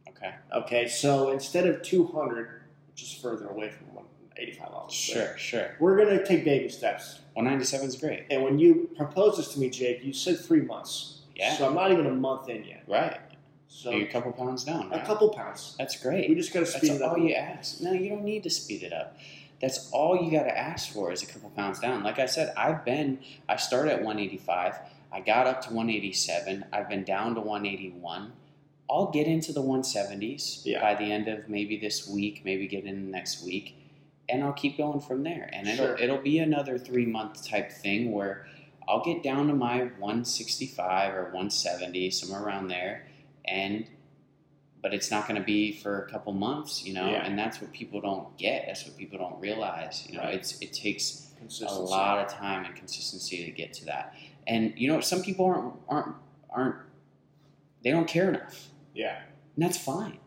Okay. 0.08 0.34
Okay, 0.52 0.88
so 0.88 1.30
instead 1.30 1.66
of 1.66 1.82
200, 1.82 2.62
which 2.88 3.02
is 3.02 3.12
further 3.14 3.48
away 3.48 3.70
from 3.70 3.86
185 3.94 4.68
obviously, 4.72 5.14
Sure. 5.14 5.36
Sure. 5.38 5.76
we're 5.80 5.96
gonna 5.96 6.24
take 6.24 6.44
baby 6.44 6.68
steps. 6.68 7.20
One 7.40 7.50
ninety 7.50 7.64
seven 7.64 7.86
is 7.88 7.96
great. 7.96 8.24
And 8.30 8.42
when 8.42 8.58
you 8.58 8.90
proposed 8.96 9.38
this 9.38 9.54
to 9.54 9.60
me, 9.60 9.70
Jake, 9.70 10.04
you 10.04 10.12
said 10.12 10.38
three 10.40 10.60
months. 10.60 11.20
Yeah. 11.34 11.54
So 11.56 11.66
I'm 11.66 11.74
not 11.74 11.90
even 11.90 12.06
a 12.06 12.10
month 12.10 12.50
in 12.50 12.64
yet. 12.64 12.84
Right. 12.86 13.18
So 13.68 13.92
You're 13.92 14.06
a 14.08 14.10
couple 14.12 14.30
pounds 14.32 14.62
down. 14.64 14.92
a 14.92 15.04
couple 15.06 15.30
pounds. 15.30 15.74
That's 15.78 15.96
great. 16.02 16.28
We 16.28 16.34
just 16.34 16.52
got 16.52 16.60
to 16.60 16.64
That's 16.66 16.76
speed 16.76 16.92
it 16.96 17.02
up. 17.02 17.12
all 17.12 17.18
you 17.18 17.32
ask. 17.34 17.80
No, 17.80 17.92
you 17.92 18.10
don't 18.10 18.24
need 18.24 18.42
to 18.42 18.50
speed 18.50 18.82
it 18.82 18.92
up. 18.92 19.16
That's 19.60 19.90
all 19.90 20.22
you 20.22 20.30
got 20.30 20.42
to 20.42 20.58
ask 20.58 20.92
for 20.92 21.12
is 21.12 21.22
a 21.22 21.26
couple 21.26 21.48
pounds 21.50 21.78
down. 21.78 22.02
Like 22.02 22.18
I 22.18 22.26
said, 22.26 22.52
I've 22.58 22.84
been, 22.84 23.20
I 23.48 23.56
started 23.56 23.92
at 23.92 24.02
185. 24.02 24.74
I 25.12 25.20
got 25.20 25.46
up 25.46 25.62
to 25.62 25.68
187. 25.68 26.64
I've 26.72 26.88
been 26.90 27.04
down 27.04 27.34
to 27.36 27.40
181. 27.40 28.32
I'll 28.90 29.10
get 29.10 29.26
into 29.26 29.52
the 29.52 29.62
170s 29.62 30.62
Yeah. 30.66 30.80
by 30.82 30.94
the 30.94 31.10
end 31.10 31.28
of 31.28 31.48
maybe 31.48 31.78
this 31.78 32.06
week, 32.08 32.42
maybe 32.44 32.66
get 32.66 32.84
in 32.84 33.10
next 33.10 33.42
week, 33.44 33.76
and 34.30 34.42
I'll 34.44 34.52
keep 34.52 34.76
going 34.76 35.00
from 35.00 35.22
there. 35.22 35.50
And 35.52 35.66
it'll 35.68 35.86
Sure. 35.86 35.98
it'll 35.98 36.18
be 36.22 36.38
another 36.38 36.78
three 36.78 37.06
month 37.06 37.46
type 37.48 37.70
thing 37.72 38.12
where 38.12 38.46
I'll 38.88 39.04
get 39.04 39.22
down 39.22 39.46
to 39.48 39.54
my 39.54 39.84
165 39.98 41.14
or 41.14 41.24
170, 41.32 42.10
somewhere 42.10 42.42
around 42.42 42.68
there, 42.68 43.06
and 43.44 43.86
but 44.82 44.94
it's 44.94 45.10
not 45.10 45.28
going 45.28 45.38
to 45.38 45.44
be 45.44 45.72
for 45.72 46.06
a 46.06 46.10
couple 46.10 46.32
months, 46.32 46.82
you 46.86 46.94
know, 46.94 47.10
Yeah. 47.10 47.26
and 47.26 47.38
that's 47.38 47.60
what 47.60 47.70
people 47.70 48.00
don't 48.00 48.34
get. 48.38 48.64
That's 48.66 48.86
what 48.86 48.96
people 48.96 49.18
don't 49.18 49.38
realize. 49.38 50.06
You 50.08 50.16
know, 50.16 50.24
Right. 50.24 50.34
it's 50.36 50.58
it 50.60 50.72
takes 50.72 51.26
a 51.62 51.74
lot 51.74 52.18
of 52.18 52.32
time 52.32 52.64
and 52.64 52.74
consistency 52.74 53.44
to 53.44 53.50
get 53.50 53.72
to 53.74 53.84
that. 53.86 54.14
And 54.46 54.72
you 54.78 54.88
know, 54.88 55.00
some 55.00 55.22
people 55.22 55.44
aren't 55.46 55.74
aren't 55.88 56.16
aren't 56.48 56.76
they 57.82 57.90
don't 57.90 58.08
care 58.08 58.28
enough, 58.28 58.68
Yeah. 58.94 59.18
and 59.54 59.64
that's 59.64 59.76
fine. 59.78 60.18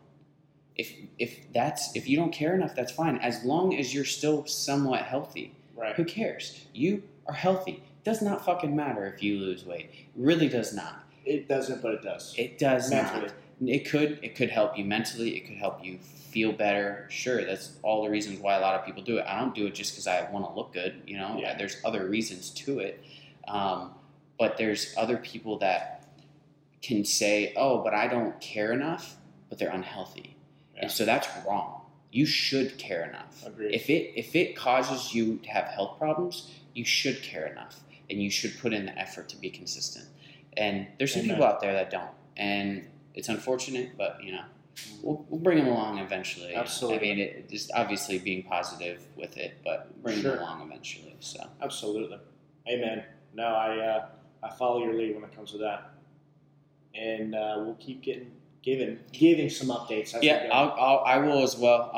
If 0.76 0.92
if 1.18 1.52
that's 1.52 1.94
if 1.94 2.08
you 2.08 2.16
don't 2.16 2.32
care 2.32 2.54
enough, 2.54 2.74
that's 2.74 2.92
fine. 2.92 3.18
As 3.18 3.44
long 3.44 3.76
as 3.76 3.94
you're 3.94 4.04
still 4.04 4.44
somewhat 4.46 5.02
healthy, 5.02 5.52
Right. 5.76 5.94
who 5.96 6.04
cares? 6.04 6.66
You 6.72 7.02
are 7.26 7.34
healthy. 7.34 7.82
Does 8.04 8.20
not 8.22 8.44
fucking 8.44 8.74
matter 8.74 9.06
if 9.06 9.22
you 9.22 9.38
lose 9.38 9.64
weight. 9.64 9.90
It 9.92 10.06
really 10.16 10.48
does 10.48 10.74
not. 10.74 11.04
It 11.24 11.48
doesn't, 11.48 11.80
but 11.82 11.94
it 11.94 12.02
does. 12.02 12.34
It 12.36 12.58
does 12.58 12.90
Mentally. 12.90 13.28
not. 13.60 13.68
It 13.68 13.88
could 13.88 14.18
it 14.22 14.34
could 14.34 14.50
help 14.50 14.76
you 14.76 14.84
mentally. 14.84 15.36
It 15.36 15.46
could 15.46 15.56
help 15.56 15.84
you 15.84 15.98
feel 15.98 16.52
better. 16.52 17.06
Sure, 17.08 17.44
that's 17.44 17.78
all 17.82 18.02
the 18.02 18.10
reasons 18.10 18.40
why 18.40 18.54
a 18.56 18.60
lot 18.60 18.74
of 18.78 18.84
people 18.84 19.02
do 19.02 19.18
it. 19.18 19.24
I 19.28 19.38
don't 19.40 19.54
do 19.54 19.66
it 19.66 19.74
just 19.74 19.92
because 19.92 20.08
I 20.08 20.28
want 20.32 20.44
to 20.46 20.52
look 20.52 20.72
good. 20.72 21.02
You 21.06 21.16
know, 21.18 21.38
Yeah. 21.38 21.56
there's 21.56 21.76
other 21.84 22.06
reasons 22.08 22.50
to 22.50 22.80
it. 22.80 23.02
Um, 23.46 23.94
but 24.38 24.56
there's 24.58 24.92
other 24.96 25.16
people 25.18 25.58
that 25.58 26.04
can 26.82 27.04
say, 27.04 27.52
"Oh, 27.56 27.78
but 27.82 27.94
I 27.94 28.08
don't 28.08 28.38
care 28.40 28.72
enough," 28.72 29.16
but 29.48 29.58
they're 29.58 29.70
unhealthy, 29.70 30.34
Yeah. 30.74 30.82
and 30.82 30.90
so 30.90 31.04
that's 31.04 31.28
wrong. 31.46 31.82
You 32.10 32.26
should 32.26 32.78
care 32.78 33.04
enough. 33.08 33.44
Agreed. 33.46 33.74
If 33.74 33.90
it 33.90 34.12
if 34.16 34.36
it 34.36 34.56
causes 34.56 35.14
you 35.14 35.38
to 35.38 35.48
have 35.50 35.64
health 35.66 35.98
problems, 35.98 36.50
you 36.74 36.84
should 36.84 37.22
care 37.22 37.46
enough, 37.46 37.80
and 38.08 38.22
you 38.22 38.30
should 38.30 38.58
put 38.60 38.72
in 38.72 38.86
the 38.86 38.96
effort 38.98 39.28
to 39.30 39.36
be 39.36 39.50
consistent. 39.50 40.06
And 40.56 40.86
there's 40.98 41.12
some 41.12 41.22
Amen. 41.22 41.34
people 41.36 41.46
out 41.46 41.60
there 41.60 41.72
that 41.72 41.90
don't, 41.90 42.10
and 42.36 42.86
it's 43.14 43.28
unfortunate, 43.28 43.96
but 43.98 44.18
you 44.22 44.32
know, 44.32 44.44
we'll, 45.02 45.26
we'll 45.28 45.40
bring 45.40 45.58
them 45.58 45.66
along 45.66 45.98
eventually. 45.98 46.54
Absolutely. 46.54 46.98
I 46.98 47.14
mean, 47.14 47.18
it, 47.24 47.48
just 47.50 47.72
obviously 47.74 48.18
being 48.20 48.44
positive 48.44 49.00
with 49.16 49.36
it, 49.36 49.58
but 49.64 50.00
bring 50.02 50.20
Sure. 50.20 50.32
them 50.36 50.40
along 50.42 50.62
eventually. 50.68 51.16
So 51.18 51.44
Absolutely. 51.60 52.18
Amen. 52.68 53.04
No, 53.34 53.46
I 53.46 53.78
uh, 53.78 54.06
I 54.44 54.50
follow 54.50 54.84
your 54.84 54.94
lead 54.94 55.14
when 55.16 55.24
it 55.24 55.34
comes 55.34 55.50
to 55.50 55.58
that, 55.58 55.90
and 56.94 57.34
uh, 57.34 57.54
we'll 57.58 57.74
keep 57.80 58.02
getting 58.02 58.30
giving 58.64 58.98
giving 59.12 59.50
some 59.50 59.68
updates. 59.68 60.16
Yeah. 60.22 60.48
I'll, 60.50 60.70
I'll 60.78 61.04
I 61.04 61.18
will 61.18 61.42
as 61.42 61.56
well. 61.56 61.90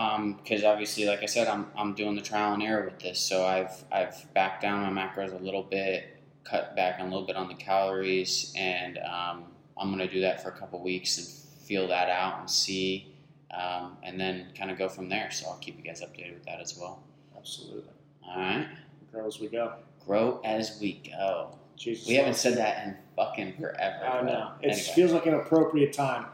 Because 0.42 0.64
obviously, 0.64 1.04
like 1.06 1.22
I 1.22 1.26
said, 1.26 1.46
I'm 1.46 1.66
I'm 1.76 1.94
doing 1.94 2.16
the 2.16 2.22
trial 2.22 2.52
and 2.54 2.62
error 2.62 2.84
with 2.84 2.98
this. 2.98 3.20
So 3.20 3.46
I've 3.46 3.84
I've 3.92 4.32
backed 4.34 4.62
down 4.62 4.92
my 4.92 5.02
macros 5.06 5.32
a 5.32 5.42
little 5.42 5.62
bit, 5.62 6.22
cut 6.44 6.74
back 6.74 6.98
a 7.00 7.04
little 7.04 7.24
bit 7.26 7.36
on 7.36 7.48
the 7.48 7.54
calories, 7.54 8.52
and 8.56 8.98
um, 8.98 9.44
I'm 9.78 9.90
gonna 9.90 10.10
do 10.10 10.20
that 10.22 10.42
for 10.42 10.48
a 10.48 10.58
couple 10.58 10.82
weeks 10.82 11.18
and 11.18 11.26
feel 11.66 11.86
that 11.88 12.08
out 12.08 12.40
and 12.40 12.50
see, 12.50 13.14
um, 13.52 13.96
and 14.02 14.18
then 14.20 14.48
kind 14.58 14.70
of 14.70 14.78
go 14.78 14.88
from 14.88 15.08
there. 15.08 15.30
So 15.30 15.46
I'll 15.48 15.58
keep 15.58 15.76
you 15.78 15.84
guys 15.84 16.02
updated 16.02 16.34
with 16.34 16.44
that 16.46 16.60
as 16.60 16.76
well. 16.78 17.02
Absolutely. 17.36 17.92
All 18.26 18.38
right, 18.40 18.66
Grow 19.12 19.26
as 19.26 19.38
we 19.38 19.46
go. 19.46 19.74
grow 20.04 20.40
as 20.44 20.78
we 20.80 21.00
go. 21.16 21.56
Jesus. 21.76 22.08
We 22.08 22.14
haven't 22.14 22.36
said 22.36 22.56
that 22.56 22.86
in 22.86 22.96
fucking 23.16 23.54
forever. 23.60 24.04
I 24.06 24.22
know. 24.22 24.52
It 24.62 24.68
anyway. 24.68 24.80
feels 24.94 25.12
like 25.12 25.26
an 25.26 25.34
appropriate 25.34 25.92
time. 25.92 26.26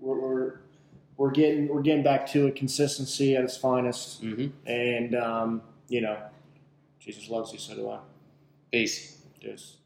We're, 0.00 0.18
we're 0.20 0.54
we're 1.16 1.30
getting 1.30 1.68
we're 1.68 1.82
getting 1.82 2.02
back 2.02 2.26
to 2.28 2.46
it. 2.46 2.56
Consistency 2.56 3.36
at 3.36 3.44
its 3.44 3.56
finest, 3.56 4.22
Mhm. 4.24 4.52
and 4.66 5.14
um, 5.14 5.62
you 5.88 6.00
know, 6.00 6.16
Jesus 6.98 7.28
loves 7.28 7.52
you. 7.52 7.58
So 7.58 7.74
do 7.74 7.90
I. 7.90 7.98
Peace. 8.72 9.18
Cheers. 9.40 9.76